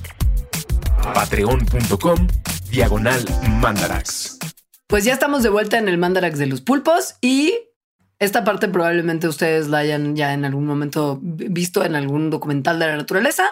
Patreon.com 1.16 2.28
Diagonal 2.70 3.26
Mandarax. 3.60 4.38
Pues 4.86 5.06
ya 5.06 5.14
estamos 5.14 5.42
de 5.42 5.50
vuelta 5.50 5.80
en 5.80 5.90
el 5.90 5.98
Mandarax 5.98 6.38
de 6.38 6.46
los 6.46 6.62
pulpos 6.62 7.16
y 7.20 7.52
esta 8.20 8.44
parte 8.44 8.68
probablemente 8.68 9.28
ustedes 9.28 9.70
la 9.70 9.80
hayan 9.80 10.16
ya 10.16 10.36
en 10.36 10.46
algún 10.46 10.68
momento 10.68 11.18
visto 11.20 11.84
en 11.84 11.96
algún 11.96 12.30
documental 12.30 12.78
de 12.78 12.86
la 12.86 12.96
naturaleza. 12.96 13.46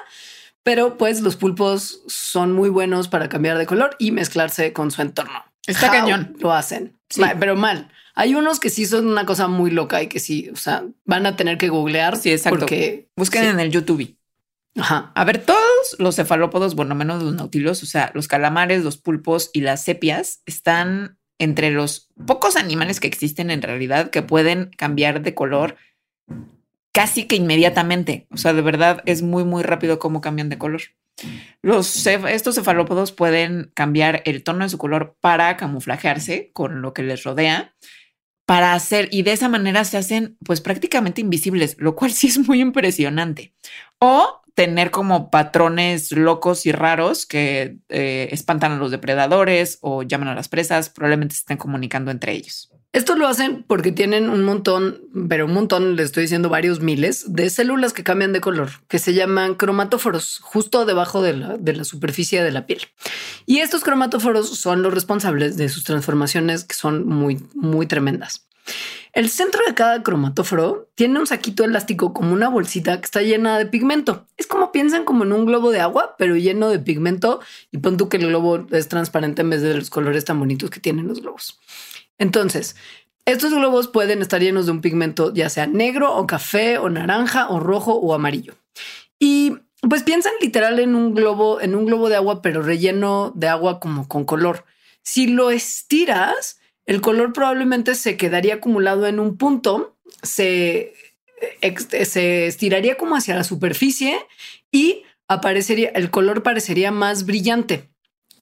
Pero 0.61 0.99
pues 0.99 1.21
los 1.21 1.35
pulpos 1.35 2.03
son 2.05 2.51
muy 2.51 2.69
buenos 2.69 3.07
para 3.07 3.27
cambiar 3.27 3.57
de 3.57 3.65
color 3.65 3.95
y 3.97 4.11
mezclarse 4.11 4.71
con 4.71 4.91
su 4.91 5.01
entorno. 5.01 5.46
Está 5.67 5.91
cañón. 5.91 6.35
Lo 6.39 6.53
hacen, 6.53 6.93
Sí. 7.09 7.21
Pero 7.39 7.55
mal. 7.55 7.89
Hay 8.15 8.33
unos 8.33 8.59
que 8.59 8.69
sí 8.69 8.85
son 8.85 9.07
una 9.07 9.25
cosa 9.25 9.47
muy 9.47 9.69
loca 9.69 10.01
y 10.01 10.07
que 10.07 10.19
sí, 10.19 10.49
o 10.51 10.55
sea, 10.55 10.83
van 11.05 11.25
a 11.25 11.35
tener 11.35 11.57
que 11.57 11.69
googlear. 11.69 12.17
Sí, 12.17 12.31
exacto. 12.31 12.59
Porque 12.59 13.07
Busquen 13.15 13.43
sí. 13.43 13.49
en 13.49 13.59
el 13.59 13.69
YouTube. 13.71 14.17
Ajá. 14.75 15.11
A 15.13 15.23
ver, 15.23 15.43
todos 15.45 15.95
los 15.99 16.15
cefalópodos, 16.15 16.75
bueno, 16.75 16.95
menos 16.95 17.21
los 17.21 17.35
nautilos, 17.35 17.83
o 17.83 17.85
sea, 17.85 18.11
los 18.13 18.27
calamares, 18.27 18.83
los 18.83 18.97
pulpos 18.97 19.51
y 19.53 19.61
las 19.61 19.83
sepias 19.83 20.41
están 20.45 21.17
entre 21.39 21.69
los 21.71 22.09
pocos 22.25 22.55
animales 22.55 22.99
que 22.99 23.07
existen 23.07 23.51
en 23.51 23.61
realidad 23.61 24.09
que 24.09 24.21
pueden 24.23 24.71
cambiar 24.75 25.21
de 25.21 25.35
color 25.35 25.77
casi 26.91 27.25
que 27.25 27.35
inmediatamente. 27.35 28.25
O 28.31 28.37
sea, 28.37 28.53
de 28.53 28.61
verdad 28.61 29.03
es 29.05 29.21
muy, 29.21 29.43
muy 29.43 29.61
rápido 29.61 29.99
cómo 29.99 30.21
cambian 30.21 30.49
de 30.49 30.57
color. 30.57 30.81
Los 31.61 32.05
estos 32.05 32.55
cefalópodos 32.55 33.11
pueden 33.11 33.71
cambiar 33.73 34.21
el 34.25 34.43
tono 34.43 34.63
de 34.63 34.69
su 34.69 34.77
color 34.77 35.17
para 35.19 35.57
camuflajearse 35.57 36.51
con 36.53 36.81
lo 36.81 36.93
que 36.93 37.03
les 37.03 37.23
rodea, 37.23 37.75
para 38.45 38.73
hacer, 38.73 39.09
y 39.11 39.23
de 39.23 39.33
esa 39.33 39.49
manera 39.49 39.83
se 39.83 39.97
hacen 39.97 40.37
pues 40.45 40.61
prácticamente 40.61 41.19
invisibles, 41.19 41.75
lo 41.79 41.95
cual 41.95 42.13
sí 42.13 42.27
es 42.27 42.39
muy 42.47 42.61
impresionante. 42.61 43.53
O 43.99 44.41
tener 44.53 44.89
como 44.89 45.29
patrones 45.29 46.11
locos 46.11 46.65
y 46.65 46.71
raros 46.71 47.25
que 47.25 47.77
eh, 47.89 48.29
espantan 48.31 48.71
a 48.71 48.77
los 48.77 48.89
depredadores 48.89 49.77
o 49.81 50.01
llaman 50.01 50.29
a 50.29 50.35
las 50.35 50.47
presas, 50.47 50.89
probablemente 50.89 51.35
se 51.35 51.41
estén 51.41 51.57
comunicando 51.57 52.09
entre 52.09 52.31
ellos. 52.31 52.71
Esto 52.93 53.15
lo 53.15 53.27
hacen 53.27 53.63
porque 53.67 53.91
tienen 53.91 54.29
un 54.29 54.43
montón, 54.43 55.01
pero 55.27 55.45
un 55.45 55.53
montón, 55.53 55.95
le 55.95 56.03
estoy 56.03 56.23
diciendo 56.23 56.49
varios 56.49 56.79
miles 56.79 57.31
de 57.33 57.49
células 57.49 57.93
que 57.93 58.03
cambian 58.03 58.33
de 58.33 58.41
color, 58.41 58.69
que 58.87 58.97
se 58.97 59.13
llaman 59.13 59.55
cromatóforos, 59.55 60.39
justo 60.41 60.85
debajo 60.85 61.21
de 61.21 61.33
la, 61.33 61.83
superficie 61.83 62.41
de 62.41 62.51
la 62.51 62.65
piel. 62.65 62.81
Y 63.45 63.59
estos 63.59 63.83
cromatóforos 63.83 64.57
son 64.57 64.81
los 64.81 64.93
responsables 64.93 65.57
de 65.57 65.69
sus 65.69 65.83
transformaciones 65.83 66.63
que 66.63 66.75
son 66.75 67.05
muy, 67.07 67.39
muy 67.53 67.87
tremendas. 67.87 68.47
El 69.13 69.29
centro 69.29 69.61
de 69.65 69.73
cada 69.73 70.03
cromatóforo 70.03 70.89
tiene 70.95 71.19
un 71.19 71.27
saquito 71.27 71.63
elástico 71.63 72.13
como 72.13 72.33
una 72.33 72.49
bolsita 72.49 72.99
que 72.99 73.05
está 73.05 73.21
llena 73.21 73.57
de 73.57 73.65
pigmento. 73.65 74.27
Es 74.37 74.47
como 74.47 74.71
piensan 74.71 75.05
como 75.05 75.23
en 75.23 75.31
un 75.31 75.45
globo 75.45 75.71
de 75.71 75.79
agua, 75.79 76.15
pero 76.17 76.35
lleno 76.35 76.69
de 76.69 76.79
pigmento 76.79 77.39
y 77.71 77.79
pon 77.79 77.97
tú 77.97 78.09
que 78.09 78.17
el 78.17 78.27
globo 78.27 78.67
es 78.71 78.87
transparente 78.89 79.41
en 79.41 79.49
vez 79.49 79.61
de 79.61 79.73
los 79.73 79.89
colores 79.89 80.25
tan 80.25 80.39
bonitos 80.39 80.69
que 80.69 80.79
tienen 80.79 81.07
los 81.07 81.21
globos. 81.21 81.59
Entonces, 82.17 82.75
estos 83.25 83.53
globos 83.53 83.87
pueden 83.87 84.21
estar 84.21 84.41
llenos 84.41 84.65
de 84.65 84.71
un 84.71 84.81
pigmento 84.81 85.33
ya 85.33 85.49
sea 85.49 85.67
negro 85.67 86.15
o 86.15 86.25
café 86.27 86.77
o 86.77 86.89
naranja 86.89 87.49
o 87.49 87.59
rojo 87.59 87.93
o 87.93 88.13
amarillo. 88.13 88.55
Y 89.19 89.57
pues 89.81 90.03
piensan 90.03 90.33
literal 90.41 90.79
en 90.79 90.95
un 90.95 91.13
globo, 91.13 91.61
en 91.61 91.75
un 91.75 91.85
globo 91.85 92.09
de 92.09 92.15
agua, 92.15 92.41
pero 92.41 92.61
relleno 92.61 93.31
de 93.35 93.47
agua 93.47 93.79
como 93.79 94.07
con 94.07 94.25
color. 94.25 94.65
Si 95.03 95.27
lo 95.27 95.51
estiras, 95.51 96.59
el 96.85 97.01
color 97.01 97.33
probablemente 97.33 97.95
se 97.95 98.17
quedaría 98.17 98.55
acumulado 98.55 99.07
en 99.07 99.19
un 99.19 99.37
punto, 99.37 99.97
se, 100.23 100.93
se 102.05 102.47
estiraría 102.47 102.95
como 102.95 103.15
hacia 103.15 103.35
la 103.35 103.43
superficie 103.43 104.19
y 104.71 105.03
aparecería, 105.27 105.89
el 105.89 106.09
color 106.11 106.43
parecería 106.43 106.91
más 106.91 107.25
brillante. 107.25 107.89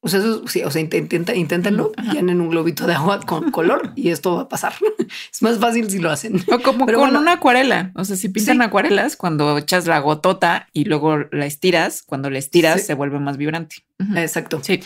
O 0.06 0.08
sea, 0.08 0.20
eso 0.20 0.48
sí, 0.48 0.62
o 0.62 0.70
sea, 0.70 0.82
intenta, 0.82 1.34
inténtenlo, 1.34 1.92
llenen 2.14 2.40
un 2.40 2.52
globito 2.52 2.86
de 2.86 2.94
agua 2.94 3.22
con 3.22 3.50
color 3.50 3.92
y 3.96 4.10
esto 4.10 4.36
va 4.36 4.42
a 4.44 4.48
pasar. 4.48 4.76
es 5.34 5.42
más 5.42 5.58
fácil 5.58 5.90
si 5.90 5.98
lo 5.98 6.12
hacen. 6.12 6.44
O 6.52 6.60
como 6.60 6.86
con 6.86 7.16
una 7.16 7.34
acuarela. 7.34 7.92
O 7.96 8.06
sea, 8.06 8.16
si 8.16 8.30
pintan 8.30 8.62
acuarelas, 8.62 9.16
cuando 9.18 9.58
echas 9.58 9.88
la 9.88 9.98
gotota 9.98 10.68
y 10.74 10.84
luego 10.84 11.18
la 11.32 11.48
estiras, 11.48 12.04
cuando 12.04 12.30
la 12.30 12.38
estiras 12.38 12.86
se 12.86 12.94
vuelve 12.94 13.18
más 13.18 13.38
vibrante. 13.38 13.78
Exacto. 14.16 14.60
Sí. 14.62 14.80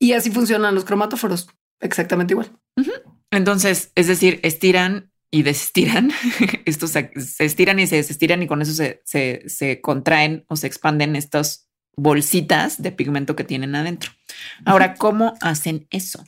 Y 0.00 0.14
así 0.14 0.32
funcionan 0.32 0.74
los 0.74 0.84
cromatóforos. 0.84 1.48
Exactamente 1.78 2.34
igual. 2.34 2.50
Entonces, 3.30 3.92
es 3.94 4.08
decir, 4.08 4.40
estiran 4.42 5.12
y 5.30 5.44
desestiran. 5.44 6.10
Estos 6.64 6.90
se, 6.90 7.12
estiran 7.38 7.78
y 7.78 7.86
se 7.86 7.94
desestiran 7.94 8.42
y 8.42 8.48
con 8.48 8.62
eso 8.62 8.72
se, 8.72 9.00
se, 9.04 9.44
se 9.48 9.80
contraen 9.80 10.44
o 10.48 10.56
se 10.56 10.66
expanden 10.66 11.14
estos 11.14 11.65
bolsitas 11.96 12.82
de 12.82 12.92
pigmento 12.92 13.36
que 13.36 13.44
tienen 13.44 13.74
adentro. 13.74 14.12
Ahora, 14.64 14.94
¿cómo 14.94 15.34
hacen 15.40 15.86
eso? 15.90 16.24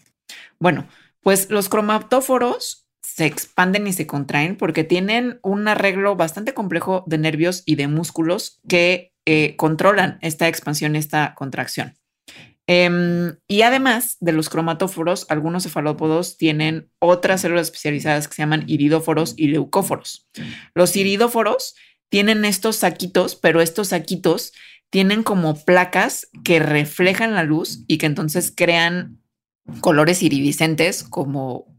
Bueno, 0.59 0.89
pues 1.23 1.51
los 1.51 1.69
cromatóforos 1.69 2.89
se 3.03 3.27
expanden 3.27 3.87
y 3.87 3.93
se 3.93 4.07
contraen 4.07 4.57
porque 4.57 4.85
tienen 4.85 5.41
un 5.43 5.69
arreglo 5.69 6.17
bastante 6.17 6.55
complejo 6.55 7.05
de 7.07 7.19
nervios 7.19 7.63
y 7.67 7.77
de 7.77 7.89
músculos 7.89 8.61
que 8.69 9.13
eh, 9.27 9.57
controlan 9.57 10.19
esta 10.23 10.49
expansión, 10.49 10.97
esta 10.97 11.35
contracción. 11.35 11.99
Em, 12.67 13.37
y 13.49 13.63
además 13.63 14.19
de 14.21 14.33
los 14.33 14.51
cromatóforos, 14.51 15.25
algunos 15.31 15.63
cefalópodos 15.63 16.37
tienen 16.37 16.91
otras 16.99 17.41
células 17.41 17.69
especializadas 17.69 18.29
que 18.29 18.35
se 18.35 18.43
llaman 18.43 18.65
iridóforos 18.67 19.35
y 19.39 19.49
leucóforos. 19.49 20.29
Los 20.75 20.95
iridóforos 20.95 21.75
tienen 22.11 22.45
estos 22.45 22.77
saquitos, 22.77 23.37
pero 23.37 23.63
estos 23.63 23.89
saquitos 23.89 24.53
tienen 24.91 25.23
como 25.23 25.65
placas 25.65 26.29
que 26.45 26.61
reflejan 26.61 27.35
la 27.35 27.45
luz 27.45 27.85
y 27.87 27.99
que 27.99 28.07
entonces 28.07 28.53
crean 28.55 29.21
colores 29.81 30.23
iridiscentes 30.23 31.03
como 31.03 31.79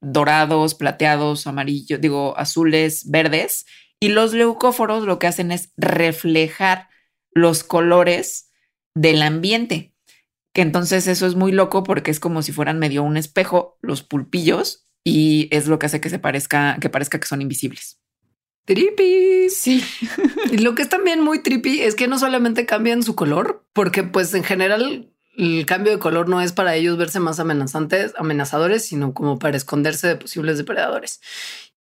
dorados, 0.00 0.74
plateados, 0.74 1.46
amarillos, 1.46 2.00
digo, 2.00 2.36
azules, 2.36 3.10
verdes. 3.10 3.66
Y 4.00 4.08
los 4.08 4.32
leucóforos 4.32 5.04
lo 5.04 5.18
que 5.18 5.26
hacen 5.26 5.52
es 5.52 5.72
reflejar 5.76 6.88
los 7.32 7.64
colores 7.64 8.50
del 8.94 9.22
ambiente. 9.22 9.94
Que 10.52 10.62
entonces 10.62 11.06
eso 11.06 11.26
es 11.26 11.34
muy 11.34 11.52
loco 11.52 11.84
porque 11.84 12.10
es 12.10 12.20
como 12.20 12.42
si 12.42 12.52
fueran 12.52 12.78
medio 12.78 13.02
un 13.02 13.16
espejo, 13.16 13.78
los 13.80 14.02
pulpillos, 14.02 14.88
y 15.04 15.48
es 15.52 15.68
lo 15.68 15.78
que 15.78 15.86
hace 15.86 16.00
que 16.00 16.10
se 16.10 16.18
parezca, 16.18 16.78
que 16.80 16.90
parezca 16.90 17.20
que 17.20 17.26
son 17.26 17.42
invisibles. 17.42 18.00
Trippy. 18.68 19.48
Sí. 19.48 19.82
y 20.52 20.58
lo 20.58 20.74
que 20.74 20.82
es 20.82 20.90
también 20.90 21.22
muy 21.22 21.42
trippy 21.42 21.80
es 21.80 21.94
que 21.94 22.06
no 22.06 22.18
solamente 22.18 22.66
cambian 22.66 23.02
su 23.02 23.14
color, 23.14 23.64
porque 23.72 24.02
pues 24.02 24.34
en 24.34 24.44
general 24.44 25.10
el 25.38 25.64
cambio 25.64 25.90
de 25.90 25.98
color 25.98 26.28
no 26.28 26.42
es 26.42 26.52
para 26.52 26.74
ellos 26.74 26.98
verse 26.98 27.18
más 27.18 27.40
amenazantes, 27.40 28.12
amenazadores, 28.18 28.84
sino 28.84 29.14
como 29.14 29.38
para 29.38 29.56
esconderse 29.56 30.06
de 30.06 30.16
posibles 30.16 30.58
depredadores. 30.58 31.22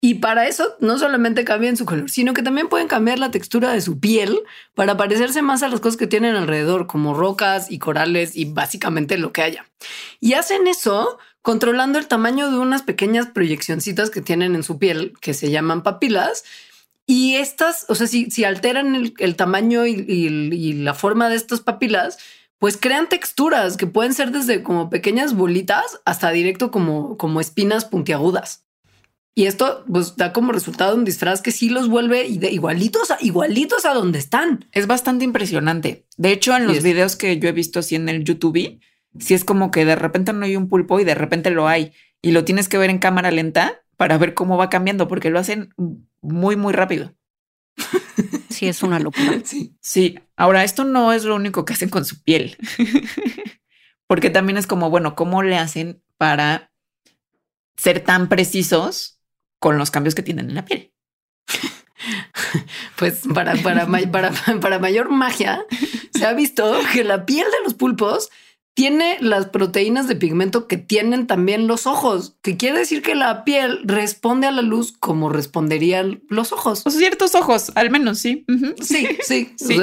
Y 0.01 0.16
para 0.16 0.47
eso 0.47 0.76
no 0.78 0.97
solamente 0.97 1.45
cambian 1.45 1.76
su 1.76 1.87
color, 1.87 2.09
sino 2.09 2.34
que 2.34 2.45
también 2.45 2.68
pueden 2.68 2.87
cambiar 2.87 3.18
la 3.18 3.32
textura 3.32 3.72
de 3.72 3.80
su 3.80 3.99
piel 3.99 4.39
para 4.76 4.97
parecerse 4.97 5.43
más 5.43 5.64
a 5.64 5.68
las 5.68 5.80
cosas 5.80 5.97
que 5.97 6.07
tienen 6.07 6.37
alrededor, 6.37 6.87
como 6.87 7.14
rocas 7.14 7.68
y 7.68 7.80
corales 7.80 8.37
y 8.37 8.45
básicamente 8.45 9.18
lo 9.18 9.32
que 9.32 9.43
haya. 9.43 9.66
Y 10.20 10.34
hacen 10.34 10.68
eso 10.68 11.18
controlando 11.43 11.99
el 11.99 12.09
tamaño 12.09 12.51
de 12.51 12.59
unas 12.59 12.82
pequeñas 12.82 13.28
proyeccioncitas 13.28 14.11
que 14.11 14.20
tienen 14.20 14.55
en 14.55 14.62
su 14.62 14.78
piel, 14.78 15.14
que 15.20 15.32
se 15.32 15.51
llaman 15.51 15.82
papilas, 15.82 16.45
y 17.07 17.36
estas, 17.36 17.86
o 17.88 17.94
sea, 17.94 18.09
si, 18.09 18.30
si 18.30 18.44
alteran 18.44 19.12
el, 19.18 19.36
tamaño 19.36 19.86
y, 19.86 20.72
la 20.74 20.92
forma 20.92 21.28
de 21.28 21.36
estas 21.36 21.61
papilas, 21.61 22.18
pues 22.59 22.76
crean 22.76 23.09
texturas 23.09 23.76
que 23.76 23.86
pueden 23.86 24.12
ser 24.12 24.32
desde 24.32 24.62
como 24.62 24.90
pequeñas 24.90 25.34
bolitas 25.34 26.00
hasta 26.04 26.30
directo 26.30 26.70
como, 26.70 27.16
como 27.16 27.40
espinas 27.40 27.84
puntiagudas. 27.84 28.64
Y 29.38 29.44
esto 29.44 29.84
pues 29.86 30.16
da 30.16 30.32
como 30.32 30.50
resultado 30.50 30.96
un 30.96 31.04
disfraz 31.04 31.42
que 31.42 31.52
sí 31.52 31.68
los 31.68 31.88
vuelve 31.88 32.26
igualitos 32.26 33.11
a, 33.11 33.18
igualitos 33.20 33.84
a 33.84 33.92
donde 33.92 34.18
están. 34.18 34.64
Es 34.72 34.86
bastante 34.86 35.26
impresionante. 35.26 36.07
De 36.16 36.32
hecho, 36.32 36.57
en 36.57 36.66
los 36.66 36.82
videos 36.82 37.16
que 37.16 37.38
yo 37.38 37.48
he 37.48 37.52
visto 37.52 37.80
así 37.80 37.94
en 37.94 38.09
el 38.09 38.24
YouTube, 38.24 38.80
sí 39.20 39.34
es 39.34 39.44
como 39.44 39.70
que 39.70 39.84
de 39.84 39.94
repente 39.94 40.32
no 40.32 40.46
hay 40.46 40.57
un 40.57 40.68
pulpo 40.68 40.98
y 40.98 41.04
de 41.04 41.14
repente 41.14 41.50
lo 41.50 41.68
hay 41.68 41.92
y 42.22 42.32
lo 42.32 42.44
tienes 42.44 42.68
que 42.68 42.78
ver 42.78 42.88
en 42.88 42.98
cámara 42.98 43.30
lenta 43.30 43.82
para 43.96 44.18
ver 44.18 44.34
cómo 44.34 44.57
va 44.57 44.70
cambiando, 44.70 45.07
porque 45.07 45.30
lo 45.30 45.38
hacen 45.38 45.74
muy, 46.27 46.57
muy 46.57 46.72
rápido. 46.72 47.14
Sí, 48.49 48.68
es 48.68 48.83
una 48.83 48.99
locura. 48.99 49.41
Sí. 49.45 49.77
Sí. 49.83 50.18
Ahora, 50.37 50.64
esto 50.64 50.85
no 50.85 51.12
es 51.12 51.24
lo 51.24 51.35
único 51.35 51.64
que 51.64 51.74
hacen 51.74 51.91
con 51.91 52.05
su 52.07 52.22
piel, 52.22 52.57
porque 54.07 54.31
también 54.31 54.57
es 54.57 54.66
como, 54.66 54.89
bueno, 54.89 55.14
¿cómo 55.14 55.43
le 55.43 55.59
hacen 55.59 56.03
para 56.16 56.72
ser 57.77 58.01
tan 58.01 58.29
precisos 58.29 59.20
con 59.59 59.77
los 59.77 59.91
cambios 59.91 60.14
que 60.14 60.22
tienen 60.22 60.49
en 60.49 60.55
la 60.55 60.64
piel? 60.64 60.93
Pues 62.97 63.22
para, 63.35 63.55
para, 63.57 63.87
para, 64.11 64.33
para 64.61 64.79
mayor 64.79 65.11
magia, 65.11 65.64
se 66.14 66.24
ha 66.24 66.33
visto 66.33 66.79
que 66.93 67.05
la 67.05 67.27
piel 67.27 67.45
de 67.45 67.64
los 67.64 67.74
pulpos 67.74 68.31
tiene 68.77 69.16
las 69.22 69.47
proteínas 69.47 70.07
de 70.07 70.16
pigmento 70.16 70.68
que 70.68 70.77
tienen 70.77 71.27
también 71.27 71.66
los 71.66 71.87
ojos, 71.87 72.37
que 72.43 72.59
quiere 72.59 72.81
decir 72.81 73.01
que 73.01 73.14
la 73.14 73.43
piel 73.43 73.81
responde 73.85 74.47
a 74.47 74.51
la 74.51 74.61
luz 74.61 74.93
como 74.93 75.31
responderían 75.31 76.22
los 76.29 76.53
ojos. 76.53 76.83
O 76.85 76.91
ciertos 76.91 77.35
ojos, 77.35 77.72
al 77.74 77.91
menos, 77.91 78.18
sí. 78.18 78.45
Sí, 78.83 79.09
sí, 79.22 79.55
sí. 79.57 79.79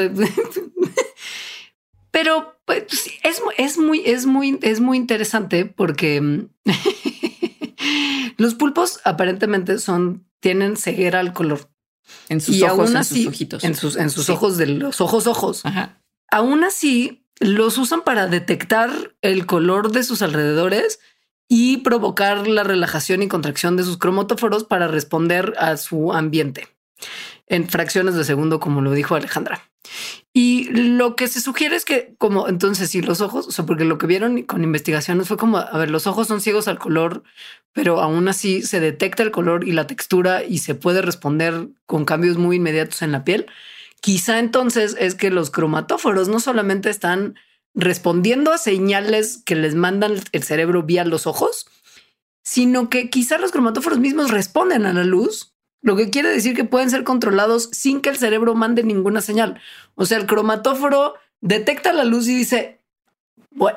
pero 2.11 2.55
pues, 2.65 2.83
es, 3.23 3.41
es, 3.57 3.79
muy, 3.79 4.03
es, 4.05 4.27
muy, 4.27 4.59
es 4.61 4.79
muy 4.79 4.97
interesante 4.97 5.65
porque 5.65 6.21
mm, 6.21 6.49
los 8.37 8.53
pulpos 8.53 8.99
aparentemente 9.05 9.79
son, 9.79 10.23
tienen 10.39 10.77
ceguera 10.77 11.19
al 11.19 11.33
color. 11.33 11.67
En 12.29 12.41
sus 12.41 12.61
ojos, 12.61 12.93
en 12.93 13.03
sus 13.03 13.25
ojitos. 13.25 13.63
En 13.63 13.73
sus, 13.73 13.95
en 13.95 14.11
sus 14.11 14.29
ojos 14.29 14.57
de 14.57 14.67
los 14.67 15.01
ojos, 15.01 15.25
ojos. 15.25 15.65
Ajá. 15.65 15.99
Aún 16.29 16.63
así, 16.63 17.22
los 17.39 17.77
usan 17.77 18.01
para 18.01 18.27
detectar 18.27 19.15
el 19.21 19.45
color 19.45 19.91
de 19.91 20.03
sus 20.03 20.21
alrededores 20.21 20.99
y 21.47 21.77
provocar 21.77 22.47
la 22.47 22.63
relajación 22.63 23.21
y 23.21 23.27
contracción 23.27 23.77
de 23.77 23.83
sus 23.83 23.97
cromatóforos 23.97 24.63
para 24.63 24.87
responder 24.87 25.53
a 25.57 25.77
su 25.77 26.13
ambiente 26.13 26.67
en 27.47 27.69
fracciones 27.69 28.15
de 28.15 28.23
segundo, 28.23 28.59
como 28.59 28.81
lo 28.81 28.91
dijo 28.91 29.15
Alejandra. 29.15 29.61
Y 30.33 30.69
lo 30.69 31.15
que 31.15 31.27
se 31.27 31.41
sugiere 31.41 31.75
es 31.75 31.85
que, 31.85 32.15
como 32.17 32.47
entonces, 32.47 32.89
si 32.89 33.01
los 33.01 33.21
ojos, 33.21 33.47
o 33.47 33.51
sea, 33.51 33.65
porque 33.65 33.85
lo 33.85 33.97
que 33.97 34.07
vieron 34.07 34.41
con 34.43 34.63
investigaciones 34.63 35.27
fue 35.27 35.37
como, 35.37 35.57
a 35.57 35.77
ver, 35.77 35.91
los 35.91 36.07
ojos 36.07 36.27
son 36.27 36.41
ciegos 36.41 36.67
al 36.67 36.79
color, 36.79 37.23
pero 37.73 38.01
aún 38.01 38.27
así 38.27 38.61
se 38.61 38.79
detecta 38.79 39.21
el 39.21 39.31
color 39.31 39.67
y 39.67 39.73
la 39.73 39.85
textura 39.85 40.43
y 40.43 40.59
se 40.59 40.73
puede 40.73 41.01
responder 41.01 41.67
con 41.85 42.05
cambios 42.05 42.37
muy 42.37 42.55
inmediatos 42.55 43.01
en 43.01 43.11
la 43.11 43.23
piel. 43.23 43.45
Quizá 44.03 44.39
entonces 44.39 44.97
es 44.99 45.15
que 45.15 45.29
los 45.29 45.49
cromatóforos 45.49 46.27
no 46.27 46.41
solamente 46.41 46.89
están 46.89 47.35
respondiendo 47.73 48.51
a 48.51 48.57
señales 48.57 49.41
que 49.45 49.55
les 49.55 49.75
mandan 49.75 50.15
el 50.33 50.43
cerebro 50.43 50.83
vía 50.83 51.05
los 51.05 51.25
ojos, 51.25 51.67
sino 52.43 52.89
que 52.89 53.09
quizá 53.09 53.37
los 53.37 53.53
cromatóforos 53.53 53.99
mismos 53.99 54.29
responden 54.29 54.85
a 54.85 54.91
la 54.91 55.05
luz, 55.05 55.55
lo 55.81 55.95
que 55.95 56.09
quiere 56.09 56.27
decir 56.27 56.53
que 56.53 56.65
pueden 56.65 56.89
ser 56.89 57.05
controlados 57.05 57.69
sin 57.71 58.01
que 58.01 58.09
el 58.09 58.17
cerebro 58.17 58.55
mande 58.55 58.83
ninguna 58.83 59.21
señal. 59.21 59.61
O 59.95 60.05
sea, 60.05 60.17
el 60.17 60.25
cromatóforo 60.25 61.13
detecta 61.39 61.93
la 61.93 62.03
luz 62.03 62.27
y 62.27 62.35
dice, 62.35 62.81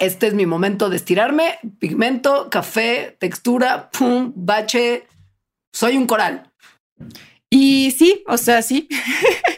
este 0.00 0.26
es 0.26 0.34
mi 0.34 0.44
momento 0.44 0.90
de 0.90 0.96
estirarme, 0.96 1.60
pigmento, 1.78 2.50
café, 2.50 3.16
textura, 3.20 3.90
pum, 3.90 4.32
bache, 4.34 5.06
soy 5.72 5.96
un 5.96 6.08
coral. 6.08 6.50
Y 7.48 7.92
sí, 7.92 8.24
o 8.26 8.36
sea, 8.38 8.60
sí. 8.62 8.88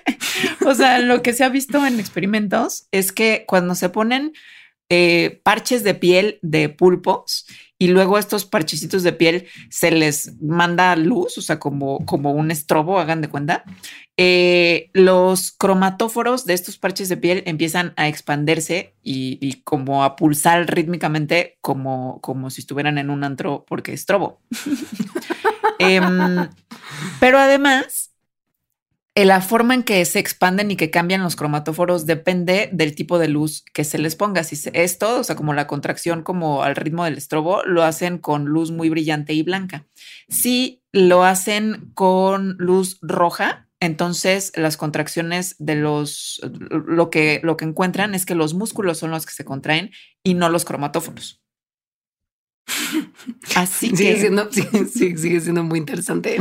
o 0.67 0.75
sea, 0.75 0.99
lo 1.01 1.23
que 1.23 1.33
se 1.33 1.45
ha 1.45 1.49
visto 1.49 1.85
en 1.87 2.01
experimentos 2.01 2.87
es 2.91 3.13
que 3.13 3.45
cuando 3.47 3.75
se 3.75 3.89
ponen 3.89 4.33
eh, 4.91 5.41
parches 5.43 5.85
de 5.85 5.95
piel 5.95 6.39
de 6.41 6.71
pulpos 6.71 7.47
y 7.79 7.89
luego 7.89 8.17
estos 8.19 8.47
parchecitos 8.47 9.03
de 9.03 9.13
piel 9.13 9.47
se 9.69 9.91
les 9.91 10.41
manda 10.41 10.97
luz, 10.97 11.37
o 11.37 11.43
sea, 11.43 11.61
como, 11.61 12.05
como 12.07 12.33
un 12.33 12.51
estrobo, 12.51 12.99
hagan 12.99 13.21
de 13.21 13.29
cuenta. 13.29 13.65
Eh, 14.17 14.91
los 14.95 15.53
cromatóforos 15.53 16.47
de 16.47 16.55
estos 16.55 16.79
parches 16.79 17.09
de 17.09 17.19
piel 17.19 17.43
empiezan 17.47 17.93
a 17.97 18.09
expandirse 18.09 18.95
y, 19.03 19.61
como 19.63 20.03
a 20.03 20.17
pulsar 20.17 20.75
rítmicamente 20.75 21.59
como, 21.61 22.21
como 22.21 22.51
si 22.51 22.63
estuvieran 22.63 22.97
en 22.99 23.11
un 23.11 23.25
antro 23.25 23.65
porque 23.69 23.93
estrobo. 23.93 24.41
Em, 25.81 26.49
pero 27.21 27.39
además 27.39 28.08
eh, 28.08 28.08
la 29.25 29.41
forma 29.41 29.75
en 29.75 29.83
que 29.83 30.05
se 30.05 30.19
expanden 30.19 30.71
y 30.71 30.77
que 30.77 30.91
cambian 30.91 31.23
los 31.23 31.37
cromatóforos 31.37 32.07
depende 32.07 32.69
del 32.73 32.95
tipo 32.95 33.19
de 33.19 33.29
luz 33.29 33.65
que 33.73 33.85
se 33.85 33.99
les 33.99 34.17
ponga. 34.17 34.45
Si 34.45 34.57
esto, 34.73 35.21
o 35.21 35.25
sea, 35.25 35.37
como 35.37 35.55
la 35.55 35.67
contracción, 35.67 36.23
como 36.23 36.63
al 36.63 36.77
ritmo 36.77 37.05
del 37.05 37.17
estrobo, 37.19 37.63
lo 37.65 37.83
hacen 37.83 38.19
con 38.19 38.45
luz 38.45 38.71
muy 38.71 38.91
brillante 38.91 39.33
y 39.33 39.43
blanca. 39.43 39.87
Si 40.29 40.83
lo 40.93 41.25
hacen 41.25 41.91
con 41.95 42.57
luz 42.59 42.99
roja, 43.03 43.69
entonces 43.81 44.53
las 44.57 44.77
contracciones 44.77 45.57
de 45.59 45.77
los, 45.77 46.41
lo 46.71 47.11
que, 47.11 47.41
lo 47.43 47.57
que 47.57 47.65
encuentran 47.65 48.15
es 48.15 48.27
que 48.27 48.35
los 48.35 48.55
músculos 48.55 48.99
son 48.99 49.11
los 49.11 49.25
que 49.25 49.33
se 49.33 49.45
contraen 49.45 49.91
y 50.23 50.35
no 50.35 50.49
los 50.49 50.65
cromatóforos. 50.65 51.43
Así 53.55 53.91
sigue 53.91 54.15
que 54.15 54.21
siendo, 54.21 54.51
sigue, 54.91 55.17
sigue, 55.17 55.41
siendo 55.41 55.63
muy 55.63 55.79
interesante. 55.79 56.39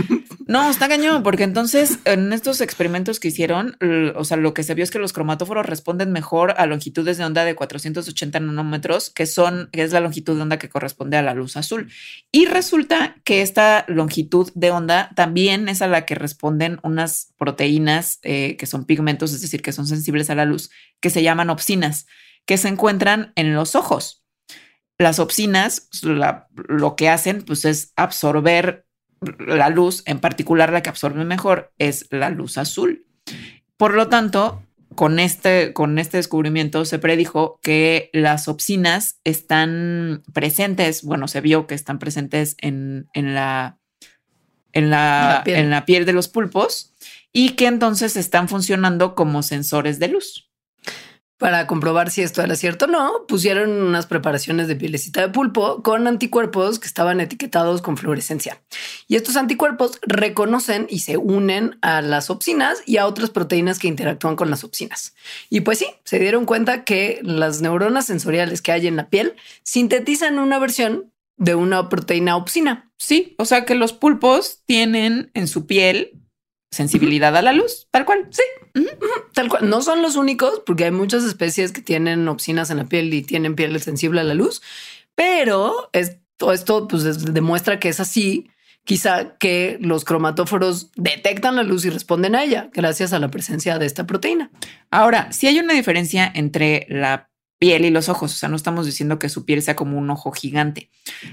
No, 0.48 0.70
está 0.70 0.88
cañón, 0.88 1.24
porque 1.24 1.44
entonces 1.44 2.00
en 2.06 2.32
estos 2.34 2.62
experimentos 2.62 3.20
que 3.20 3.30
hicieron, 3.30 3.78
o 4.16 4.24
sea, 4.24 4.38
lo 4.38 4.54
que 4.54 4.64
se 4.64 4.74
vio 4.74 4.84
es 4.84 4.92
que 4.92 5.00
los 5.00 5.14
cromatóforos 5.14 5.66
responden 5.66 6.12
mejor 6.12 6.56
a 6.58 6.66
longitudes 6.66 7.18
de 7.18 7.26
onda 7.26 7.46
de 7.46 7.56
480 7.56 8.40
nanómetros, 8.40 9.10
que 9.10 9.26
son, 9.26 9.70
que 9.72 9.84
es 9.84 9.92
la 9.92 10.00
longitud 10.00 10.36
de 10.36 10.42
onda 10.42 10.60
que 10.60 10.70
corresponde 10.70 11.18
a 11.18 11.22
la 11.22 11.34
luz 11.34 11.58
azul. 11.58 11.90
Y 12.32 12.46
resulta 12.46 13.18
que 13.24 13.42
esta 13.42 13.86
longitud 13.88 14.52
de 14.56 14.72
onda 14.72 15.12
también 15.16 15.70
es 15.70 15.82
a 15.82 15.88
la 15.88 16.06
que 16.06 16.16
responden 16.16 16.80
unas 16.84 17.34
proteínas 17.38 18.20
eh, 18.24 18.56
que 18.58 18.66
son 18.66 18.86
pigmentos, 18.86 19.34
es 19.34 19.42
decir, 19.42 19.62
que 19.62 19.72
son 19.72 19.88
sensibles 19.88 20.30
a 20.30 20.36
la 20.36 20.46
luz, 20.46 20.70
que 21.00 21.10
se 21.10 21.24
llaman 21.24 21.50
opsinas, 21.50 22.06
que 22.46 22.58
se 22.58 22.68
encuentran 22.68 23.34
en 23.36 23.54
los 23.54 23.76
ojos 23.76 24.27
las 24.98 25.20
opsinas 25.20 25.90
lo 26.02 26.96
que 26.96 27.10
hacen 27.10 27.44
pues 27.44 27.66
es 27.66 27.94
absorber 27.96 28.86
la 29.40 29.70
luz, 29.70 30.04
en 30.06 30.20
particular 30.20 30.72
la 30.72 30.82
que 30.82 30.90
absorbe 30.90 31.24
mejor 31.26 31.74
es 31.78 32.08
la 32.12 32.30
luz 32.30 32.58
azul. 32.58 33.06
Por 33.78 33.94
lo 33.94 34.08
tanto, 34.10 34.64
con 34.96 35.20
este, 35.20 35.74
con 35.74 36.00
este 36.00 36.18
descubrimiento 36.18 36.86
se 36.86 37.00
predijo 37.00 37.60
que 37.62 38.10
las 38.14 38.48
opsinas 38.48 39.20
están 39.24 40.24
presentes, 40.34 41.04
bueno, 41.04 41.28
se 41.28 41.42
vio 41.42 41.68
que 41.68 41.76
están 41.76 42.00
presentes 42.00 42.56
en, 42.60 43.08
en 43.14 43.36
la, 43.36 43.80
en, 44.74 44.90
la, 44.90 45.44
en 45.46 45.70
la 45.70 45.86
piel 45.86 46.06
de 46.06 46.14
los 46.14 46.28
pulpos 46.28 46.96
y 47.32 47.52
que 47.52 47.68
entonces 47.68 48.16
están 48.16 48.50
funcionando 48.50 49.14
como 49.14 49.44
sensores 49.44 50.00
de 50.00 50.08
luz. 50.08 50.47
Para 51.38 51.68
comprobar 51.68 52.10
si 52.10 52.24
esto 52.24 52.42
era 52.42 52.56
cierto 52.56 52.86
o 52.86 52.88
no, 52.88 53.26
pusieron 53.28 53.70
unas 53.70 54.08
preparaciones 54.08 54.68
de 54.68 54.76
pielecita 54.76 55.22
de 55.22 55.30
pulpo 55.30 55.84
con 55.84 56.08
anticuerpos 56.08 56.80
que 56.80 56.88
estaban 56.88 57.22
etiquetados 57.22 57.84
con 57.84 57.96
fluorescencia. 57.96 58.60
Y 59.08 59.18
estos 59.18 59.36
anticuerpos 59.36 60.00
reconocen 60.02 60.88
y 60.90 61.00
se 61.00 61.18
unen 61.18 61.78
a 61.82 62.02
las 62.02 62.32
opsinas 62.32 62.82
y 62.88 62.98
a 62.98 63.06
otras 63.06 63.30
proteínas 63.30 63.78
que 63.78 63.88
interactúan 63.88 64.36
con 64.36 64.50
las 64.50 64.64
opsinas. 64.64 65.14
Y 65.50 65.62
pues 65.62 65.78
sí, 65.78 65.86
se 66.06 66.18
dieron 66.18 66.46
cuenta 66.46 66.84
que 66.84 67.20
las 67.22 67.62
neuronas 67.62 68.08
sensoriales 68.08 68.64
que 68.64 68.72
hay 68.72 68.88
en 68.88 68.96
la 68.96 69.10
piel 69.10 69.36
sintetizan 69.62 70.40
una 70.40 70.58
versión 70.58 71.12
de 71.38 71.54
una 71.54 71.88
proteína 71.88 72.36
opsina. 72.36 72.92
Sí, 72.98 73.36
o 73.38 73.46
sea 73.46 73.64
que 73.64 73.76
los 73.76 73.94
pulpos 73.94 74.64
tienen 74.66 75.30
en 75.36 75.48
su 75.48 75.68
piel 75.68 76.17
sensibilidad 76.72 77.36
a 77.36 77.42
la 77.42 77.54
luz, 77.54 77.88
tal 77.92 78.06
cual. 78.06 78.28
Sí, 78.30 78.86
tal 79.34 79.50
cual. 79.50 79.70
No 79.70 79.82
son 79.82 80.02
los 80.02 80.16
únicos, 80.16 80.62
porque 80.66 80.86
hay 80.86 80.92
muchas 80.92 81.24
especies 81.24 81.72
que 81.72 81.82
tienen 81.82 82.28
opsinas 82.28 82.70
en 82.70 82.78
la 82.78 82.86
piel 82.86 83.14
y 83.14 83.22
tienen 83.22 83.56
piel 83.56 83.80
sensible 83.82 84.22
a 84.22 84.24
la 84.24 84.34
luz, 84.34 84.62
pero 85.16 85.90
esto, 85.94 86.52
esto 86.52 86.88
pues, 86.88 87.34
demuestra 87.34 87.80
que 87.80 87.90
es 87.90 88.00
así. 88.00 88.50
Quizá 88.84 89.38
que 89.38 89.78
los 89.82 90.06
cromatóforos 90.06 90.92
detectan 90.96 91.58
la 91.58 91.64
luz 91.64 91.84
y 91.84 91.90
responden 91.90 92.36
a 92.36 92.44
ella 92.46 92.70
gracias 92.74 93.12
a 93.12 93.20
la 93.20 93.30
presencia 93.30 93.78
de 93.80 93.86
esta 93.86 94.08
proteína. 94.08 94.50
Ahora, 94.92 95.30
si 95.34 95.48
hay 95.48 95.60
una 95.60 95.74
diferencia 95.74 96.32
entre 96.34 96.86
la 96.88 97.27
piel 97.60 97.86
y 97.86 97.90
los 97.90 98.10
ojos. 98.10 98.34
O 98.34 98.36
sea, 98.36 98.50
no 98.50 98.56
estamos 98.56 98.86
diciendo 98.86 99.20
que 99.20 99.30
su 99.30 99.46
piel 99.46 99.62
sea 99.62 99.76
como 99.76 99.98
un 99.98 100.10
ojo 100.10 100.32
gigante. 100.32 100.90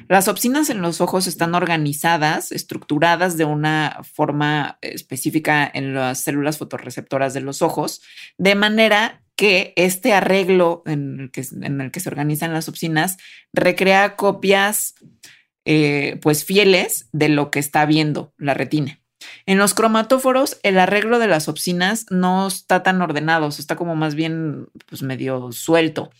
Las 0.08 0.28
opsinas 0.28 0.70
en 0.70 0.80
los 0.80 1.00
ojos 1.00 1.26
están 1.26 1.54
organizadas, 1.54 2.52
estructuradas 2.52 3.36
de 3.36 3.44
una 3.44 4.00
forma 4.14 4.78
específica 4.80 5.70
en 5.72 5.94
las 5.94 6.20
células 6.20 6.58
fotorreceptoras 6.58 7.34
de 7.34 7.40
los 7.40 7.62
ojos, 7.62 8.02
de 8.38 8.54
manera 8.54 9.22
que 9.36 9.72
este 9.76 10.12
arreglo 10.12 10.82
en 10.86 11.20
el 11.20 11.30
que, 11.30 11.42
se 11.42 12.08
organizan 12.08 12.52
las 12.52 12.68
opsinas 12.68 13.16
recrea 13.52 14.16
copias 14.16 14.94
eh, 15.64 16.18
pues 16.22 16.44
fieles 16.44 17.08
de 17.12 17.28
lo 17.28 17.50
que 17.50 17.58
está 17.58 17.84
viendo 17.86 18.32
la 18.36 18.54
retina. 18.54 19.00
En 19.46 19.58
los 19.58 19.74
cromatóforos, 19.74 20.58
el 20.62 20.78
arreglo 20.78 21.18
de 21.18 21.28
las 21.28 21.48
opsinas 21.48 22.06
no 22.10 22.46
está 22.46 22.82
tan 22.82 23.02
ordenado, 23.02 23.48
está 23.48 23.76
como 23.76 23.94
más 23.94 24.14
bien 24.14 24.68
pues 24.86 25.02
medio 25.02 25.52
suelto, 25.52 26.10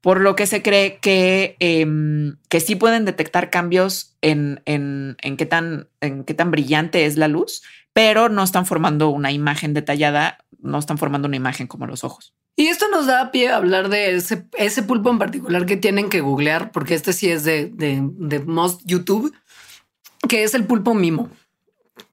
por 0.00 0.20
lo 0.20 0.36
que 0.36 0.46
se 0.46 0.62
cree 0.62 0.98
que, 0.98 1.56
em, 1.58 2.36
que 2.48 2.60
sí 2.60 2.76
pueden 2.76 3.04
detectar 3.04 3.50
cambios 3.50 4.16
en, 4.22 4.62
en, 4.64 5.16
en, 5.22 5.36
qué 5.36 5.44
tan, 5.44 5.88
en 6.00 6.22
qué 6.22 6.34
tan 6.34 6.52
brillante 6.52 7.04
es 7.04 7.16
la 7.16 7.26
luz, 7.26 7.62
pero 7.92 8.28
no 8.28 8.44
están 8.44 8.64
formando 8.64 9.08
una 9.08 9.32
imagen 9.32 9.74
detallada, 9.74 10.38
no 10.60 10.78
están 10.78 10.98
formando 10.98 11.26
una 11.26 11.36
imagen 11.36 11.66
como 11.66 11.86
los 11.86 12.04
ojos. 12.04 12.32
Y 12.54 12.68
esto 12.68 12.86
nos 12.90 13.06
da 13.06 13.32
pie 13.32 13.48
a 13.48 13.56
hablar 13.56 13.88
de 13.88 14.14
ese, 14.14 14.46
ese 14.56 14.84
pulpo 14.84 15.10
en 15.10 15.18
particular 15.18 15.66
que 15.66 15.76
tienen 15.76 16.08
que 16.08 16.20
googlear, 16.20 16.70
porque 16.70 16.94
este 16.94 17.12
sí 17.12 17.28
es 17.28 17.42
de, 17.42 17.66
de, 17.66 18.00
de 18.02 18.38
Most 18.40 18.82
YouTube, 18.84 19.34
que 20.28 20.44
es 20.44 20.54
el 20.54 20.64
pulpo 20.64 20.94
mimo 20.94 21.28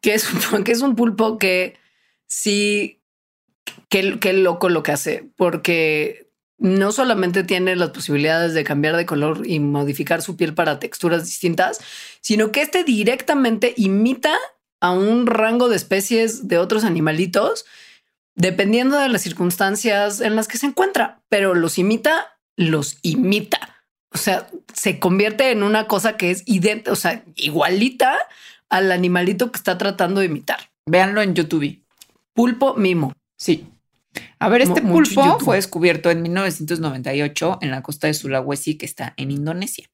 que 0.02 0.14
es, 0.14 0.28
que 0.66 0.72
es 0.72 0.82
un 0.82 0.96
pulpo 0.96 1.38
que 1.38 1.78
sí, 2.28 3.02
que, 3.90 4.20
que 4.20 4.34
loco 4.34 4.70
lo 4.70 4.84
que 4.84 4.92
hace, 4.92 5.30
porque 5.36 6.26
no 6.58 6.92
solamente 6.92 7.44
tiene 7.44 7.76
las 7.76 7.90
posibilidades 7.90 8.54
de 8.54 8.64
cambiar 8.64 8.96
de 8.96 9.06
color 9.06 9.46
y 9.46 9.60
modificar 9.60 10.22
su 10.22 10.38
piel 10.38 10.54
para 10.54 10.80
texturas 10.80 11.26
distintas, 11.26 11.80
sino 12.22 12.52
que 12.52 12.62
este 12.62 12.84
directamente 12.84 13.74
imita 13.78 14.36
a 14.80 14.92
un 14.92 15.28
rango 15.28 15.68
de 15.68 15.76
especies 15.76 16.48
de 16.48 16.58
otros 16.58 16.84
animalitos, 16.84 17.66
dependiendo 18.36 18.98
de 18.98 19.10
las 19.10 19.22
circunstancias 19.22 20.22
en 20.22 20.36
las 20.36 20.48
que 20.48 20.58
se 20.58 20.68
encuentra, 20.68 21.22
pero 21.30 21.56
los 21.56 21.78
imita, 21.78 22.38
los 22.56 23.00
imita. 23.02 23.84
O 24.12 24.18
sea, 24.18 24.48
se 24.74 25.00
convierte 25.00 25.52
en 25.52 25.64
una 25.64 25.88
cosa 25.88 26.16
que 26.16 26.32
es 26.32 26.44
idéntica, 26.46 26.92
o 26.92 26.96
sea, 26.96 27.24
igualita 27.36 28.18
al 28.70 28.92
animalito 28.92 29.52
que 29.52 29.58
está 29.58 29.78
tratando 29.78 30.20
de 30.20 30.28
imitar. 30.28 30.60
Véanlo 30.86 31.22
en 31.22 31.34
YouTube. 31.34 31.84
Pulpo 32.34 32.76
mimo. 32.76 33.14
Sí. 33.38 33.68
A 34.40 34.50
ver, 34.50 34.62
este 34.62 34.82
pulpo 34.82 35.40
fue 35.40 35.58
descubierto 35.58 36.10
en 36.10 36.22
1998 36.22 37.60
en 37.62 37.72
la 37.72 37.82
costa 37.82 38.08
de 38.08 38.14
Sulawesi, 38.14 38.76
que 38.78 38.86
está 38.86 39.14
en 39.18 39.32
Indonesia. 39.32 39.90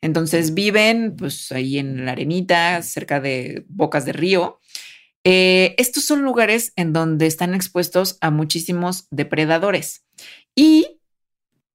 Entonces 0.00 0.54
viven 0.54 1.14
pues 1.16 1.52
ahí 1.52 1.78
en 1.78 2.04
la 2.04 2.12
arenita, 2.12 2.82
cerca 2.82 3.20
de 3.20 3.64
bocas 3.68 4.04
de 4.06 4.12
río. 4.12 4.60
Eh, 5.24 5.74
estos 5.78 6.04
son 6.04 6.22
lugares 6.22 6.72
en 6.76 6.92
donde 6.92 7.26
están 7.26 7.54
expuestos 7.54 8.16
a 8.20 8.30
muchísimos 8.30 9.06
depredadores. 9.10 10.04
Y 10.54 10.99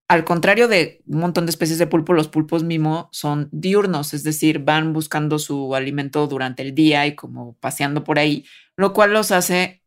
al 0.08 0.24
contrario 0.24 0.68
de 0.68 1.02
un 1.08 1.20
montón 1.20 1.46
de 1.46 1.50
especies 1.50 1.80
de 1.80 1.88
pulpo, 1.88 2.14
los 2.14 2.28
pulpos 2.28 2.64
mimo 2.64 3.10
son 3.12 3.50
diurnos, 3.52 4.14
es 4.14 4.24
decir, 4.24 4.60
van 4.60 4.94
buscando 4.94 5.40
su 5.40 5.74
alimento 5.74 6.28
durante 6.28 6.62
el 6.62 6.76
día 6.76 7.08
y 7.08 7.16
como 7.16 7.56
paseando 7.60 8.04
por 8.04 8.20
ahí, 8.20 8.46
lo 8.78 8.94
cual 8.94 9.14
los 9.14 9.32
hace 9.32 9.82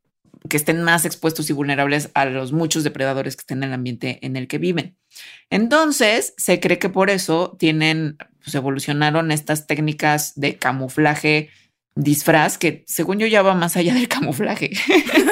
que 0.49 0.57
estén 0.57 0.83
más 0.83 1.05
expuestos 1.05 1.51
y 1.51 1.53
vulnerables 1.53 2.11
a 2.15 2.25
los 2.25 2.53
muchos 2.53 2.85
depredadores 2.85 3.37
que 3.37 3.43
estén 3.43 3.59
en 3.59 3.71
el 3.71 3.75
ambiente 3.75 4.19
en 4.23 4.37
el 4.37 4.49
que 4.49 4.59
viven. 4.59 4.97
Entonces, 5.51 6.35
se 6.37 6.61
cree 6.61 6.79
que 6.79 6.89
por 6.89 7.11
eso 7.11 7.57
tienen, 7.59 8.17
pues 8.43 8.55
evolucionaron 8.55 9.31
estas 9.31 9.67
técnicas 9.67 10.33
de 10.35 10.57
camuflaje 10.57 11.51
disfraz 11.99 12.59
que 12.59 12.85
según 12.87 13.19
yo 13.19 13.27
ya 13.27 13.43
va 13.43 13.55
más 13.55 13.77
allá 13.77 13.93
del 13.93 14.07
camuflaje. 14.09 14.71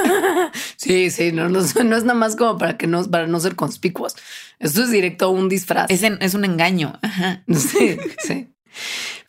sí, 0.77 1.11
sí, 1.11 1.31
no, 1.31 1.49
no, 1.49 1.61
es 1.61 1.75
nada 1.75 2.15
más 2.15 2.35
como 2.35 2.59
para 2.59 2.77
que 2.77 2.89
no, 2.89 3.05
para 3.05 3.29
no 3.29 3.39
ser 3.39 3.55
conspicuos. 3.55 4.17
Esto 4.59 4.83
es 4.83 4.91
directo 4.91 5.27
a 5.27 5.29
un 5.29 5.49
disfraz. 5.49 5.91
Es, 5.91 6.03
es 6.03 6.35
un 6.35 6.45
engaño. 6.45 6.99
Sí, 7.57 7.97
sí. 8.19 8.49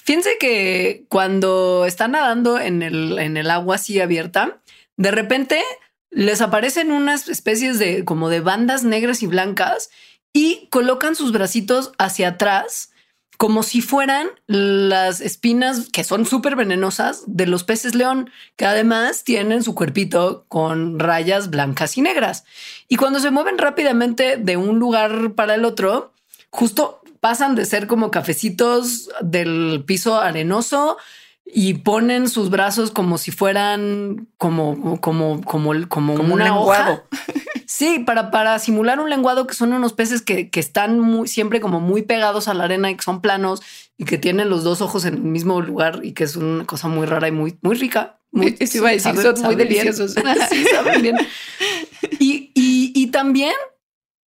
Fíjense 0.04 0.38
que 0.40 1.06
cuando 1.10 1.86
están 1.86 2.12
nadando 2.12 2.60
en 2.60 2.82
el, 2.82 3.20
en 3.20 3.38
el 3.38 3.50
agua 3.52 3.76
así 3.76 4.00
abierta, 4.00 4.62
de 4.96 5.12
repente 5.12 5.62
les 6.10 6.42
aparecen 6.42 6.92
unas 6.92 7.28
especies 7.30 7.78
de 7.78 8.04
como 8.06 8.30
de 8.30 8.40
bandas 8.40 8.84
negras 8.84 9.22
y 9.22 9.28
blancas 9.28 9.90
y 10.34 10.68
colocan 10.72 11.16
sus 11.16 11.32
bracitos 11.32 11.92
hacia 11.98 12.30
atrás 12.30 12.92
como 13.38 13.62
si 13.62 13.82
fueran 13.82 14.28
las 14.48 15.22
espinas 15.22 15.90
que 15.92 16.04
son 16.04 16.26
súper 16.26 16.56
venenosas 16.56 17.24
de 17.28 17.46
los 17.46 17.64
peces 17.64 17.94
león, 17.94 18.32
que 18.56 18.66
además 18.66 19.24
tienen 19.24 19.64
su 19.64 19.76
cuerpito 19.76 20.46
con 20.48 21.00
rayas 21.00 21.52
blancas 21.52 21.98
y 21.98 22.02
negras. 22.02 22.46
Y 22.88 22.96
cuando 22.96 23.20
se 23.20 23.30
mueven 23.30 23.60
rápidamente 23.60 24.38
de 24.38 24.58
un 24.58 24.80
lugar 24.80 25.34
para 25.34 25.54
el 25.54 25.66
otro, 25.66 26.14
justo 26.50 27.02
pasan 27.20 27.56
de 27.56 27.66
ser 27.66 27.86
como 27.86 28.10
cafecitos 28.10 29.10
del 29.22 29.84
piso 29.86 30.20
arenoso 30.20 30.98
y 31.46 31.76
ponen 31.76 32.30
sus 32.30 32.50
brazos 32.50 32.92
como 32.92 33.18
si 33.18 33.32
fueran 33.32 34.28
como 34.38 35.00
como 35.00 35.42
como 35.42 35.88
como, 35.88 36.14
un 36.14 36.40
lenguado. 36.40 37.04
Sí, 37.68 38.00
para, 38.00 38.32
para 38.32 38.58
simular 38.60 39.02
un 39.02 39.10
lenguado 39.10 39.46
que 39.46 39.54
son 39.54 39.74
unos 39.74 39.92
peces 39.92 40.22
que, 40.22 40.50
están 40.54 41.02
muy, 41.02 41.28
siempre 41.28 41.60
como 41.60 41.82
muy 41.82 42.02
pegados 42.02 42.48
a 42.48 42.54
la 42.54 42.64
arena 42.64 42.90
y 42.90 42.96
que 42.96 43.04
son 43.04 43.20
planos 43.20 43.62
y 43.98 44.06
que 44.06 44.18
tienen 44.18 44.50
los 44.50 44.64
dos 44.64 44.80
ojos 44.80 45.04
en 45.04 45.16
el 45.16 45.20
mismo 45.20 45.60
lugar 45.60 46.00
y 46.02 46.14
que 46.14 46.24
es 46.24 46.38
una 46.38 46.66
cosa 46.66 46.88
muy 46.88 47.06
rara 47.06 47.28
y 47.28 47.34
muy, 47.34 47.58
muy 47.62 47.76
rica. 47.76 48.20
Muy, 48.32 48.56
iba 48.58 48.88
a 48.88 48.92
decir, 48.94 49.18
son 49.18 49.42
muy 49.42 49.56
deliciosos. 49.56 50.14
sí, 50.50 50.66
saben 50.72 51.02
bien. 51.02 51.18
Y, 52.20 52.52
y, 52.56 52.94
y 52.96 53.08
también 53.08 53.54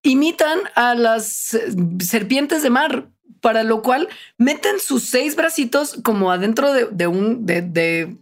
imitan 0.03 0.59
a 0.75 0.93
las 0.93 1.55
eh, 1.55 1.73
serpientes 1.99 2.61
de 2.61 2.69
mar, 2.69 3.09
para 3.41 3.63
lo 3.63 3.81
cual 3.81 4.07
meten 4.37 4.79
sus 4.79 5.05
seis 5.05 5.35
bracitos 5.35 5.99
como 6.03 6.31
adentro 6.31 6.71
de, 6.73 7.07
un 7.07 7.47
de, 7.47 7.63
de, 7.63 8.17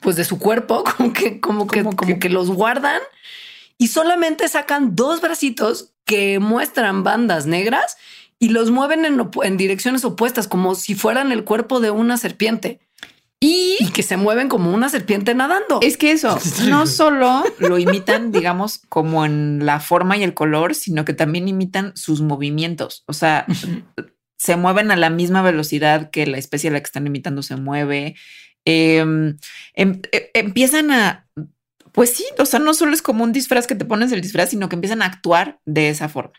pues 0.00 0.16
de 0.16 0.24
su 0.24 0.40
cuerpo, 0.40 0.82
como 0.96 1.12
que, 1.12 1.38
como 1.38 1.68
que, 1.68 1.84
como 1.84 2.18
que 2.18 2.28
los 2.28 2.50
guardan 2.50 3.00
y 3.78 3.88
solamente 3.88 4.48
sacan 4.48 4.96
dos 4.96 5.20
bracitos 5.20 5.94
que 6.04 6.40
muestran 6.40 7.04
bandas 7.04 7.46
negras 7.46 7.96
y 8.40 8.50
los 8.50 8.70
mueven 8.70 9.04
en, 9.04 9.56
direcciones 9.56 10.04
opuestas, 10.04 10.48
como 10.48 10.74
si 10.74 10.94
fueran 10.94 11.32
el 11.32 11.44
cuerpo 11.44 11.80
de 11.80 11.90
una 11.90 12.16
serpiente. 12.16 12.80
Y, 13.40 13.76
que 13.94 14.02
se 14.02 14.16
mueven 14.16 14.48
como 14.48 14.74
una 14.74 14.88
serpiente 14.88 15.32
nadando. 15.32 15.78
Es 15.80 15.96
que 15.96 16.10
eso 16.10 16.38
no 16.68 16.88
solo 16.88 17.44
lo 17.60 17.78
imitan, 17.78 18.32
digamos, 18.32 18.80
como 18.88 19.24
en 19.24 19.64
la 19.64 19.78
forma 19.78 20.16
y 20.16 20.24
el 20.24 20.34
color, 20.34 20.74
sino 20.74 21.04
que 21.04 21.12
también 21.12 21.46
imitan 21.46 21.96
sus 21.96 22.20
movimientos. 22.20 23.04
O 23.06 23.12
sea, 23.12 23.46
se 24.38 24.56
mueven 24.56 24.90
a 24.90 24.96
la 24.96 25.10
misma 25.10 25.42
velocidad 25.42 26.10
que 26.10 26.26
la 26.26 26.38
especie 26.38 26.70
a 26.70 26.72
la 26.72 26.80
que 26.80 26.86
están 26.86 27.06
imitando 27.06 27.42
se 27.42 27.54
mueve. 27.54 28.16
Em, 28.64 29.36
em, 29.74 30.02
e, 30.10 30.30
empiezan 30.34 30.90
a 30.90 31.28
pues 31.98 32.14
sí, 32.14 32.24
o 32.38 32.46
sea, 32.46 32.60
no 32.60 32.74
solo 32.74 32.92
es 32.92 33.02
como 33.02 33.24
un 33.24 33.32
disfraz 33.32 33.66
que 33.66 33.74
te 33.74 33.84
pones 33.84 34.12
el 34.12 34.20
disfraz, 34.20 34.50
sino 34.50 34.68
que 34.68 34.76
empiezan 34.76 35.02
a 35.02 35.06
actuar 35.06 35.58
de 35.64 35.88
esa 35.88 36.08
forma. 36.08 36.34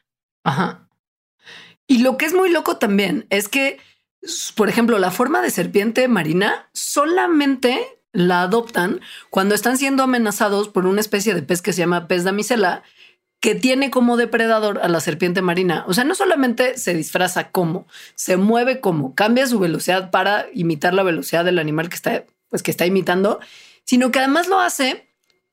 Ajá. 0.46 0.88
Y 1.86 1.98
lo 1.98 2.16
que 2.16 2.26
es 2.28 2.34
muy 2.34 2.50
loco 2.50 2.78
también 2.78 3.28
es 3.30 3.50
que, 3.50 3.78
por 4.56 4.70
ejemplo, 4.70 4.98
la 5.00 5.12
forma 5.12 5.42
de 5.42 5.50
serpiente 5.50 6.08
marina 6.08 6.70
solamente 6.72 7.86
la 8.14 8.44
adoptan 8.44 9.02
cuando 9.30 9.54
están 9.54 9.78
siendo 9.78 10.04
amenazados 10.04 10.70
por 10.70 10.86
una 10.86 11.02
especie 11.02 11.34
de 11.34 11.42
pez 11.42 11.62
que 11.62 11.74
se 11.74 11.80
llama 11.80 12.08
pez 12.08 12.24
damisela, 12.24 12.84
que 13.42 13.54
tiene 13.54 13.92
como 13.92 14.16
depredador 14.16 14.80
a 14.82 14.88
la 14.88 15.02
serpiente 15.02 15.42
marina. 15.42 15.84
O 15.90 15.94
sea, 15.94 16.06
no 16.06 16.16
solamente 16.16 16.78
se 16.78 16.94
disfraza 16.94 17.52
como, 17.52 17.86
se 18.16 18.38
mueve 18.38 18.80
como, 18.80 19.14
cambia 19.14 19.46
su 19.46 19.60
velocidad 19.60 20.10
para 20.10 20.46
imitar 20.54 20.94
la 20.94 21.04
velocidad 21.04 21.44
del 21.44 21.60
animal 21.60 21.90
que 21.90 21.98
está, 21.98 22.24
pues, 22.48 22.64
que 22.64 22.72
está 22.72 22.86
imitando, 22.86 23.42
sino 23.84 24.10
que 24.10 24.20
además 24.20 24.48
lo 24.48 24.62
hace 24.62 25.09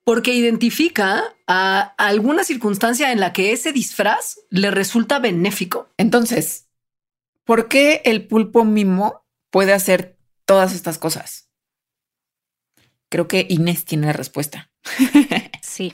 porque 0.07 0.33
identifica 0.33 1.35
a 1.49 1.81
alguna 1.99 2.45
circunstancia 2.45 3.11
en 3.11 3.19
la 3.19 3.33
que 3.33 3.51
ese 3.51 3.73
disfraz 3.73 4.39
le 4.51 4.71
resulta 4.71 5.19
benéfico. 5.19 5.93
Entonces, 5.97 6.69
¿por 7.43 7.67
qué 7.67 8.03
el 8.05 8.25
pulpo 8.29 8.65
mimo 8.65 9.27
puede 9.51 9.73
hacer 9.73 10.17
todas 10.45 10.75
estas 10.77 10.99
cosas? 10.99 11.51
Creo 13.09 13.27
que 13.27 13.49
Inés 13.51 13.85
tiene 13.85 14.07
la 14.07 14.13
respuesta. 14.13 14.71
sí. 15.61 15.93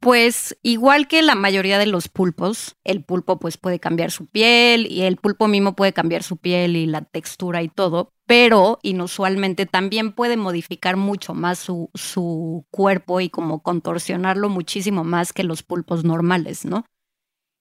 Pues 0.00 0.56
igual 0.62 1.08
que 1.08 1.22
la 1.22 1.34
mayoría 1.34 1.78
de 1.78 1.86
los 1.86 2.08
pulpos, 2.08 2.76
el 2.84 3.02
pulpo 3.02 3.38
pues 3.38 3.56
puede 3.56 3.80
cambiar 3.80 4.10
su 4.10 4.26
piel 4.26 4.86
y 4.90 5.02
el 5.02 5.16
pulpo 5.16 5.48
mismo 5.48 5.74
puede 5.74 5.92
cambiar 5.92 6.22
su 6.22 6.36
piel 6.36 6.76
y 6.76 6.86
la 6.86 7.02
textura 7.02 7.62
y 7.62 7.68
todo, 7.68 8.12
pero 8.26 8.78
inusualmente 8.82 9.66
también 9.66 10.12
puede 10.12 10.36
modificar 10.36 10.96
mucho 10.96 11.34
más 11.34 11.58
su, 11.58 11.90
su 11.94 12.66
cuerpo 12.70 13.20
y 13.20 13.30
como 13.30 13.62
contorsionarlo 13.62 14.48
muchísimo 14.48 15.02
más 15.02 15.32
que 15.32 15.44
los 15.44 15.62
pulpos 15.62 16.04
normales, 16.04 16.64
¿no? 16.64 16.84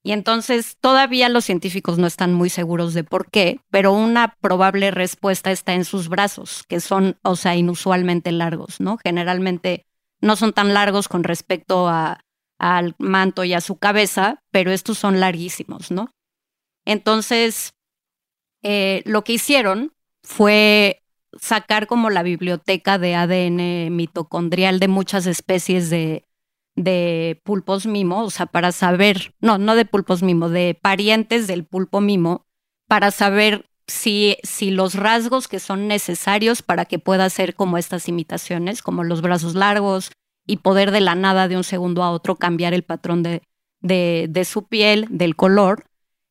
Y 0.03 0.11
entonces 0.11 0.77
todavía 0.79 1.29
los 1.29 1.45
científicos 1.45 1.97
no 1.97 2.05
están 2.05 2.31
muy 2.31 2.51
seguros 2.51 2.93
de 2.93 3.03
por 3.03 3.31
qué, 3.31 3.59
pero 3.71 3.91
una 3.91 4.35
probable 4.39 4.91
respuesta 4.91 5.51
está 5.51 5.73
en 5.73 5.83
sus 5.83 6.09
brazos, 6.09 6.63
que 6.67 6.79
son, 6.79 7.17
o 7.23 7.35
sea, 7.35 7.55
inusualmente 7.55 8.31
largos, 8.31 8.79
¿no? 8.79 8.97
Generalmente 9.03 9.87
no 10.21 10.35
son 10.35 10.53
tan 10.53 10.75
largos 10.75 11.07
con 11.07 11.23
respecto 11.23 11.87
a, 11.87 12.19
al 12.59 12.95
manto 12.97 13.43
y 13.43 13.53
a 13.53 13.61
su 13.61 13.77
cabeza, 13.77 14.43
pero 14.51 14.71
estos 14.71 14.97
son 14.97 15.19
larguísimos, 15.19 15.91
¿no? 15.91 16.11
Entonces, 16.85 17.73
eh, 18.63 19.01
lo 19.05 19.23
que 19.23 19.33
hicieron 19.33 19.93
fue 20.23 21.03
sacar 21.39 21.87
como 21.87 22.09
la 22.09 22.23
biblioteca 22.23 22.97
de 22.97 23.15
ADN 23.15 23.95
mitocondrial 23.95 24.79
de 24.79 24.87
muchas 24.87 25.25
especies 25.25 25.89
de, 25.89 26.25
de 26.75 27.41
pulpos 27.43 27.85
mimo, 27.85 28.23
o 28.23 28.29
sea, 28.29 28.45
para 28.45 28.71
saber, 28.71 29.33
no, 29.39 29.57
no 29.57 29.75
de 29.75 29.85
pulpos 29.85 30.23
mimo, 30.23 30.49
de 30.49 30.77
parientes 30.79 31.47
del 31.47 31.65
pulpo 31.65 32.01
mimo, 32.01 32.45
para 32.87 33.11
saber 33.11 33.69
si, 33.87 34.37
si 34.43 34.71
los 34.71 34.95
rasgos 34.95 35.47
que 35.47 35.59
son 35.59 35.87
necesarios 35.87 36.61
para 36.61 36.85
que 36.85 36.99
pueda 36.99 37.25
hacer 37.25 37.55
como 37.55 37.77
estas 37.77 38.07
imitaciones, 38.07 38.81
como 38.81 39.03
los 39.03 39.21
brazos 39.21 39.55
largos, 39.55 40.11
y 40.45 40.57
poder 40.57 40.91
de 40.91 41.01
la 41.01 41.15
nada 41.15 41.47
de 41.47 41.57
un 41.57 41.63
segundo 41.63 42.03
a 42.03 42.11
otro 42.11 42.35
cambiar 42.35 42.73
el 42.73 42.83
patrón 42.83 43.23
de, 43.23 43.41
de, 43.81 44.45
su 44.45 44.67
piel, 44.67 45.07
del 45.09 45.35
color. 45.35 45.85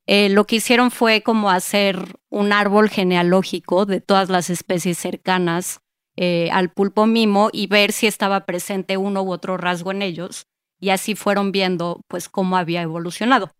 Eh, 0.07 0.29
lo 0.29 0.45
que 0.45 0.57
hicieron 0.57 0.91
fue 0.91 1.21
como 1.23 1.49
hacer 1.49 2.15
un 2.29 2.53
árbol 2.53 2.89
genealógico 2.89 3.85
de 3.85 4.01
todas 4.01 4.29
las 4.29 4.49
especies 4.49 4.97
cercanas 4.97 5.79
eh, 6.15 6.49
al 6.51 6.69
pulpo 6.69 7.07
mimo 7.07 7.49
y 7.51 7.67
ver 7.67 7.91
si 7.91 8.07
estaba 8.07 8.45
presente 8.45 8.97
uno 8.97 9.23
u 9.23 9.31
otro 9.31 9.57
rasgo 9.57 9.91
en 9.91 10.01
ellos. 10.01 10.47
Y 10.79 10.89
así 10.89 11.15
fueron 11.15 11.51
viendo 11.51 12.01
pues 12.07 12.29
cómo 12.29 12.57
había 12.57 12.81
evolucionado. 12.81 13.51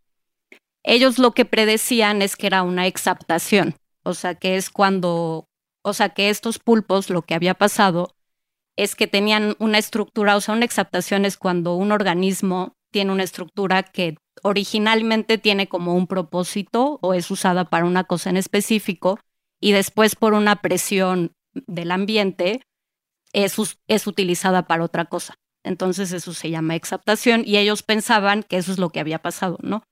Ellos 0.84 1.18
lo 1.18 1.32
que 1.32 1.46
predecían 1.46 2.22
es 2.22 2.36
que 2.36 2.48
era 2.48 2.62
una 2.62 2.86
exaptación, 2.86 3.76
o 4.04 4.14
sea 4.14 4.36
que 4.36 4.56
es 4.56 4.70
cuando, 4.70 5.48
o 5.82 5.94
sea 5.94 6.10
que 6.10 6.30
estos 6.30 6.60
pulpos 6.60 7.10
lo 7.10 7.24
que 7.24 7.34
había 7.34 7.56
pasado 7.56 8.15
es 8.76 8.96
que 8.96 9.08
tenían 9.08 9.56
una 9.60 9.78
estructura, 9.78 10.36
o 10.36 10.42
sea, 10.42 10.56
una 10.56 10.66
exaptación 10.66 11.26
es 11.26 11.38
cuando 11.38 11.76
un 11.76 11.92
organismo 11.92 12.74
tiene 12.92 13.12
una 13.12 13.24
estructura 13.24 13.84
que 13.84 14.18
originalmente 14.44 15.38
tiene 15.38 15.68
como 15.68 15.96
un 15.96 16.08
propósito 16.08 17.00
o 17.02 17.14
es 17.14 17.30
usada 17.32 17.66
para 17.66 17.86
una 17.86 18.04
cosa 18.04 18.30
en 18.30 18.38
específico 18.38 19.20
y 19.60 19.72
después 19.72 20.16
por 20.16 20.34
una 20.34 20.58
presión 20.62 21.34
del 21.54 21.92
ambiente 21.92 22.62
es, 23.34 23.58
es 23.88 24.08
utilizada 24.08 24.68
para 24.68 24.84
otra 24.84 25.06
cosa. 25.06 25.36
Entonces 25.64 26.12
eso 26.12 26.34
se 26.34 26.50
llama 26.50 26.76
exaptación 26.76 27.44
y 27.46 27.58
ellos 27.58 27.82
pensaban 27.82 28.44
que 28.44 28.58
eso 28.58 28.72
es 28.72 28.78
lo 28.78 28.92
que 28.92 29.00
había 29.00 29.20
pasado, 29.20 29.58
¿no? 29.62 29.84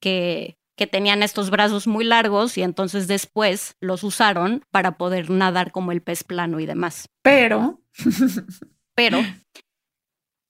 Que, 0.00 0.56
que 0.76 0.86
tenían 0.86 1.22
estos 1.22 1.50
brazos 1.50 1.86
muy 1.86 2.04
largos 2.04 2.56
y 2.56 2.62
entonces 2.62 3.08
después 3.08 3.74
los 3.80 4.04
usaron 4.04 4.62
para 4.70 4.96
poder 4.96 5.28
nadar 5.28 5.72
como 5.72 5.92
el 5.92 6.00
pez 6.00 6.22
plano 6.22 6.60
y 6.60 6.66
demás. 6.66 7.06
Pero 7.22 7.79
pero, 8.94 9.20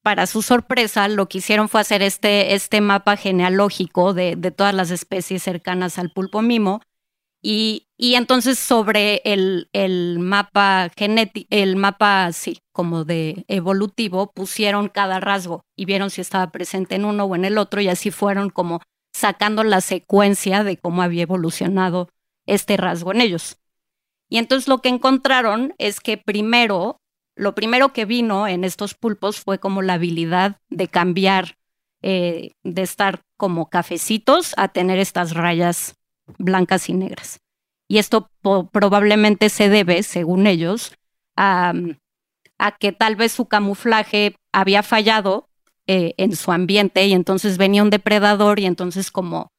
para 0.03 0.27
su 0.27 0.43
sorpresa, 0.43 1.09
lo 1.09 1.29
que 1.29 1.39
hicieron 1.39 1.69
fue 1.69 1.81
hacer 1.81 2.03
este, 2.03 2.55
este 2.55 2.81
mapa 2.81 3.17
genealógico 3.17 4.15
de, 4.15 4.37
de 4.37 4.51
todas 4.51 4.75
las 4.75 4.91
especies 4.91 5.43
cercanas 5.43 5.99
al 5.99 6.11
pulpo 6.11 6.43
mimo. 6.43 6.81
Y, 7.43 7.89
y 7.97 8.17
entonces 8.17 8.59
sobre 8.59 9.23
el, 9.25 9.71
el 9.73 10.19
mapa 10.19 10.91
genético, 10.95 11.47
el 11.51 11.77
mapa 11.77 12.31
sí, 12.33 12.59
como 12.73 13.05
de 13.05 13.45
evolutivo, 13.49 14.31
pusieron 14.33 14.89
cada 14.89 15.21
rasgo 15.21 15.65
y 15.75 15.87
vieron 15.87 16.11
si 16.11 16.21
estaba 16.21 16.51
presente 16.51 16.97
en 16.97 17.07
uno 17.07 17.25
o 17.25 17.35
en 17.35 17.47
el 17.47 17.57
otro 17.57 17.81
y 17.81 17.89
así 17.89 18.11
fueron 18.11 18.51
como 18.51 18.83
sacando 19.15 19.65
la 19.65 19.81
secuencia 19.81 20.65
de 20.65 20.77
cómo 20.77 21.03
había 21.03 21.23
evolucionado 21.23 22.11
este 22.47 22.77
rasgo 22.77 23.13
en 23.13 23.23
ellos. 23.23 23.57
Y 24.29 24.39
entonces 24.39 24.69
lo 24.69 24.79
que 24.79 24.91
encontraron 24.91 25.75
es 25.79 26.01
que 26.01 26.19
primero 26.19 27.00
lo 27.41 27.55
primero 27.55 27.95
que 27.95 28.05
vino 28.05 28.47
en 28.47 28.65
estos 28.65 28.93
pulpos 28.93 29.41
fue 29.41 29.59
como 29.59 29.81
la 29.81 29.95
habilidad 29.95 30.57
de 30.69 30.89
cambiar, 30.89 31.57
eh, 32.03 32.53
de 32.63 32.83
estar 32.83 33.23
como 33.39 33.71
cafecitos 33.71 34.53
a 34.59 34.69
tener 34.69 34.99
estas 34.99 35.33
rayas 35.33 35.97
blancas 36.37 36.91
y 36.91 36.93
negras. 36.93 37.41
Y 37.89 37.97
esto 37.97 38.31
probablemente 38.43 39.49
se 39.49 39.71
debe, 39.71 40.03
según 40.03 40.47
ellos, 40.47 40.93
a, 41.35 41.73
que 42.79 42.93
tal 42.93 43.17
vez 43.17 43.33
su 43.33 43.47
camuflaje 43.47 44.37
había 44.53 44.83
fallado 44.83 45.49
eh, 45.87 46.13
en 46.19 46.37
su 46.37 46.53
ambiente 46.53 47.07
y 47.07 47.15
entonces 47.15 47.57
venía 47.57 47.83
un 47.83 47.89
depredador 47.89 48.61
y 48.61 48.67
entonces 48.67 49.11
como 49.11 49.51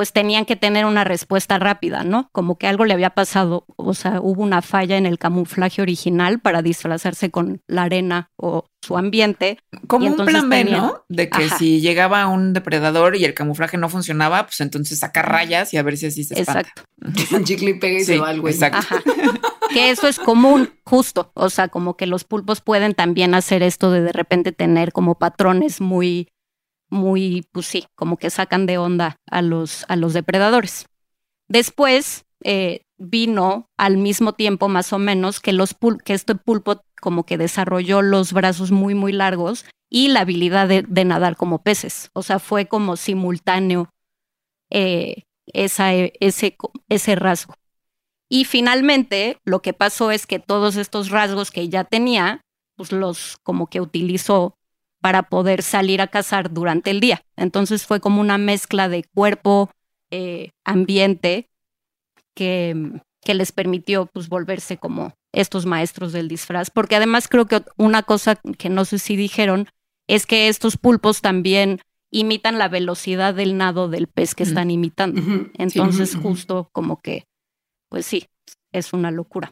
pues 0.00 0.14
tenían 0.14 0.46
que 0.46 0.56
tener 0.56 0.86
una 0.86 1.04
respuesta 1.04 1.58
rápida, 1.58 2.04
¿no? 2.04 2.30
Como 2.32 2.56
que 2.56 2.66
algo 2.66 2.86
le 2.86 2.94
había 2.94 3.10
pasado, 3.10 3.66
o 3.76 3.92
sea, 3.92 4.18
hubo 4.22 4.42
una 4.42 4.62
falla 4.62 4.96
en 4.96 5.04
el 5.04 5.18
camuflaje 5.18 5.82
original 5.82 6.40
para 6.40 6.62
disfrazarse 6.62 7.30
con 7.30 7.60
la 7.66 7.82
arena 7.82 8.30
o 8.36 8.64
su 8.80 8.96
ambiente. 8.96 9.58
Como 9.88 10.06
un 10.06 10.16
plan 10.24 10.48
B, 10.48 10.64
¿no? 10.64 11.04
De 11.10 11.28
que 11.28 11.50
si 11.50 11.82
llegaba 11.82 12.26
un 12.28 12.54
depredador 12.54 13.14
y 13.14 13.26
el 13.26 13.34
camuflaje 13.34 13.76
no 13.76 13.90
funcionaba, 13.90 14.46
pues 14.46 14.62
entonces 14.62 15.00
sacar 15.00 15.30
rayas 15.30 15.74
y 15.74 15.76
a 15.76 15.82
ver 15.82 15.98
si 15.98 16.06
así 16.06 16.24
se 16.24 16.40
espanta. 16.40 16.60
Exacto. 16.60 16.82
Un 17.36 17.44
chicle 17.44 17.68
y 17.68 17.74
pega 17.74 18.00
y 18.00 18.04
se 18.04 18.18
va 18.18 18.30
al 18.30 18.40
güey. 18.40 18.54
Exacto. 18.54 18.96
que 19.70 19.90
eso 19.90 20.08
es 20.08 20.18
común, 20.18 20.70
justo. 20.82 21.30
O 21.34 21.50
sea, 21.50 21.68
como 21.68 21.98
que 21.98 22.06
los 22.06 22.24
pulpos 22.24 22.62
pueden 22.62 22.94
también 22.94 23.34
hacer 23.34 23.62
esto 23.62 23.90
de 23.90 24.00
de 24.00 24.12
repente 24.12 24.52
tener 24.52 24.92
como 24.92 25.18
patrones 25.18 25.82
muy 25.82 26.28
muy, 26.90 27.46
pues 27.52 27.66
sí, 27.66 27.86
como 27.94 28.16
que 28.16 28.30
sacan 28.30 28.66
de 28.66 28.78
onda 28.78 29.16
a 29.30 29.42
los, 29.42 29.84
a 29.88 29.96
los 29.96 30.12
depredadores. 30.12 30.86
Después 31.48 32.24
eh, 32.44 32.82
vino 32.98 33.70
al 33.76 33.96
mismo 33.96 34.34
tiempo, 34.34 34.68
más 34.68 34.92
o 34.92 34.98
menos, 34.98 35.40
que, 35.40 35.52
los 35.52 35.74
que 36.04 36.14
este 36.14 36.34
pulpo 36.34 36.82
como 37.00 37.24
que 37.24 37.38
desarrolló 37.38 38.02
los 38.02 38.32
brazos 38.32 38.70
muy, 38.70 38.94
muy 38.94 39.12
largos 39.12 39.64
y 39.88 40.08
la 40.08 40.20
habilidad 40.20 40.68
de, 40.68 41.04
nadar 41.04 41.36
como 41.36 41.62
peces. 41.62 42.10
O 42.12 42.22
sea, 42.22 42.38
fue 42.38 42.66
como 42.66 42.96
simultáneo 42.96 43.90
eh, 44.70 45.24
esa, 45.46 45.92
ese, 45.94 46.56
ese 46.88 47.14
rasgo. 47.16 47.54
Y 48.28 48.44
finalmente, 48.44 49.38
lo 49.44 49.60
que 49.60 49.72
pasó 49.72 50.12
es 50.12 50.26
que 50.26 50.38
todos 50.38 50.76
estos 50.76 51.10
rasgos 51.10 51.50
que 51.50 51.68
ya 51.68 51.84
tenía, 51.84 52.42
pues 52.76 52.92
los 52.92 53.38
como 53.42 53.66
que 53.66 53.80
utilizó 53.80 54.56
para 55.00 55.24
poder 55.24 55.62
salir 55.62 56.00
a 56.00 56.08
cazar 56.08 56.52
durante 56.52 56.90
el 56.90 57.00
día. 57.00 57.22
Entonces 57.36 57.86
fue 57.86 58.00
como 58.00 58.20
una 58.20 58.38
mezcla 58.38 58.88
de 58.88 59.04
cuerpo, 59.14 59.70
eh, 60.10 60.50
ambiente, 60.64 61.48
que, 62.34 63.00
que, 63.22 63.34
les 63.34 63.52
permitió 63.52 64.06
pues 64.06 64.28
volverse 64.28 64.76
como 64.76 65.14
estos 65.32 65.66
maestros 65.66 66.12
del 66.12 66.28
disfraz. 66.28 66.70
Porque 66.70 66.96
además 66.96 67.28
creo 67.28 67.46
que 67.46 67.62
una 67.76 68.02
cosa 68.02 68.36
que 68.36 68.68
no 68.68 68.84
sé 68.84 68.98
si 68.98 69.16
dijeron 69.16 69.68
es 70.06 70.26
que 70.26 70.48
estos 70.48 70.76
pulpos 70.76 71.20
también 71.20 71.80
imitan 72.10 72.58
la 72.58 72.68
velocidad 72.68 73.34
del 73.34 73.56
nado 73.56 73.88
del 73.88 74.08
pez 74.08 74.34
que 74.34 74.42
están 74.42 74.70
imitando. 74.70 75.22
Entonces 75.54 76.16
justo 76.16 76.68
como 76.72 77.00
que, 77.00 77.24
pues 77.88 78.06
sí, 78.06 78.26
es 78.72 78.92
una 78.92 79.10
locura. 79.10 79.50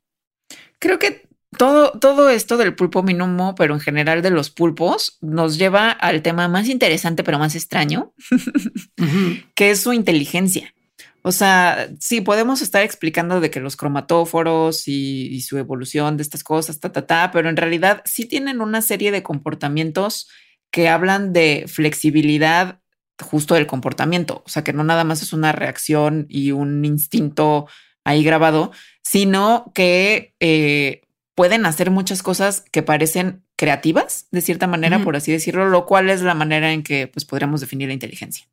Creo 0.80 0.98
que 0.98 1.27
todo, 1.56 1.92
todo 1.92 2.28
esto 2.28 2.56
del 2.56 2.74
pulpo 2.74 3.02
minumo, 3.02 3.54
pero 3.54 3.74
en 3.74 3.80
general 3.80 4.20
de 4.22 4.30
los 4.30 4.50
pulpos, 4.50 5.18
nos 5.20 5.56
lleva 5.56 5.90
al 5.90 6.22
tema 6.22 6.48
más 6.48 6.68
interesante, 6.68 7.24
pero 7.24 7.38
más 7.38 7.54
extraño, 7.54 8.12
que 9.54 9.70
es 9.70 9.80
su 9.80 9.92
inteligencia. 9.92 10.74
O 11.22 11.32
sea, 11.32 11.88
sí, 12.00 12.20
podemos 12.20 12.62
estar 12.62 12.82
explicando 12.82 13.40
de 13.40 13.50
que 13.50 13.60
los 13.60 13.76
cromatóforos 13.76 14.86
y, 14.86 15.40
su 15.40 15.58
evolución 15.58 16.16
de 16.16 16.22
estas 16.22 16.44
cosas, 16.44 16.80
ta, 16.80 16.92
ta, 16.92 17.06
ta, 17.06 17.30
pero 17.32 17.48
en 17.48 17.56
realidad 17.56 18.02
sí 18.04 18.24
tienen 18.24 18.60
una 18.60 18.82
serie 18.82 19.10
de 19.10 19.22
comportamientos 19.22 20.28
que 20.70 20.88
hablan 20.88 21.32
de 21.32 21.64
flexibilidad 21.66 22.80
justo 23.20 23.54
del 23.54 23.66
comportamiento. 23.66 24.42
O 24.46 24.48
sea, 24.48 24.62
que 24.62 24.72
no 24.72 24.84
nada 24.84 25.04
más 25.04 25.22
es 25.22 25.32
una 25.32 25.52
reacción 25.52 26.26
y 26.28 26.52
un 26.52 26.84
instinto 26.84 27.66
ahí 28.04 28.22
grabado, 28.22 28.70
sino 29.02 29.72
que 29.74 30.34
eh, 30.40 31.02
pueden 31.38 31.66
hacer 31.66 31.92
muchas 31.92 32.24
cosas 32.24 32.64
que 32.72 32.82
parecen 32.82 33.44
creativas, 33.54 34.26
de 34.32 34.40
cierta 34.40 34.66
manera, 34.66 35.04
por 35.04 35.14
así 35.14 35.30
decirlo, 35.30 35.68
lo 35.68 35.86
cual 35.86 36.10
es 36.10 36.20
la 36.20 36.34
manera 36.34 36.72
en 36.72 36.82
que 36.82 37.06
pues, 37.06 37.24
podríamos 37.24 37.60
definir 37.60 37.86
la 37.86 37.94
inteligencia. 37.94 38.48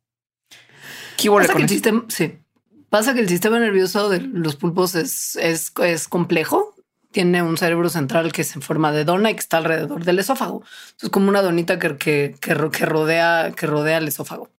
¿Qué 1.16 1.28
Pasa 1.28 1.54
que 1.54 1.62
el 1.62 1.68
sistema, 1.68 2.04
sí. 2.06 2.38
Pasa 2.88 3.12
que 3.12 3.18
el 3.18 3.28
sistema 3.28 3.58
nervioso 3.58 4.08
de 4.08 4.20
los 4.20 4.54
pulpos 4.54 4.94
es, 4.94 5.34
es, 5.34 5.72
es 5.82 6.06
complejo 6.06 6.75
tiene 7.16 7.42
un 7.42 7.56
cerebro 7.56 7.88
central 7.88 8.30
que 8.30 8.42
es 8.42 8.54
en 8.56 8.60
forma 8.60 8.92
de 8.92 9.06
dona 9.06 9.30
y 9.30 9.32
que 9.32 9.40
está 9.40 9.56
alrededor 9.56 10.04
del 10.04 10.18
esófago. 10.18 10.62
Es 11.00 11.08
como 11.08 11.30
una 11.30 11.40
donita 11.40 11.78
que, 11.78 11.96
que, 11.96 12.34
que, 12.42 12.54
rodea, 12.84 13.54
que 13.56 13.66
rodea 13.66 13.96
el 13.96 14.06
esófago. 14.06 14.50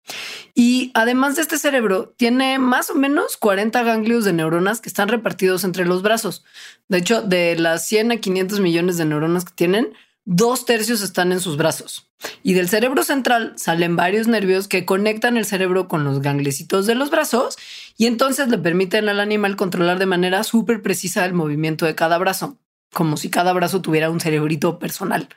Y 0.55 0.89
además 0.95 1.35
de 1.35 1.43
este 1.43 1.59
cerebro, 1.59 2.15
tiene 2.17 2.57
más 2.57 2.89
o 2.89 2.95
menos 2.95 3.37
40 3.37 3.83
ganglios 3.83 4.25
de 4.25 4.33
neuronas 4.33 4.81
que 4.81 4.89
están 4.89 5.07
repartidos 5.07 5.65
entre 5.65 5.85
los 5.85 6.01
brazos. 6.01 6.43
De 6.87 6.97
hecho, 6.97 7.21
de 7.21 7.55
las 7.59 7.87
100 7.87 8.13
a 8.13 8.17
500 8.17 8.59
millones 8.59 8.97
de 8.97 9.05
neuronas 9.05 9.45
que 9.45 9.53
tienen, 9.53 9.93
dos 10.29 10.65
tercios 10.65 11.01
están 11.01 11.31
en 11.31 11.39
sus 11.39 11.55
brazos. 11.55 12.09
Y 12.43 12.53
del 12.53 12.67
cerebro 12.67 13.03
central 13.03 13.53
salen 13.55 13.95
varios 13.95 14.27
nervios 14.27 14.67
que 14.67 14.83
conectan 14.83 15.37
el 15.37 15.45
cerebro 15.45 15.87
con 15.87 16.03
los 16.03 16.21
ganglicitos 16.21 16.85
de 16.85 16.95
los 16.95 17.09
brazos 17.09 17.57
y 17.97 18.07
entonces 18.07 18.49
le 18.49 18.57
permiten 18.57 19.07
al 19.07 19.21
animal 19.21 19.55
controlar 19.55 19.99
de 19.99 20.05
manera 20.05 20.43
súper 20.43 20.81
precisa 20.81 21.25
el 21.25 21.33
movimiento 21.33 21.85
de 21.85 21.95
cada 21.95 22.17
brazo, 22.17 22.57
como 22.93 23.15
si 23.15 23.29
cada 23.29 23.53
brazo 23.53 23.81
tuviera 23.81 24.09
un 24.09 24.19
cerebrito 24.19 24.79
personal. 24.79 25.29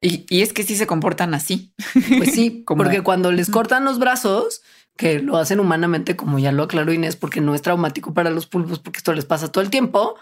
Y, 0.00 0.24
es 0.40 0.54
que 0.54 0.62
sí 0.62 0.76
se 0.76 0.86
comportan 0.86 1.34
así. 1.34 1.74
Pues 2.16 2.32
sí, 2.32 2.64
porque 2.66 3.02
cuando 3.02 3.32
les 3.32 3.50
cortan 3.50 3.84
los 3.84 3.98
brazos, 3.98 4.62
que 4.96 5.18
lo 5.18 5.36
hacen 5.36 5.60
humanamente, 5.60 6.16
como 6.16 6.38
ya 6.38 6.52
lo 6.52 6.62
aclaró 6.62 6.90
Inés, 6.92 7.16
porque 7.16 7.42
no 7.42 7.54
es 7.54 7.60
traumático 7.60 8.14
para 8.14 8.30
los 8.30 8.46
pulpos, 8.46 8.78
porque 8.78 8.98
esto 8.98 9.12
les 9.12 9.26
pasa 9.26 9.52
todo 9.52 9.62
el 9.62 9.70
tiempo, 9.70 10.16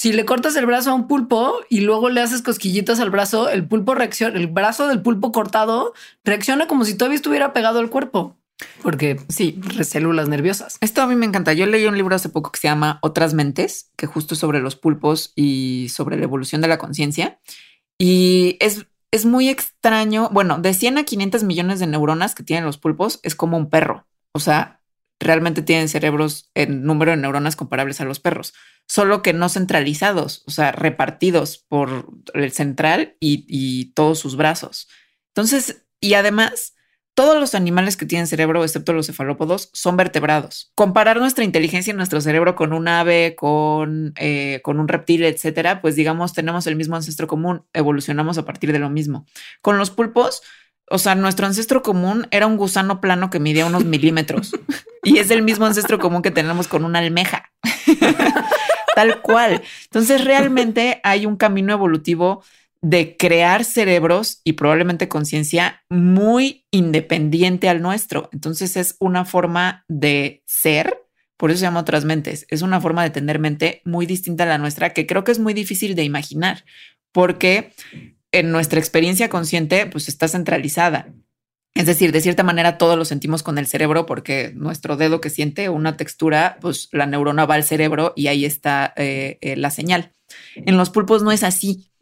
si 0.00 0.14
le 0.14 0.24
cortas 0.24 0.56
el 0.56 0.64
brazo 0.64 0.92
a 0.92 0.94
un 0.94 1.06
pulpo 1.06 1.60
y 1.68 1.82
luego 1.82 2.08
le 2.08 2.22
haces 2.22 2.40
cosquillitas 2.40 3.00
al 3.00 3.10
brazo, 3.10 3.50
el 3.50 3.68
pulpo 3.68 3.94
reacciona, 3.94 4.38
el 4.38 4.46
brazo 4.46 4.88
del 4.88 5.02
pulpo 5.02 5.30
cortado 5.30 5.92
reacciona 6.24 6.66
como 6.66 6.86
si 6.86 6.94
todavía 6.94 7.16
estuviera 7.16 7.52
pegado 7.52 7.80
al 7.80 7.90
cuerpo. 7.90 8.34
Porque 8.82 9.20
sí, 9.28 9.60
células 9.82 10.26
nerviosas. 10.26 10.78
Esto 10.80 11.02
a 11.02 11.06
mí 11.06 11.16
me 11.16 11.26
encanta. 11.26 11.52
Yo 11.52 11.66
leí 11.66 11.84
un 11.84 11.98
libro 11.98 12.16
hace 12.16 12.30
poco 12.30 12.50
que 12.50 12.58
se 12.58 12.68
llama 12.68 12.98
Otras 13.02 13.34
mentes, 13.34 13.90
que 13.96 14.06
justo 14.06 14.34
sobre 14.36 14.60
los 14.60 14.74
pulpos 14.74 15.34
y 15.36 15.90
sobre 15.90 16.16
la 16.16 16.24
evolución 16.24 16.62
de 16.62 16.68
la 16.68 16.78
conciencia. 16.78 17.38
Y 17.98 18.56
es, 18.60 18.86
es 19.10 19.26
muy 19.26 19.50
extraño. 19.50 20.30
Bueno, 20.32 20.58
de 20.58 20.72
100 20.72 20.96
a 20.96 21.04
500 21.04 21.44
millones 21.44 21.78
de 21.78 21.86
neuronas 21.86 22.34
que 22.34 22.42
tienen 22.42 22.64
los 22.64 22.78
pulpos 22.78 23.20
es 23.22 23.34
como 23.34 23.58
un 23.58 23.68
perro. 23.68 24.06
O 24.32 24.40
sea, 24.40 24.79
realmente 25.20 25.62
tienen 25.62 25.88
cerebros 25.88 26.50
en 26.54 26.82
número 26.82 27.12
de 27.12 27.18
neuronas 27.18 27.54
comparables 27.54 28.00
a 28.00 28.04
los 28.04 28.18
perros, 28.18 28.54
solo 28.88 29.22
que 29.22 29.32
no 29.32 29.48
centralizados, 29.48 30.42
o 30.46 30.50
sea, 30.50 30.72
repartidos 30.72 31.58
por 31.68 32.08
el 32.34 32.50
central 32.52 33.16
y, 33.20 33.92
todos 33.94 34.18
sus 34.18 34.36
brazos. 34.36 34.88
Entonces, 35.28 35.84
y 36.00 36.14
además, 36.14 36.74
todos 37.14 37.38
los 37.38 37.54
animales 37.54 37.96
que 37.96 38.06
tienen 38.06 38.26
cerebro, 38.26 38.64
excepto 38.64 38.94
los 38.94 39.06
cefalópodos, 39.06 39.68
son 39.74 39.96
vertebrados. 39.96 40.72
Comparar 40.74 41.18
nuestra 41.18 41.44
inteligencia 41.44 41.90
en 41.90 41.98
nuestro 41.98 42.20
cerebro 42.20 42.56
con 42.56 42.72
un 42.72 42.88
ave, 42.88 43.34
con, 43.36 44.14
eh, 44.16 44.60
con 44.62 44.80
un 44.80 44.88
reptil, 44.88 45.24
etcétera, 45.24 45.82
pues 45.82 45.96
digamos, 45.96 46.32
tenemos 46.32 46.66
el 46.66 46.76
mismo 46.76 46.96
ancestro 46.96 47.26
común, 47.26 47.66
evolucionamos 47.74 48.38
a 48.38 48.44
partir 48.46 48.72
de 48.72 48.78
lo 48.78 48.88
mismo. 48.88 49.26
Con 49.60 49.76
los 49.76 49.90
pulpos, 49.90 50.42
o 50.90 50.98
sea, 50.98 51.14
nuestro 51.14 51.46
ancestro 51.46 51.82
común 51.82 52.26
era 52.30 52.46
un 52.46 52.56
gusano 52.56 53.00
plano 53.00 53.30
que 53.30 53.38
midía 53.38 53.64
unos 53.64 53.84
milímetros 53.84 54.52
y 55.04 55.18
es 55.18 55.30
el 55.30 55.42
mismo 55.42 55.64
ancestro 55.64 55.98
común 55.98 56.20
que 56.20 56.32
tenemos 56.32 56.68
con 56.68 56.84
una 56.84 56.98
almeja. 56.98 57.50
Tal 58.94 59.22
cual. 59.22 59.62
Entonces, 59.84 60.24
realmente 60.24 61.00
hay 61.04 61.26
un 61.26 61.36
camino 61.36 61.72
evolutivo 61.72 62.42
de 62.82 63.16
crear 63.16 63.64
cerebros 63.64 64.40
y 64.42 64.54
probablemente 64.54 65.08
conciencia 65.08 65.82
muy 65.88 66.66
independiente 66.72 67.68
al 67.68 67.82
nuestro. 67.82 68.28
Entonces, 68.32 68.76
es 68.76 68.96
una 68.98 69.24
forma 69.24 69.84
de 69.86 70.42
ser. 70.44 70.98
Por 71.36 71.50
eso 71.50 71.60
se 71.60 71.66
llama 71.66 71.80
otras 71.80 72.04
mentes. 72.04 72.46
Es 72.48 72.62
una 72.62 72.80
forma 72.80 73.04
de 73.04 73.10
tener 73.10 73.38
mente 73.38 73.80
muy 73.84 74.06
distinta 74.06 74.42
a 74.42 74.48
la 74.48 74.58
nuestra 74.58 74.92
que 74.92 75.06
creo 75.06 75.22
que 75.22 75.32
es 75.32 75.38
muy 75.38 75.54
difícil 75.54 75.94
de 75.94 76.02
imaginar 76.02 76.64
porque 77.12 77.72
en 78.32 78.52
nuestra 78.52 78.78
experiencia 78.78 79.28
consciente, 79.28 79.86
pues 79.86 80.08
está 80.08 80.28
centralizada. 80.28 81.12
Es 81.74 81.86
decir, 81.86 82.10
de 82.12 82.20
cierta 82.20 82.42
manera 82.42 82.78
todo 82.78 82.96
lo 82.96 83.04
sentimos 83.04 83.42
con 83.42 83.56
el 83.56 83.66
cerebro 83.66 84.04
porque 84.04 84.52
nuestro 84.54 84.96
dedo 84.96 85.20
que 85.20 85.30
siente 85.30 85.68
una 85.68 85.96
textura, 85.96 86.58
pues 86.60 86.88
la 86.92 87.06
neurona 87.06 87.46
va 87.46 87.54
al 87.54 87.64
cerebro 87.64 88.12
y 88.16 88.26
ahí 88.26 88.44
está 88.44 88.92
eh, 88.96 89.38
eh, 89.40 89.56
la 89.56 89.70
señal. 89.70 90.12
En 90.56 90.76
los 90.76 90.90
pulpos 90.90 91.22
no 91.22 91.30
es 91.30 91.44
así. 91.44 91.92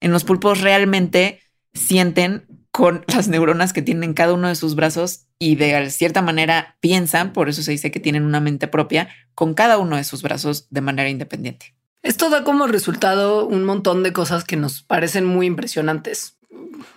En 0.00 0.12
los 0.12 0.24
pulpos 0.24 0.60
realmente 0.62 1.40
sienten 1.74 2.46
con 2.70 3.04
las 3.14 3.28
neuronas 3.28 3.72
que 3.72 3.82
tienen 3.82 4.14
cada 4.14 4.32
uno 4.32 4.48
de 4.48 4.56
sus 4.56 4.74
brazos 4.74 5.26
y 5.38 5.56
de 5.56 5.90
cierta 5.90 6.22
manera 6.22 6.76
piensan, 6.80 7.32
por 7.32 7.48
eso 7.48 7.62
se 7.62 7.72
dice 7.72 7.90
que 7.90 8.00
tienen 8.00 8.24
una 8.24 8.40
mente 8.40 8.68
propia, 8.68 9.08
con 9.34 9.54
cada 9.54 9.78
uno 9.78 9.96
de 9.96 10.04
sus 10.04 10.22
brazos 10.22 10.66
de 10.70 10.80
manera 10.80 11.08
independiente. 11.08 11.74
Esto 12.02 12.30
da 12.30 12.44
como 12.44 12.66
resultado 12.66 13.46
un 13.46 13.64
montón 13.64 14.02
de 14.02 14.12
cosas 14.12 14.44
que 14.44 14.56
nos 14.56 14.82
parecen 14.82 15.26
muy 15.26 15.46
impresionantes. 15.46 16.36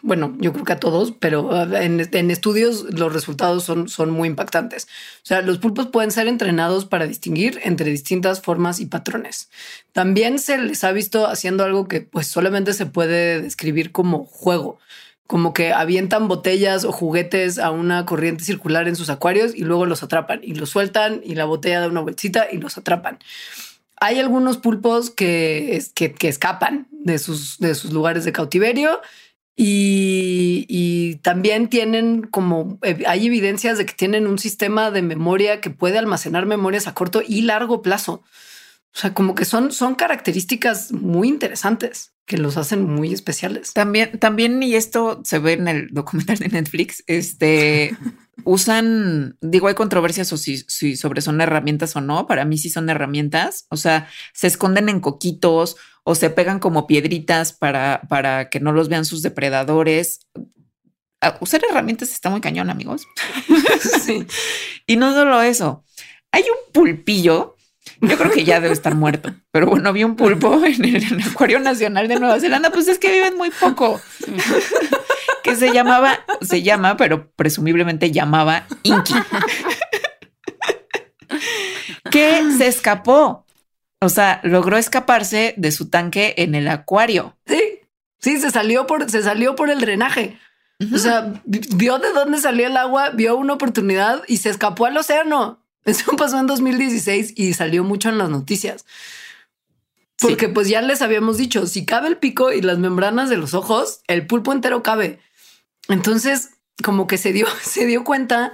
Bueno, 0.01 0.35
yo 0.39 0.53
creo 0.53 0.65
que 0.65 0.73
a 0.73 0.79
todos, 0.79 1.11
pero 1.11 1.43
uh, 1.43 1.75
en, 1.75 2.31
estudios 2.31 2.85
los 2.93 3.11
resultados 3.11 3.63
son, 3.63 3.89
son 3.89 4.11
muy 4.11 4.29
impactantes. 4.29 4.85
O 5.17 5.25
sea, 5.25 5.41
los 5.41 5.57
pulpos 5.57 5.87
pueden 5.87 6.11
ser 6.11 6.27
entrenados 6.27 6.85
para 6.85 7.05
distinguir 7.05 7.59
entre 7.63 7.89
distintas 7.89 8.41
formas 8.41 8.79
y 8.79 8.85
patrones. 8.85 9.49
También 9.91 10.39
se 10.39 10.57
les 10.57 10.83
ha 10.83 10.91
visto 10.93 11.27
haciendo 11.27 11.65
algo 11.65 11.87
que 11.87 12.01
pues 12.01 12.27
solamente 12.27 12.73
se 12.73 12.85
puede 12.85 13.41
describir 13.41 13.91
como 13.91 14.25
juego 14.25 14.79
como 15.25 15.53
que 15.53 15.73
avientan 15.73 16.27
botellas 16.27 16.83
o 16.83 16.91
juguetes 16.91 17.57
a 17.57 17.71
una 17.71 18.05
corriente 18.05 18.43
circular 18.43 18.87
en 18.87 18.95
sus 18.95 19.09
acuarios 19.09 19.55
y 19.55 19.63
luego 19.63 19.85
los 19.85 20.03
atrapan 20.03 20.41
y 20.43 20.53
los 20.53 20.69
sueltan 20.69 21.21
y 21.23 21.35
la 21.35 21.45
botella 21.45 21.79
da 21.79 21.87
una 21.87 22.01
vueltita 22.01 22.47
y 22.51 22.57
los 22.57 22.77
atrapan. 22.77 23.17
Hay 24.03 24.19
algunos 24.19 24.57
pulpos 24.57 25.09
que, 25.09 25.81
que, 25.95 26.11
que 26.11 26.27
escapan 26.27 26.89
de 26.91 27.17
sus, 27.19 27.57
de 27.59 27.73
sus 27.73 27.93
lugares 27.93 28.25
de 28.25 28.33
cautiverio 28.33 28.99
y, 29.55 30.65
y, 30.67 31.15
también 31.21 31.69
tienen 31.69 32.23
como 32.23 32.79
hay 33.07 33.27
evidencias 33.27 33.77
de 33.77 33.85
que 33.85 33.93
tienen 33.93 34.27
un 34.27 34.39
sistema 34.39 34.91
de 34.91 35.03
memoria 35.03 35.61
que 35.61 35.69
puede 35.69 35.97
almacenar 35.99 36.45
memorias 36.45 36.87
a 36.87 36.93
corto 36.93 37.21
y 37.25 37.43
largo 37.43 37.81
plazo. 37.81 38.23
O 38.93 38.99
sea, 38.99 39.13
como 39.13 39.35
que 39.35 39.45
son, 39.45 39.71
son 39.71 39.95
características 39.95 40.91
muy 40.91 41.29
interesantes 41.29 42.11
que 42.25 42.37
los 42.37 42.57
hacen 42.57 42.83
muy 42.83 43.13
especiales. 43.13 43.71
También, 43.71 44.19
también, 44.19 44.61
y 44.63 44.75
esto 44.75 45.21
se 45.23 45.39
ve 45.39 45.53
en 45.53 45.69
el 45.69 45.87
documental 45.91 46.39
de 46.39 46.49
Netflix, 46.49 47.05
este 47.07 47.95
usan, 48.43 49.38
digo, 49.41 49.67
hay 49.67 49.75
controversias 49.75 50.31
o 50.34 50.38
si, 50.38 50.57
si, 50.67 50.95
sobre 50.95 51.21
son 51.21 51.41
herramientas 51.41 51.95
o 51.95 52.01
no. 52.01 52.27
Para 52.27 52.45
mí 52.45 52.57
sí 52.57 52.69
son 52.69 52.89
herramientas. 52.89 53.65
O 53.69 53.77
sea, 53.77 54.07
se 54.34 54.47
esconden 54.47 54.89
en 54.89 54.99
coquitos 54.99 55.75
o 56.03 56.15
se 56.15 56.29
pegan 56.29 56.59
como 56.59 56.88
piedritas 56.88 57.53
para, 57.53 58.01
para 58.09 58.49
que 58.49 58.59
no 58.59 58.71
los 58.71 58.89
vean 58.89 59.05
sus 59.05 59.21
depredadores. 59.21 60.27
Ah, 61.21 61.38
usar 61.39 61.61
herramientas 61.69 62.11
está 62.11 62.29
muy 62.29 62.41
cañón, 62.41 62.69
amigos. 62.69 63.05
sí. 64.03 64.25
Y 64.86 64.97
no 64.97 65.13
solo 65.13 65.41
eso. 65.41 65.86
Hay 66.34 66.43
un 66.43 66.73
pulpillo 66.73 67.52
yo 68.03 68.17
creo 68.17 68.31
que 68.31 68.43
ya 68.43 68.59
debe 68.59 68.73
estar 68.73 68.95
muerto. 68.95 69.33
Pero 69.51 69.67
bueno, 69.67 69.93
vi 69.93 70.03
un 70.03 70.15
pulpo 70.15 70.63
en 70.65 70.83
el, 70.83 71.23
Acuario 71.29 71.59
Nacional 71.59 72.07
de 72.07 72.19
Nueva 72.19 72.39
Zelanda. 72.39 72.69
Pues 72.71 72.87
es 72.87 72.99
que 72.99 73.11
viven 73.11 73.37
muy 73.37 73.49
poco. 73.51 74.01
que 75.43 75.55
se 75.55 75.73
llamaba, 75.73 76.19
se 76.41 76.61
llama, 76.61 76.97
pero 76.97 77.31
presumiblemente 77.31 78.11
llamaba 78.11 78.65
Inky. 78.83 79.15
que 82.11 82.43
se 82.57 82.67
escapó. 82.67 83.45
O 84.01 84.09
sea, 84.09 84.41
logró 84.43 84.77
escaparse 84.77 85.53
de 85.57 85.71
su 85.71 85.89
tanque 85.89 86.35
en 86.37 86.55
el 86.55 86.67
acuario. 86.67 87.37
Sí, 87.45 87.79
sí, 88.19 88.37
se 88.37 88.51
salió 88.51 88.85
por, 88.85 89.09
se 89.09 89.23
salió 89.23 89.55
por 89.55 89.69
el 89.69 89.79
drenaje. 89.79 90.37
O 90.93 90.97
sea, 90.97 91.41
vio 91.45 91.99
de 91.99 92.11
dónde 92.11 92.39
salía 92.39 92.67
el 92.67 92.75
agua, 92.75 93.11
vio 93.11 93.37
una 93.37 93.53
oportunidad 93.53 94.23
y 94.27 94.37
se 94.37 94.49
escapó 94.49 94.85
al 94.85 94.97
océano. 94.97 95.62
Eso 95.86 96.15
pasó 96.15 96.39
en 96.39 96.47
2016 96.47 97.34
y 97.36 97.53
salió 97.53 97.84
mucho 97.84 98.09
en 98.09 98.17
las 98.17 98.29
noticias. 98.29 98.86
Porque 100.19 100.47
pues 100.47 100.69
ya 100.69 100.81
les 100.81 101.01
habíamos 101.01 101.38
dicho, 101.38 101.67
si 101.67 101.86
cabe 101.86 102.07
el 102.07 102.17
pico 102.17 102.53
y 102.53 102.61
las 102.61 102.77
membranas 102.77 103.29
de 103.29 103.38
los 103.38 103.53
ojos, 103.53 104.01
el 104.07 104.25
pulpo 104.25 104.53
entero 104.53 104.81
cabe. 104.81 105.19
Entonces, 105.89 106.51
como 106.84 107.07
que 107.07 107.17
se 107.17 107.34
dio, 107.34 107.47
se 107.61 107.86
dio 107.86 108.03
cuenta 108.03 108.53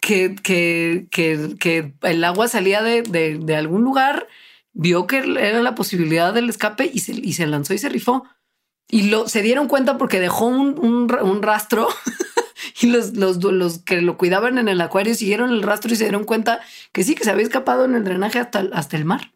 que, 0.00 0.34
que, 0.42 1.06
que, 1.10 1.92
el 2.02 2.24
agua 2.24 2.48
salía 2.48 2.82
de, 2.82 3.02
de, 3.02 3.56
algún 3.56 3.82
lugar, 3.82 4.28
vio 4.72 5.06
que 5.06 5.18
era 5.18 5.62
la 5.62 5.74
posibilidad 5.74 6.32
del 6.32 6.48
escape 6.48 6.90
y 6.92 7.00
se, 7.00 7.12
y 7.12 7.34
se 7.34 7.46
lanzó 7.46 7.74
y 7.74 7.78
se 7.78 7.88
rifó. 7.88 8.24
Y 8.88 9.10
lo, 9.10 9.28
se 9.28 9.42
dieron 9.42 9.68
cuenta 9.68 9.98
porque 9.98 10.20
dejó 10.20 10.46
un, 10.46 10.78
un, 10.78 11.14
un 11.22 11.42
rastro 11.42 11.88
y 12.80 12.86
los, 12.86 13.16
los, 13.16 13.42
los, 13.42 13.78
que 13.78 14.00
lo 14.00 14.16
cuidaban 14.16 14.58
en 14.58 14.68
el 14.68 14.80
acuario 14.80 15.14
siguieron 15.14 15.50
el 15.50 15.62
rastro 15.62 15.92
y 15.92 15.96
se 15.96 16.04
dieron 16.04 16.24
cuenta 16.24 16.60
que 16.92 17.04
sí, 17.04 17.14
que 17.14 17.24
se 17.24 17.30
había 17.30 17.44
escapado 17.44 17.84
en 17.84 17.94
el 17.94 18.04
drenaje 18.04 18.38
hasta, 18.38 18.64
hasta 18.72 18.96
el 18.96 19.04
mar. 19.04 19.32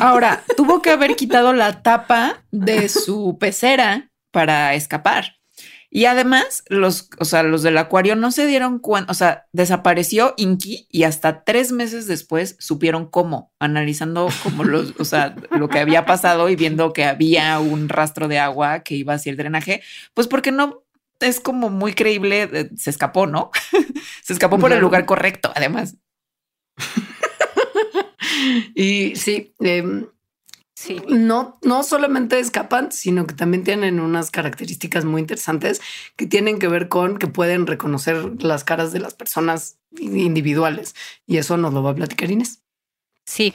Ahora, 0.00 0.42
tuvo 0.56 0.82
que 0.82 0.90
haber 0.90 1.16
quitado 1.16 1.52
la 1.52 1.82
tapa 1.82 2.42
de 2.50 2.88
su 2.88 3.36
pecera 3.38 4.10
para 4.30 4.74
escapar. 4.74 5.36
Y 5.90 6.06
además, 6.06 6.64
los, 6.68 7.08
o 7.20 7.24
sea, 7.24 7.44
los 7.44 7.62
del 7.62 7.78
acuario 7.78 8.16
no 8.16 8.32
se 8.32 8.48
dieron 8.48 8.80
cuenta, 8.80 9.12
o 9.12 9.14
sea, 9.14 9.46
desapareció 9.52 10.34
Inky 10.36 10.88
y 10.90 11.04
hasta 11.04 11.44
tres 11.44 11.70
meses 11.70 12.08
después 12.08 12.56
supieron 12.58 13.06
cómo, 13.06 13.52
analizando 13.60 14.28
como 14.42 14.64
los, 14.64 14.94
o 14.98 15.04
sea, 15.04 15.36
lo 15.52 15.68
que 15.68 15.78
había 15.78 16.04
pasado 16.04 16.48
y 16.48 16.56
viendo 16.56 16.92
que 16.92 17.04
había 17.04 17.60
un 17.60 17.88
rastro 17.88 18.26
de 18.26 18.40
agua 18.40 18.80
que 18.80 18.96
iba 18.96 19.14
hacia 19.14 19.30
el 19.30 19.36
drenaje, 19.36 19.82
pues 20.14 20.26
porque 20.26 20.50
no 20.50 20.83
es 21.24 21.40
como 21.40 21.70
muy 21.70 21.94
creíble, 21.94 22.48
eh, 22.52 22.70
se 22.76 22.90
escapó, 22.90 23.26
¿no? 23.26 23.50
se 24.22 24.32
escapó 24.32 24.58
por 24.58 24.72
el 24.72 24.80
lugar 24.80 25.06
correcto, 25.06 25.52
además. 25.54 25.96
y 28.74 29.16
sí, 29.16 29.54
em, 29.60 30.06
sí, 30.74 31.02
no, 31.08 31.58
no 31.62 31.82
solamente 31.82 32.38
escapan, 32.38 32.92
sino 32.92 33.26
que 33.26 33.34
también 33.34 33.64
tienen 33.64 34.00
unas 34.00 34.30
características 34.30 35.04
muy 35.04 35.20
interesantes 35.20 35.80
que 36.16 36.26
tienen 36.26 36.58
que 36.58 36.68
ver 36.68 36.88
con 36.88 37.18
que 37.18 37.26
pueden 37.26 37.66
reconocer 37.66 38.42
las 38.42 38.64
caras 38.64 38.92
de 38.92 39.00
las 39.00 39.14
personas 39.14 39.78
individuales. 39.98 40.94
Y 41.26 41.38
eso 41.38 41.56
nos 41.56 41.72
lo 41.72 41.82
va 41.82 41.90
a 41.90 41.96
platicar 41.96 42.30
Inés. 42.30 42.62
Sí, 43.24 43.54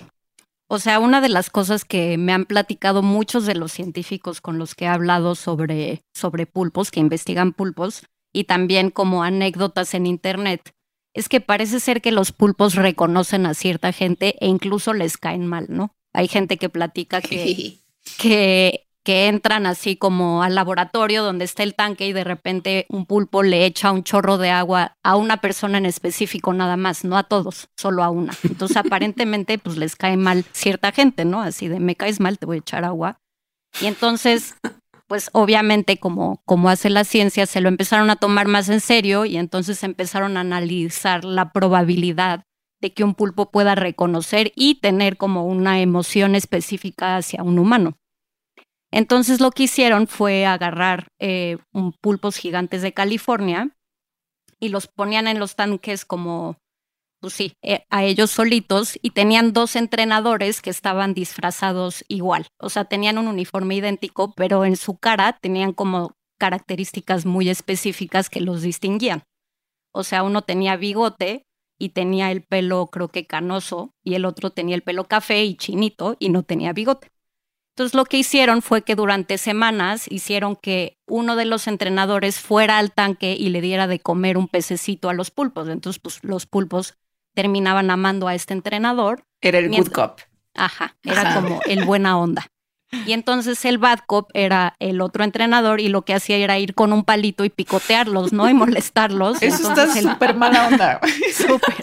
o 0.71 0.77
sea, 0.77 0.99
una 0.99 1.19
de 1.19 1.29
las 1.29 1.49
cosas 1.49 1.83
que 1.83 2.17
me 2.19 2.31
han 2.31 2.45
platicado 2.45 3.01
muchos 3.01 3.47
de 3.47 3.55
los 3.55 3.71
científicos 3.71 4.39
con 4.39 4.59
los 4.59 4.75
que 4.75 4.85
he 4.85 4.87
hablado 4.87 5.33
sobre, 5.33 6.03
sobre 6.13 6.45
pulpos, 6.45 6.91
que 6.91 6.99
investigan 6.99 7.53
pulpos, 7.53 8.03
y 8.31 8.43
también 8.43 8.91
como 8.91 9.23
anécdotas 9.23 9.95
en 9.95 10.05
Internet, 10.05 10.75
es 11.15 11.27
que 11.27 11.41
parece 11.41 11.79
ser 11.79 12.03
que 12.03 12.11
los 12.11 12.31
pulpos 12.31 12.75
reconocen 12.75 13.47
a 13.47 13.55
cierta 13.55 13.91
gente 13.91 14.35
e 14.39 14.47
incluso 14.47 14.93
les 14.93 15.17
caen 15.17 15.47
mal, 15.47 15.65
¿no? 15.69 15.95
Hay 16.13 16.27
gente 16.27 16.57
que 16.57 16.69
platica 16.69 17.19
que, 17.19 17.79
que 18.19 18.88
que 19.03 19.27
entran 19.27 19.65
así 19.65 19.95
como 19.95 20.43
al 20.43 20.55
laboratorio 20.55 21.23
donde 21.23 21.45
está 21.45 21.63
el 21.63 21.75
tanque 21.75 22.07
y 22.07 22.13
de 22.13 22.23
repente 22.23 22.85
un 22.89 23.05
pulpo 23.05 23.43
le 23.43 23.65
echa 23.65 23.91
un 23.91 24.03
chorro 24.03 24.37
de 24.37 24.49
agua 24.49 24.97
a 25.03 25.15
una 25.15 25.37
persona 25.37 25.77
en 25.77 25.85
específico 25.85 26.53
nada 26.53 26.77
más, 26.77 27.03
no 27.03 27.17
a 27.17 27.23
todos, 27.23 27.69
solo 27.77 28.03
a 28.03 28.09
una. 28.09 28.33
Entonces 28.43 28.77
aparentemente 28.77 29.57
pues 29.57 29.77
les 29.77 29.95
cae 29.95 30.17
mal 30.17 30.45
cierta 30.51 30.91
gente, 30.91 31.25
¿no? 31.25 31.41
Así 31.41 31.67
de 31.67 31.79
me 31.79 31.95
caes 31.95 32.19
mal, 32.19 32.37
te 32.37 32.45
voy 32.45 32.57
a 32.57 32.59
echar 32.59 32.85
agua. 32.85 33.19
Y 33.81 33.85
entonces 33.85 34.55
pues 35.09 35.31
obviamente 35.33 35.97
como, 35.97 36.41
como 36.45 36.69
hace 36.69 36.91
la 36.91 37.03
ciencia, 37.03 37.47
se 37.47 37.61
lo 37.61 37.67
empezaron 37.67 38.11
a 38.11 38.15
tomar 38.15 38.47
más 38.47 38.69
en 38.69 38.79
serio 38.79 39.25
y 39.25 39.37
entonces 39.37 39.83
empezaron 39.83 40.37
a 40.37 40.41
analizar 40.41 41.25
la 41.25 41.51
probabilidad 41.51 42.43
de 42.79 42.93
que 42.93 43.03
un 43.03 43.15
pulpo 43.15 43.49
pueda 43.49 43.73
reconocer 43.73 44.51
y 44.55 44.75
tener 44.75 45.17
como 45.17 45.45
una 45.45 45.81
emoción 45.81 46.35
específica 46.35 47.17
hacia 47.17 47.41
un 47.41 47.57
humano. 47.57 47.97
Entonces 48.91 49.39
lo 49.39 49.51
que 49.51 49.63
hicieron 49.63 50.07
fue 50.07 50.45
agarrar 50.45 51.07
eh, 51.19 51.57
un 51.71 51.93
pulpos 51.93 52.37
gigantes 52.37 52.81
de 52.81 52.93
California 52.93 53.75
y 54.59 54.69
los 54.69 54.87
ponían 54.87 55.27
en 55.27 55.39
los 55.39 55.55
tanques 55.55 56.05
como, 56.05 56.57
pues 57.21 57.33
sí, 57.33 57.53
eh, 57.61 57.85
a 57.89 58.03
ellos 58.03 58.31
solitos 58.31 58.97
y 59.01 59.11
tenían 59.11 59.53
dos 59.53 59.75
entrenadores 59.75 60.61
que 60.61 60.69
estaban 60.69 61.13
disfrazados 61.13 62.03
igual. 62.07 62.47
O 62.57 62.69
sea, 62.69 62.85
tenían 62.85 63.17
un 63.17 63.27
uniforme 63.27 63.75
idéntico, 63.75 64.33
pero 64.35 64.65
en 64.65 64.75
su 64.75 64.97
cara 64.97 65.37
tenían 65.39 65.73
como 65.73 66.13
características 66.39 67.25
muy 67.25 67.49
específicas 67.49 68.29
que 68.29 68.41
los 68.41 68.61
distinguían. 68.61 69.23
O 69.93 70.03
sea, 70.03 70.23
uno 70.23 70.41
tenía 70.41 70.77
bigote 70.77 71.43
y 71.77 71.89
tenía 71.89 72.31
el 72.31 72.43
pelo 72.43 72.87
creo 72.87 73.09
que 73.09 73.25
canoso 73.25 73.93
y 74.03 74.15
el 74.15 74.25
otro 74.25 74.49
tenía 74.49 74.75
el 74.75 74.83
pelo 74.83 75.05
café 75.05 75.43
y 75.45 75.55
chinito 75.55 76.15
y 76.19 76.29
no 76.29 76.43
tenía 76.43 76.73
bigote. 76.73 77.09
Entonces 77.79 77.95
lo 77.95 78.03
que 78.03 78.17
hicieron 78.17 78.61
fue 78.61 78.81
que 78.81 78.95
durante 78.95 79.37
semanas 79.37 80.03
hicieron 80.09 80.57
que 80.57 80.97
uno 81.07 81.37
de 81.37 81.45
los 81.45 81.65
entrenadores 81.65 82.37
fuera 82.37 82.77
al 82.77 82.91
tanque 82.91 83.37
y 83.39 83.51
le 83.51 83.61
diera 83.61 83.87
de 83.87 84.01
comer 84.01 84.37
un 84.37 84.49
pececito 84.49 85.07
a 85.07 85.13
los 85.13 85.31
pulpos. 85.31 85.69
Entonces 85.69 86.01
pues, 86.01 86.19
los 86.21 86.45
pulpos 86.45 86.97
terminaban 87.33 87.89
amando 87.89 88.27
a 88.27 88.35
este 88.35 88.53
entrenador. 88.53 89.23
Era 89.39 89.59
el 89.59 89.69
good 89.69 89.93
cop. 89.93 90.19
Ajá, 90.55 90.97
era 91.05 91.35
como 91.35 91.61
el 91.67 91.85
buena 91.85 92.17
onda. 92.17 92.47
Y 93.05 93.13
entonces 93.13 93.63
el 93.63 93.77
bad 93.77 93.99
cop 94.05 94.29
era 94.33 94.75
el 94.79 94.99
otro 94.99 95.23
entrenador 95.23 95.79
y 95.79 95.87
lo 95.87 96.01
que 96.01 96.13
hacía 96.13 96.35
era 96.35 96.59
ir 96.59 96.75
con 96.75 96.91
un 96.91 97.05
palito 97.05 97.45
y 97.45 97.49
picotearlos, 97.49 98.33
¿no? 98.33 98.49
Y 98.49 98.53
molestarlos. 98.53 99.41
Eso 99.41 99.69
está 99.69 99.87
súper 99.95 100.35
mala 100.35 100.67
onda. 100.67 100.99
Súper. 101.33 101.75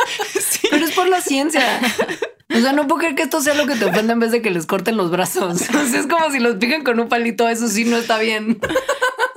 Pero 0.71 0.85
es 0.85 0.95
por 0.95 1.09
la 1.09 1.23
ciencia. 1.23 1.63
O 2.55 2.61
sea, 2.61 2.73
no 2.73 2.87
puedo 2.87 3.01
creer 3.01 3.15
que 3.15 3.23
esto 3.23 3.41
sea 3.41 3.55
lo 3.55 3.67
que 3.67 3.75
te 3.75 3.85
ofende 3.85 4.13
en 4.13 4.21
vez 4.21 4.31
de 4.31 4.41
que 4.41 4.51
les 4.51 4.67
corten 4.67 4.97
los 4.97 5.11
brazos. 5.11 5.63
O 5.75 5.85
sea, 5.87 6.01
es 6.01 6.07
como 6.07 6.31
si 6.31 6.39
los 6.39 6.57
pican 6.57 6.85
con 6.85 7.01
un 7.01 7.09
palito, 7.09 7.49
eso 7.49 7.69
sí 7.69 7.85
no 7.85 7.97
está 7.97 8.19
bien. 8.19 8.59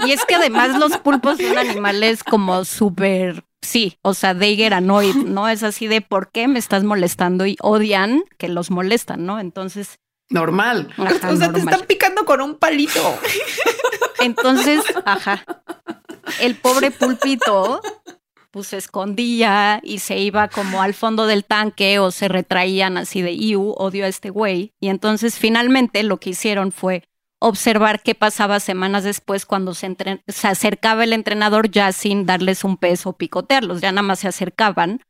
Y 0.05 0.11
es 0.11 0.25
que 0.25 0.35
además 0.35 0.77
los 0.77 0.97
pulpos 0.97 1.37
son 1.37 1.57
animales 1.57 2.23
como 2.23 2.63
súper, 2.65 3.43
sí, 3.61 3.97
o 4.01 4.13
sea, 4.13 4.31
annoyed, 4.31 5.15
¿no? 5.15 5.49
Es 5.49 5.63
así 5.63 5.87
de 5.87 6.01
por 6.01 6.31
qué 6.31 6.47
me 6.47 6.59
estás 6.59 6.83
molestando 6.83 7.45
y 7.45 7.57
odian 7.61 8.23
que 8.37 8.47
los 8.47 8.71
molestan, 8.71 9.25
¿no? 9.25 9.39
Entonces... 9.39 9.99
Normal. 10.29 10.93
o 10.97 11.35
sea, 11.35 11.51
te 11.51 11.59
están 11.59 11.81
picando 11.87 12.23
con 12.23 12.39
un 12.41 12.55
palito. 12.55 13.01
Entonces, 14.19 14.81
ajá. 15.03 15.43
El 16.39 16.55
pobre 16.55 16.91
pulpito 16.91 17.81
pues 18.51 18.67
se 18.67 18.77
escondía 18.77 19.79
y 19.83 19.99
se 19.99 20.17
iba 20.17 20.47
como 20.47 20.81
al 20.81 20.93
fondo 20.93 21.27
del 21.27 21.45
tanque 21.45 21.99
o 21.99 22.11
se 22.11 22.27
retraían 22.27 22.97
así 22.97 23.21
de, 23.21 23.33
iu, 23.33 23.71
odio 23.77 24.05
a 24.05 24.07
este 24.07 24.29
güey. 24.29 24.73
Y 24.79 24.89
entonces 24.89 25.37
finalmente 25.37 26.03
lo 26.03 26.17
que 26.17 26.31
hicieron 26.31 26.71
fue 26.71 27.03
observar 27.39 28.01
qué 28.01 28.15
pasaba 28.15 28.59
semanas 28.59 29.03
después 29.03 29.45
cuando 29.45 29.73
se, 29.73 29.95
acercaba 30.43 31.03
el 31.03 31.13
entrenador 31.13 31.71
ya 31.71 31.91
sin 31.91 32.25
darles 32.25 32.63
un 32.63 32.77
peso 32.77 33.09
o 33.09 33.17
picotearlos, 33.17 33.81
ya 33.81 33.91
nada 33.91 34.03
más 34.03 34.19
se 34.19 34.27
acercaban. 34.27 35.01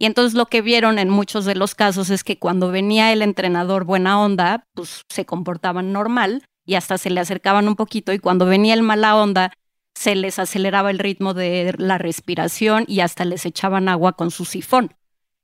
Y 0.00 0.06
entonces 0.06 0.34
lo 0.34 0.46
que 0.46 0.62
vieron 0.62 0.98
en 0.98 1.08
muchos 1.08 1.44
de 1.44 1.54
los 1.54 1.74
casos 1.74 2.10
es 2.10 2.22
que 2.22 2.38
cuando 2.38 2.70
venía 2.70 3.12
el 3.12 3.22
entrenador 3.22 3.84
buena 3.84 4.20
onda, 4.20 4.64
pues 4.74 5.02
se 5.08 5.24
comportaban 5.24 5.92
normal 5.92 6.44
y 6.64 6.74
hasta 6.74 6.98
se 6.98 7.10
le 7.10 7.20
acercaban 7.20 7.66
un 7.66 7.76
poquito 7.76 8.12
y 8.12 8.18
cuando 8.18 8.46
venía 8.46 8.74
el 8.74 8.82
mala 8.82 9.16
onda, 9.16 9.52
se 9.98 10.14
les 10.14 10.38
aceleraba 10.38 10.92
el 10.92 11.00
ritmo 11.00 11.34
de 11.34 11.74
la 11.76 11.98
respiración 11.98 12.84
y 12.86 13.00
hasta 13.00 13.24
les 13.24 13.44
echaban 13.44 13.88
agua 13.88 14.12
con 14.12 14.30
su 14.30 14.44
sifón. 14.44 14.94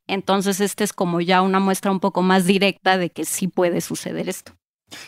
Entonces, 0.07 0.61
este 0.61 0.84
es 0.84 0.92
como 0.92 1.20
ya 1.20 1.42
una 1.42 1.59
muestra 1.59 1.90
un 1.90 1.98
poco 1.98 2.22
más 2.22 2.46
directa 2.46 2.96
de 2.96 3.11
que 3.11 3.24
sí 3.24 3.48
puede 3.48 3.80
suceder 3.80 4.28
esto. 4.28 4.52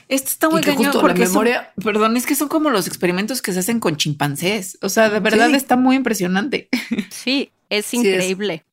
Esto 0.09 0.31
está 0.31 0.49
muy 0.49 0.63
cañón 0.63 0.91
porque 1.01 1.21
la 1.21 1.29
memoria... 1.29 1.73
perdón, 1.81 2.17
es 2.17 2.27
que 2.27 2.35
son 2.35 2.49
como 2.49 2.71
los 2.71 2.89
experimentos 2.89 3.41
que 3.41 3.53
se 3.53 3.61
hacen 3.61 3.79
con 3.79 3.97
chimpancés. 3.97 4.79
O 4.83 4.89
sea, 4.89 5.11
de 5.11 5.21
verdad 5.21 5.55
está 5.55 5.77
muy 5.77 5.95
impresionante. 5.95 6.69
Sí, 7.11 7.53
es 7.71 7.95
increíble 7.95 8.65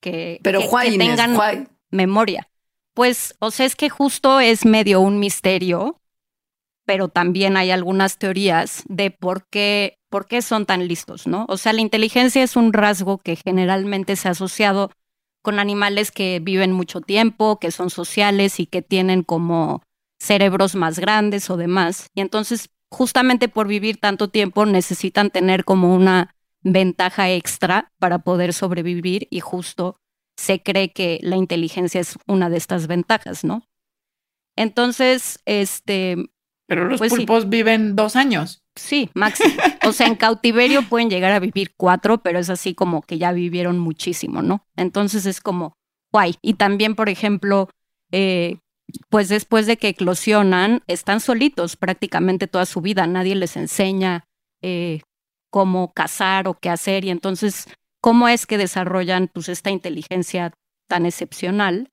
que, 0.00 0.38
Pero 0.44 0.60
que, 0.60 0.96
tengan 0.96 1.68
memoria. 1.90 2.48
Pues, 2.92 3.34
o 3.40 3.50
sea, 3.50 3.66
es 3.66 3.74
que 3.74 3.88
justo 3.88 4.38
es 4.38 4.64
medio 4.64 5.00
un 5.00 5.18
misterio, 5.18 6.00
pero 6.84 7.08
también 7.08 7.56
hay 7.56 7.70
algunas 7.70 8.18
teorías 8.18 8.82
de 8.88 9.10
por 9.10 9.46
qué, 9.48 9.98
por 10.10 10.26
qué 10.26 10.42
son 10.42 10.66
tan 10.66 10.86
listos, 10.86 11.26
¿no? 11.26 11.46
O 11.48 11.56
sea, 11.56 11.72
la 11.72 11.80
inteligencia 11.80 12.42
es 12.42 12.56
un 12.56 12.72
rasgo 12.72 13.18
que 13.18 13.36
generalmente 13.36 14.16
se 14.16 14.28
ha 14.28 14.32
asociado 14.32 14.90
con 15.42 15.58
animales 15.58 16.10
que 16.10 16.40
viven 16.40 16.72
mucho 16.72 17.00
tiempo, 17.00 17.58
que 17.58 17.70
son 17.70 17.90
sociales 17.90 18.60
y 18.60 18.66
que 18.66 18.82
tienen 18.82 19.22
como 19.22 19.82
cerebros 20.18 20.74
más 20.74 20.98
grandes 20.98 21.50
o 21.50 21.56
demás. 21.56 22.08
Y 22.14 22.22
entonces, 22.22 22.70
justamente 22.90 23.48
por 23.48 23.68
vivir 23.68 23.98
tanto 23.98 24.28
tiempo, 24.28 24.64
necesitan 24.64 25.30
tener 25.30 25.64
como 25.64 25.94
una 25.94 26.34
ventaja 26.62 27.30
extra 27.30 27.92
para 27.98 28.20
poder 28.20 28.54
sobrevivir 28.54 29.28
y 29.30 29.40
justo 29.40 29.96
se 30.36 30.62
cree 30.62 30.92
que 30.92 31.20
la 31.22 31.36
inteligencia 31.36 32.00
es 32.00 32.16
una 32.26 32.48
de 32.48 32.56
estas 32.56 32.86
ventajas, 32.86 33.44
¿no? 33.44 33.66
Entonces, 34.56 35.40
este... 35.44 36.30
Pero 36.66 36.86
los 36.86 36.98
pues 36.98 37.12
pulpos 37.12 37.48
viven 37.48 37.94
dos 37.94 38.16
años. 38.16 38.62
Sí, 38.74 39.10
máximo. 39.14 39.54
O 39.86 39.92
sea, 39.92 40.06
en 40.06 40.16
cautiverio 40.16 40.82
pueden 40.88 41.10
llegar 41.10 41.32
a 41.32 41.40
vivir 41.40 41.74
cuatro, 41.76 42.22
pero 42.22 42.38
es 42.38 42.48
así 42.48 42.74
como 42.74 43.02
que 43.02 43.18
ya 43.18 43.32
vivieron 43.32 43.78
muchísimo, 43.78 44.40
¿no? 44.40 44.66
Entonces 44.76 45.26
es 45.26 45.40
como 45.40 45.76
guay. 46.10 46.36
Y 46.40 46.54
también, 46.54 46.94
por 46.94 47.10
ejemplo, 47.10 47.68
eh, 48.10 48.58
pues 49.10 49.28
después 49.28 49.66
de 49.66 49.76
que 49.76 49.88
eclosionan, 49.88 50.82
están 50.86 51.20
solitos 51.20 51.76
prácticamente 51.76 52.46
toda 52.46 52.66
su 52.66 52.80
vida. 52.80 53.06
Nadie 53.06 53.34
les 53.34 53.56
enseña 53.56 54.24
eh, 54.62 55.02
cómo 55.50 55.92
cazar 55.92 56.48
o 56.48 56.54
qué 56.54 56.70
hacer. 56.70 57.04
Y 57.04 57.10
entonces, 57.10 57.68
¿cómo 58.00 58.28
es 58.28 58.46
que 58.46 58.58
desarrollan 58.58 59.28
pues 59.32 59.48
esta 59.48 59.70
inteligencia 59.70 60.52
tan 60.88 61.06
excepcional 61.06 61.90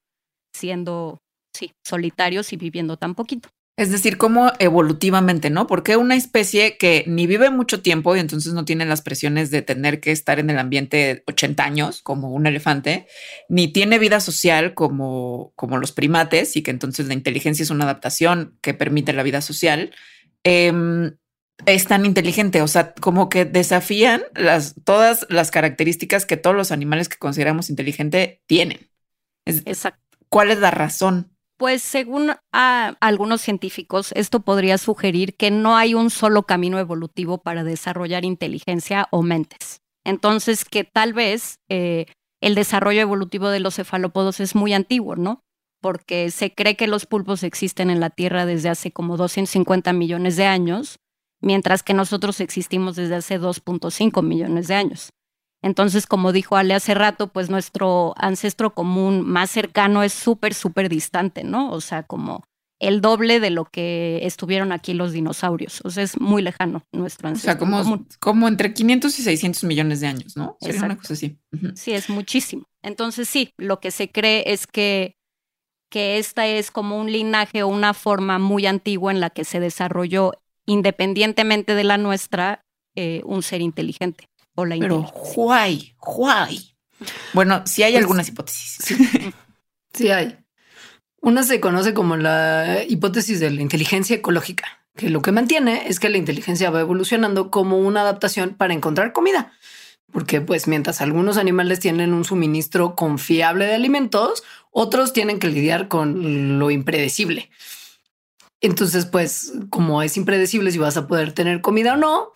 siendo, 0.55 1.19
sí, 1.53 1.73
solitarios 1.85 2.53
y 2.53 2.57
viviendo 2.57 2.97
tan 2.97 3.15
poquito? 3.15 3.49
Es 3.81 3.89
decir, 3.89 4.19
como 4.19 4.51
evolutivamente, 4.59 5.49
¿no? 5.49 5.65
Porque 5.65 5.97
una 5.97 6.15
especie 6.15 6.77
que 6.77 7.03
ni 7.07 7.25
vive 7.25 7.49
mucho 7.49 7.81
tiempo 7.81 8.15
y 8.15 8.19
entonces 8.19 8.53
no 8.53 8.63
tiene 8.63 8.85
las 8.85 9.01
presiones 9.01 9.49
de 9.49 9.63
tener 9.63 9.99
que 9.99 10.11
estar 10.11 10.37
en 10.37 10.51
el 10.51 10.59
ambiente 10.59 11.23
80 11.25 11.63
años, 11.63 12.03
como 12.03 12.29
un 12.29 12.45
elefante, 12.45 13.07
ni 13.49 13.69
tiene 13.69 13.97
vida 13.97 14.19
social 14.19 14.75
como, 14.75 15.51
como 15.55 15.79
los 15.79 15.93
primates 15.93 16.55
y 16.55 16.61
que 16.61 16.69
entonces 16.69 17.07
la 17.07 17.15
inteligencia 17.15 17.63
es 17.63 17.71
una 17.71 17.85
adaptación 17.85 18.55
que 18.61 18.75
permite 18.75 19.13
la 19.13 19.23
vida 19.23 19.41
social, 19.41 19.95
em, 20.43 21.17
es 21.65 21.85
tan 21.85 22.05
inteligente, 22.05 22.61
o 22.61 22.67
sea, 22.67 22.93
como 22.93 23.29
que 23.29 23.45
desafían 23.45 24.21
las, 24.35 24.75
todas 24.83 25.25
las 25.29 25.49
características 25.49 26.27
que 26.27 26.37
todos 26.37 26.55
los 26.55 26.71
animales 26.71 27.09
que 27.09 27.17
consideramos 27.17 27.71
inteligente 27.71 28.43
tienen. 28.45 28.91
Exacto. 29.47 30.19
¿Cuál 30.29 30.51
es 30.51 30.59
la 30.59 30.69
razón? 30.69 31.30
Pues 31.61 31.83
según 31.83 32.31
algunos 32.51 33.41
científicos, 33.41 34.13
esto 34.15 34.39
podría 34.39 34.79
sugerir 34.79 35.37
que 35.37 35.51
no 35.51 35.77
hay 35.77 35.93
un 35.93 36.09
solo 36.09 36.41
camino 36.41 36.79
evolutivo 36.79 37.43
para 37.43 37.63
desarrollar 37.63 38.25
inteligencia 38.25 39.07
o 39.11 39.21
mentes. 39.21 39.83
Entonces, 40.03 40.65
que 40.65 40.85
tal 40.85 41.13
vez 41.13 41.59
eh, 41.69 42.07
el 42.41 42.55
desarrollo 42.55 43.01
evolutivo 43.01 43.49
de 43.49 43.59
los 43.59 43.75
cefalópodos 43.75 44.39
es 44.39 44.55
muy 44.55 44.73
antiguo, 44.73 45.15
¿no? 45.15 45.43
Porque 45.81 46.31
se 46.31 46.51
cree 46.51 46.75
que 46.75 46.87
los 46.87 47.05
pulpos 47.05 47.43
existen 47.43 47.91
en 47.91 47.99
la 47.99 48.09
Tierra 48.09 48.47
desde 48.47 48.69
hace 48.69 48.91
como 48.91 49.15
250 49.15 49.93
millones 49.93 50.37
de 50.37 50.47
años, 50.47 50.97
mientras 51.41 51.83
que 51.83 51.93
nosotros 51.93 52.39
existimos 52.39 52.95
desde 52.95 53.17
hace 53.17 53.39
2.5 53.39 54.23
millones 54.23 54.67
de 54.67 54.73
años. 54.73 55.11
Entonces, 55.61 56.07
como 56.07 56.31
dijo 56.31 56.55
Ale 56.55 56.73
hace 56.73 56.93
rato, 56.93 57.27
pues 57.27 57.49
nuestro 57.49 58.13
ancestro 58.17 58.73
común 58.73 59.21
más 59.21 59.51
cercano 59.51 60.03
es 60.03 60.13
súper, 60.13 60.53
súper 60.53 60.89
distante, 60.89 61.43
¿no? 61.43 61.71
O 61.71 61.81
sea, 61.81 62.03
como 62.03 62.43
el 62.81 62.99
doble 62.99 63.39
de 63.39 63.51
lo 63.51 63.65
que 63.65 64.19
estuvieron 64.23 64.71
aquí 64.71 64.95
los 64.95 65.11
dinosaurios. 65.11 65.81
O 65.83 65.91
sea, 65.91 66.03
es 66.03 66.19
muy 66.19 66.41
lejano 66.41 66.83
nuestro 66.91 67.29
ancestro. 67.29 67.51
O 67.51 67.53
sea, 67.53 67.59
como, 67.59 68.05
como 68.19 68.47
entre 68.47 68.73
500 68.73 69.19
y 69.19 69.21
600 69.21 69.63
millones 69.65 69.99
de 70.01 70.07
años, 70.07 70.35
¿no? 70.35 70.57
Sería 70.59 70.83
una 70.83 70.97
cosa 70.97 71.13
así. 71.13 71.37
Sí, 71.75 71.91
es 71.91 72.09
muchísimo. 72.09 72.65
Entonces, 72.81 73.29
sí, 73.29 73.53
lo 73.57 73.79
que 73.79 73.91
se 73.91 74.09
cree 74.09 74.45
es 74.47 74.65
que, 74.65 75.15
que 75.91 76.17
esta 76.17 76.47
es 76.47 76.71
como 76.71 76.99
un 76.99 77.11
linaje 77.11 77.61
o 77.61 77.67
una 77.67 77.93
forma 77.93 78.39
muy 78.39 78.65
antigua 78.65 79.11
en 79.11 79.19
la 79.19 79.29
que 79.29 79.45
se 79.45 79.59
desarrolló, 79.59 80.31
independientemente 80.65 81.75
de 81.75 81.83
la 81.83 81.99
nuestra, 81.99 82.65
eh, 82.95 83.21
un 83.25 83.43
ser 83.43 83.61
inteligente. 83.61 84.30
Pero, 84.55 85.11
why, 85.35 85.95
why? 86.05 86.75
Bueno, 87.33 87.63
sí 87.65 87.83
hay 87.83 87.93
pues, 87.93 88.03
algunas 88.03 88.27
hipótesis. 88.27 88.95
Sí, 89.93 90.09
hay. 90.09 90.37
Una 91.21 91.43
se 91.43 91.59
conoce 91.59 91.93
como 91.93 92.17
la 92.17 92.83
hipótesis 92.87 93.39
de 93.39 93.51
la 93.51 93.61
inteligencia 93.61 94.15
ecológica, 94.15 94.81
que 94.95 95.09
lo 95.09 95.21
que 95.21 95.31
mantiene 95.31 95.87
es 95.87 95.99
que 95.99 96.09
la 96.09 96.17
inteligencia 96.17 96.71
va 96.71 96.79
evolucionando 96.79 97.51
como 97.51 97.77
una 97.77 98.01
adaptación 98.01 98.55
para 98.55 98.73
encontrar 98.73 99.13
comida. 99.13 99.51
Porque 100.11 100.41
pues 100.41 100.67
mientras 100.67 100.99
algunos 101.01 101.37
animales 101.37 101.79
tienen 101.79 102.13
un 102.13 102.25
suministro 102.25 102.95
confiable 102.95 103.65
de 103.65 103.75
alimentos, 103.75 104.43
otros 104.71 105.13
tienen 105.13 105.39
que 105.39 105.47
lidiar 105.47 105.87
con 105.87 106.57
lo 106.59 106.71
impredecible. 106.71 107.49
Entonces, 108.61 109.05
pues 109.05 109.53
como 109.69 110.01
es 110.03 110.17
impredecible 110.17 110.71
si 110.71 110.77
vas 110.77 110.97
a 110.97 111.07
poder 111.07 111.33
tener 111.33 111.61
comida 111.61 111.93
o 111.93 111.97
no, 111.97 112.31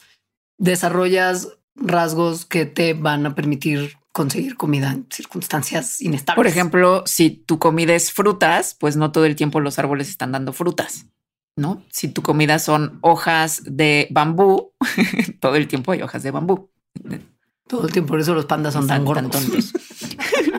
desarrollas 0.57 1.57
rasgos 1.76 2.45
que 2.45 2.65
te 2.65 2.93
van 2.93 3.26
a 3.26 3.36
permitir 3.36 3.97
conseguir 4.11 4.55
comida 4.55 4.91
en 4.91 5.07
circunstancias 5.11 6.01
inestables. 6.01 6.38
Por 6.38 6.47
ejemplo, 6.47 7.03
si 7.05 7.30
tu 7.32 7.59
comida 7.59 7.95
es 7.95 8.13
frutas, 8.13 8.76
pues 8.80 8.95
no 8.95 9.11
todo 9.11 9.26
el 9.26 9.36
tiempo 9.36 9.59
los 9.59 9.78
árboles 9.78 10.09
están 10.09 10.32
dando 10.32 10.53
frutas, 10.53 11.07
¿no? 11.57 11.84
Si 11.91 12.07
tu 12.07 12.21
comida 12.21 12.59
son 12.59 12.97
hojas 13.01 13.61
de 13.65 14.07
bambú, 14.11 14.71
todo 15.41 15.55
el 15.55 15.67
tiempo 15.67 15.91
hay 15.91 16.01
hojas 16.01 16.23
de 16.23 16.32
bambú. 16.32 16.69
Todo 17.67 17.88
el 17.88 17.91
tiempo, 17.91 18.09
por 18.09 18.19
eso 18.19 18.34
los 18.34 18.45
pandas 18.45 18.73
son 18.73 18.88
tan 18.88 19.03
gordos. 19.03 19.36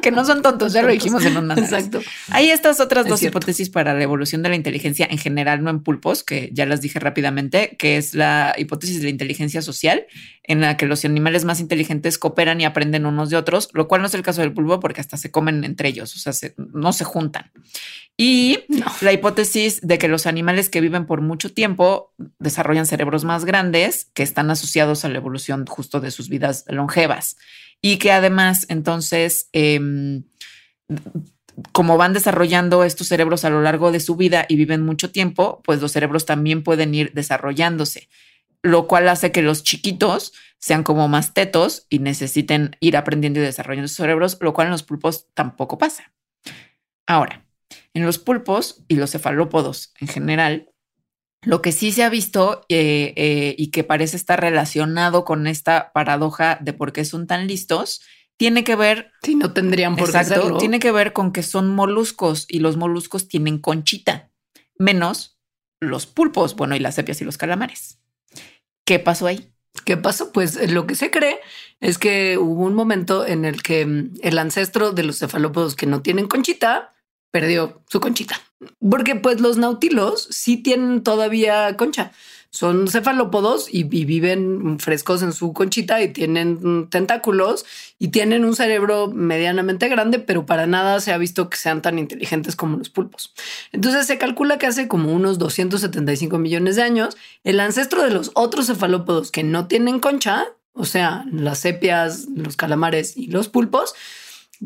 que 0.07 0.13
no 0.13 0.25
son 0.25 0.41
tontos, 0.41 0.73
ya 0.73 0.83
lo 0.83 0.93
dijimos 0.93 1.25
en 1.25 1.37
una. 1.37 1.55
Exacto. 1.55 2.01
Hay 2.31 2.51
estas 2.51 2.79
otras 2.79 3.09
dos 3.09 3.25
hipótesis 3.25 3.71
para 3.71 3.93
la 3.93 4.05
evolución 4.05 4.41
de 4.45 4.49
la 4.49 4.55
inteligencia 4.55 5.05
en 5.11 5.19
general, 5.19 5.65
no 5.65 5.71
en 5.71 5.81
pulpos, 5.81 6.23
que 6.23 6.49
ya 6.53 6.65
las 6.65 6.81
dije 6.81 7.01
rápidamente, 7.01 7.77
que 7.77 7.97
es 7.97 8.15
la 8.15 8.55
hipótesis 8.57 8.99
de 8.99 9.03
la 9.03 9.11
inteligencia 9.11 9.63
social, 9.63 10.07
en 10.45 10.61
la 10.61 10.77
que 10.77 10.87
los 10.87 11.05
animales 11.05 11.45
más 11.45 11.59
inteligentes 11.59 12.19
cooperan 12.19 12.61
y 12.61 12.65
aprenden 12.65 13.05
unos 13.05 13.31
de 13.31 13.37
otros, 13.37 13.69
lo 13.73 13.89
cual 13.89 14.01
no 14.01 14.07
es 14.07 14.15
el 14.15 14.23
caso 14.23 14.43
del 14.43 14.53
pulpo 14.53 14.79
porque 14.79 15.01
hasta 15.01 15.17
se 15.17 15.33
comen 15.33 15.65
entre 15.65 15.89
ellos, 15.89 16.15
o 16.15 16.33
sea, 16.33 16.51
no 16.57 16.93
se 16.93 17.03
juntan. 17.03 17.51
Y 18.17 18.61
la 19.01 19.13
hipótesis 19.13 19.81
de 19.83 19.99
que 19.99 20.07
los 20.07 20.27
animales 20.27 20.69
que 20.69 20.81
viven 20.81 21.07
por 21.07 21.21
mucho 21.21 21.53
tiempo 21.53 22.15
desarrollan 22.39 22.87
cerebros 22.87 23.25
más 23.25 23.45
grandes 23.45 24.05
que 24.15 24.23
están 24.23 24.53
asociados 24.53 25.05
a 25.05 25.09
la 25.09 25.19
evolución 25.19 25.67
justo 25.67 25.99
de 25.99 26.13
sus 26.13 26.29
vidas 26.29 26.65
longevas 26.69 27.37
y 27.81 27.99
que 27.99 28.13
además 28.13 28.67
entonces, 28.69 29.49
em, 29.53 30.25
como 31.73 31.97
van 31.97 32.13
desarrollando 32.13 32.85
estos 32.85 33.09
cerebros 33.09 33.45
a 33.45 33.51
lo 33.51 33.63
largo 33.63 33.93
de 33.93 34.01
su 34.01 34.17
vida 34.17 34.47
y 34.49 34.57
viven 34.57 34.85
mucho 34.85 35.11
tiempo, 35.11 35.63
pues 35.65 35.81
los 35.81 35.93
cerebros 35.93 36.27
también 36.27 36.63
pueden 36.63 36.95
ir 36.95 37.13
desarrollándose, 37.15 38.09
lo 38.63 38.87
cual 38.87 39.09
hace 39.09 39.33
que 39.33 39.43
los 39.43 39.63
chiquitos 39.63 40.33
sean 40.59 40.83
como 40.83 41.09
más 41.09 41.35
tetos 41.35 41.87
y 41.89 41.99
necesiten 41.99 42.77
ir 42.81 42.97
aprendiendo 42.97 43.41
y 43.41 43.43
desarrollando 43.43 43.89
sus 43.89 43.99
cerebros, 43.99 44.39
lo 44.41 44.53
cual 44.53 44.69
en 44.69 44.73
los 44.73 44.83
pulpos 44.83 45.29
tampoco 45.35 45.79
pasa. 45.79 46.13
Ahora, 47.07 47.47
en 47.95 48.05
los 48.05 48.19
pulpos 48.19 48.85
y 48.89 48.97
los 48.97 49.13
cefalópodos 49.13 49.95
en 50.01 50.09
general, 50.09 50.71
lo 51.43 51.63
que 51.63 51.73
sí 51.73 51.93
se 51.93 52.03
ha 52.03 52.09
visto 52.09 52.65
eh, 52.69 53.15
eh, 53.17 53.55
y 53.57 53.71
que 53.71 53.85
parece 53.85 54.17
estar 54.17 54.41
relacionado 54.41 55.25
con 55.25 55.47
esta 55.47 55.93
paradoja 55.93 56.59
de 56.61 56.73
por 56.73 56.93
qué 56.93 57.05
son 57.05 57.27
tan 57.27 57.47
listos, 57.47 58.03
tiene 58.37 58.65
que 58.65 58.77
ver. 58.77 59.13
Si 59.23 59.35
no 59.35 59.53
tendrían 59.53 59.97
por 59.97 60.09
exacto, 60.09 60.55
qué 60.55 60.59
Tiene 60.59 60.79
que 60.79 60.93
ver 60.93 61.13
con 61.13 61.33
que 61.33 61.43
son 61.43 61.75
moluscos 61.75 62.47
y 62.49 62.59
los 62.59 62.77
moluscos 62.77 63.29
tienen 63.29 63.59
conchita, 63.59 64.31
menos 64.79 65.39
los 65.81 66.07
pulpos, 66.07 66.57
bueno, 66.57 66.75
y 66.75 66.79
las 66.79 66.95
sepias 66.95 67.21
y 67.21 67.25
los 67.25 67.39
calamares. 67.39 68.01
¿Qué 68.85 68.99
pasó 68.99 69.27
ahí? 69.27 69.53
¿Qué 69.85 69.97
pasó? 69.97 70.33
Pues 70.33 70.57
eh, 70.57 70.69
lo 70.69 70.87
que 70.87 70.95
se 70.95 71.11
cree 71.11 71.39
es 71.81 71.99
que 71.99 72.39
hubo 72.39 72.65
un 72.65 72.75
momento 72.75 73.27
en 73.27 73.45
el 73.45 73.63
que 73.63 73.85
mm, 73.85 74.15
el 74.23 74.39
ancestro 74.39 74.93
de 74.93 75.03
los 75.03 75.19
cefalópodos 75.19 75.77
que 75.77 75.87
no 75.87 76.03
tienen 76.03 76.29
conchita 76.29 76.95
perdió 77.37 77.83
su 77.89 78.01
conchita. 78.01 78.41
Porque 78.81 79.15
pues 79.15 79.41
los 79.41 79.59
nautilos 79.59 80.27
sí 80.31 80.57
tienen 80.57 81.03
todavía 81.03 81.77
concha 81.77 82.13
son 82.57 82.89
cefalópodos 82.89 83.69
y, 83.71 83.85
viven 83.85 84.79
frescos 84.81 85.23
en 85.23 85.33
su 85.33 85.53
conchita 85.53 86.01
y 86.01 86.09
tienen 86.09 86.89
tentáculos 86.89 87.67
y 87.99 88.09
tienen 88.09 88.47
un 88.47 88.57
cerebro 88.57 89.09
medianamente 89.09 89.89
grande, 89.89 90.19
pero 90.19 90.47
para 90.47 90.67
nada 90.67 91.01
se 91.01 91.13
ha 91.13 91.19
visto 91.19 91.51
que 91.51 91.59
sean 91.59 91.83
tan 91.83 91.99
inteligentes 91.99 92.57
como 92.57 92.79
los 92.79 92.89
pulpos. 92.89 93.35
Entonces 93.73 94.07
se 94.07 94.17
calcula 94.17 94.57
que 94.57 94.67
hace 94.67 94.89
como 94.89 95.13
unos 95.13 95.39
275 95.39 96.39
millones 96.39 96.77
de 96.77 96.83
años, 96.83 97.19
el 97.45 97.61
ancestro 97.61 98.03
de 98.03 98.11
los 98.11 98.31
otros 98.33 98.69
cefalópodos 98.69 99.31
que 99.31 99.43
no 99.43 99.67
tienen 99.67 100.01
concha, 100.01 100.47
o 100.73 100.87
sea, 100.87 101.27
las 101.31 101.59
sepias, 101.59 102.27
los 102.35 102.57
calamares 102.57 103.19
y 103.19 103.27
los 103.27 103.49
pulpos, 103.51 103.95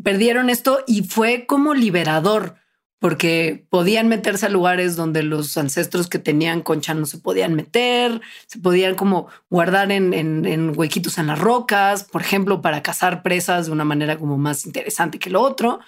perdieron 0.01 0.49
esto 0.49 0.81
y 0.87 1.03
fue 1.03 1.45
como 1.45 1.73
liberador 1.73 2.60
porque 3.01 3.65
podían 3.71 4.07
meterse 4.09 4.45
a 4.45 4.49
lugares 4.49 4.95
donde 4.95 5.23
los 5.23 5.57
ancestros 5.57 6.07
que 6.07 6.19
tenían 6.19 6.61
concha 6.61 6.93
no 6.93 7.07
se 7.07 7.17
podían 7.17 7.55
meter, 7.55 8.21
se 8.45 8.59
podían 8.59 8.93
como 8.93 9.25
guardar 9.49 9.91
en, 9.91 10.73
huequitos 10.77 11.17
en 11.17 11.25
las 11.25 11.39
rocas, 11.39 12.03
por 12.03 12.21
ejemplo, 12.21 12.61
para 12.61 12.83
cazar 12.83 13.23
presas 13.23 13.65
de 13.65 13.71
una 13.71 13.85
manera 13.85 14.19
como 14.19 14.37
más 14.37 14.67
interesante 14.67 15.17
que 15.17 15.31
lo 15.31 15.41
otro, 15.41 15.79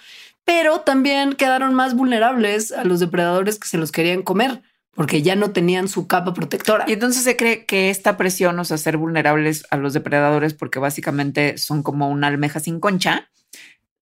pero 0.44 0.80
también 0.80 1.34
quedaron 1.34 1.72
más 1.72 1.94
vulnerables 1.94 2.72
a 2.72 2.82
los 2.82 2.98
depredadores 2.98 3.60
que 3.60 3.68
se 3.68 3.78
los 3.78 3.92
querían 3.92 4.22
comer 4.22 4.62
porque 4.96 5.22
ya 5.22 5.36
no 5.36 5.52
tenían 5.52 5.86
su 5.86 6.08
capa 6.08 6.34
protectora. 6.34 6.84
Y 6.88 6.94
entonces 6.94 7.22
se 7.22 7.36
cree 7.36 7.64
que 7.64 7.90
esta 7.90 8.16
presión 8.16 8.56
nos 8.56 8.72
hace 8.72 8.90
vulnerables 8.96 9.66
a 9.70 9.76
los 9.76 9.92
depredadores 9.92 10.52
porque 10.52 10.80
básicamente 10.80 11.58
son 11.58 11.84
como 11.84 12.08
una 12.10 12.26
almeja 12.26 12.58
sin 12.58 12.80
concha 12.80 13.28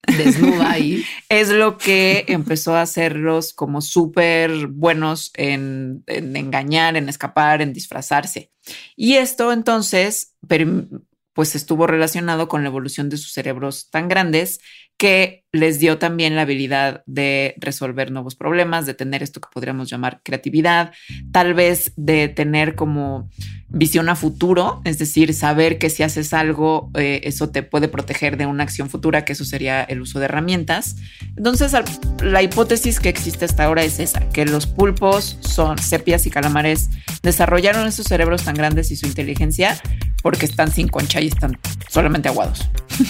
desnuda 0.06 0.72
ahí. 0.72 1.04
es 1.28 1.48
lo 1.50 1.78
que 1.78 2.24
empezó 2.28 2.74
a 2.74 2.82
hacerlos 2.82 3.52
como 3.52 3.80
súper 3.80 4.66
buenos 4.66 5.30
en, 5.34 6.04
engañar, 6.06 6.96
en 6.96 7.08
escapar, 7.08 7.62
en 7.62 7.72
disfrazarse. 7.72 8.50
Y 8.96 9.14
esto 9.14 9.52
entonces, 9.52 10.34
pues 11.32 11.54
estuvo 11.54 11.86
relacionado 11.86 12.48
con 12.48 12.62
la 12.62 12.68
evolución 12.68 13.08
de 13.08 13.16
sus 13.16 13.32
cerebros 13.32 13.90
tan 13.90 14.08
grandes 14.08 14.60
que 14.96 15.44
les 15.50 15.80
dio 15.80 15.98
también 15.98 16.36
la 16.36 16.42
habilidad 16.42 17.02
de 17.06 17.54
resolver 17.58 18.12
nuevos 18.12 18.36
problemas, 18.36 18.86
de 18.86 18.94
tener 18.94 19.22
esto 19.22 19.40
que 19.40 19.48
podríamos 19.52 19.90
llamar 19.90 20.20
creatividad, 20.22 20.92
tal 21.32 21.54
vez 21.54 21.92
de 21.96 22.28
tener 22.28 22.76
como 22.76 23.28
visión 23.73 24.09
a 24.09 24.16
futuro, 24.16 24.81
es 24.85 24.99
decir, 24.99 25.32
saber 25.35 25.78
que 25.78 25.90
si 25.90 26.03
haces 26.03 26.32
algo, 26.32 26.90
eh, 26.94 27.20
eso 27.24 27.49
te 27.49 27.62
puede 27.62 27.89
proteger 27.89 28.36
de 28.36 28.47
una 28.47 28.65
acción 28.65 28.90
futura, 28.90 29.24
que 29.24 29.32
eso 29.32 29.44
sería 29.44 29.82
el 29.82 30.03
uso 30.03 30.19
de 30.19 30.27
herramientas. 30.27 30.97
Entonces, 31.36 31.73
la 32.23 32.43
hipótesis 32.43 33.01
que 33.01 33.09
existe 33.09 33.47
hasta 33.47 33.65
ahora 33.65 33.82
es 33.82 33.99
esa, 33.99 34.20
que 34.28 34.44
los 34.44 34.66
pulpos 34.66 35.39
son 35.40 35.78
sepias 35.78 36.27
y 36.27 36.31
calamares, 36.31 36.90
desarrollaron 37.23 37.86
esos 37.86 38.07
cerebros 38.07 38.44
tan 38.44 38.55
grandes 38.55 38.90
y 38.90 38.97
su 38.97 39.07
inteligencia 39.07 39.81
porque 40.23 40.47
están 40.47 40.70
sin 40.70 40.89
concha 40.89 41.20
y 41.20 41.28
están 41.28 41.59
solamente 41.89 42.28
aguados. 42.28 42.69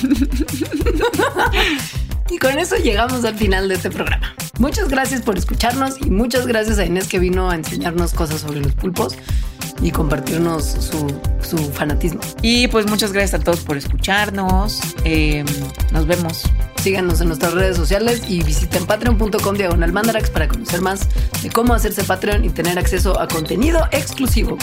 y 2.31 2.39
con 2.39 2.59
eso 2.59 2.77
llegamos 2.77 3.25
al 3.25 3.35
final 3.35 3.69
de 3.69 3.75
este 3.75 3.91
programa. 3.91 4.35
Muchas 4.59 4.89
gracias 4.89 5.23
por 5.23 5.37
escucharnos 5.37 6.01
y 6.01 6.11
muchas 6.11 6.47
gracias 6.47 6.79
a 6.79 6.87
Inés 6.87 7.09
que 7.09 7.19
vino 7.19 7.51
a 7.51 7.57
enseñarnos 7.57 8.15
cosas 8.15 8.41
sobre 8.41 8.61
los 8.61 8.75
pulpos 8.75 9.17
y 9.81 9.91
compartirnos 9.91 10.65
su, 10.65 11.15
su 11.43 11.59
fanatismo. 11.73 12.21
Y 12.43 12.69
pues 12.69 12.87
muchas 12.87 13.13
gracias 13.13 13.41
a 13.41 13.45
todos 13.45 13.61
por 13.61 13.77
escucharnos. 13.77 14.81
Em, 15.05 15.47
nos 15.91 16.07
vemos. 16.07 16.43
Síganos 16.83 17.21
en 17.21 17.29
nuestras 17.29 17.55
redes 17.55 17.77
sociales 17.77 18.23
y 18.27 18.43
visiten 18.43 18.87
patreon.com 18.87 19.57
diagonal 19.57 19.93
mandarax 19.93 20.31
para 20.31 20.49
conocer 20.49 20.81
más 20.81 21.09
de 21.41 21.49
cómo 21.49 21.75
hacerse 21.75 22.03
Patreon 22.03 22.45
y 22.45 22.51
tener 22.51 22.77
acceso 22.77 23.21
a 23.21 23.29
contenido 23.29 23.87
exclusivo. 23.93 24.59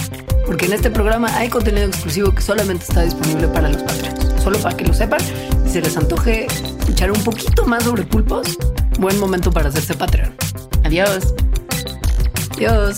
Porque 0.46 0.66
en 0.66 0.74
este 0.74 0.90
programa 0.90 1.34
hay 1.38 1.48
contenido 1.48 1.88
exclusivo 1.88 2.34
que 2.34 2.42
solamente 2.42 2.84
está 2.84 3.04
disponible 3.04 3.48
para 3.48 3.70
los 3.70 3.82
Patreons. 3.84 4.44
Solo 4.44 4.60
para 4.60 4.76
que 4.76 4.86
lo 4.86 4.94
sepan, 4.94 5.22
si 5.66 5.72
se 5.72 5.82
les 5.82 5.96
antoje 5.96 6.48
escuchar 6.80 7.12
un 7.12 7.24
poquito 7.24 7.66
más 7.66 7.84
sobre 7.84 8.04
pulpos, 8.04 8.58
buen 9.00 9.18
momento 9.18 9.52
para 9.52 9.70
hacerse 9.70 9.94
Patreon. 9.94 10.34
Adiós. 10.84 11.34
Adiós. 12.58 12.98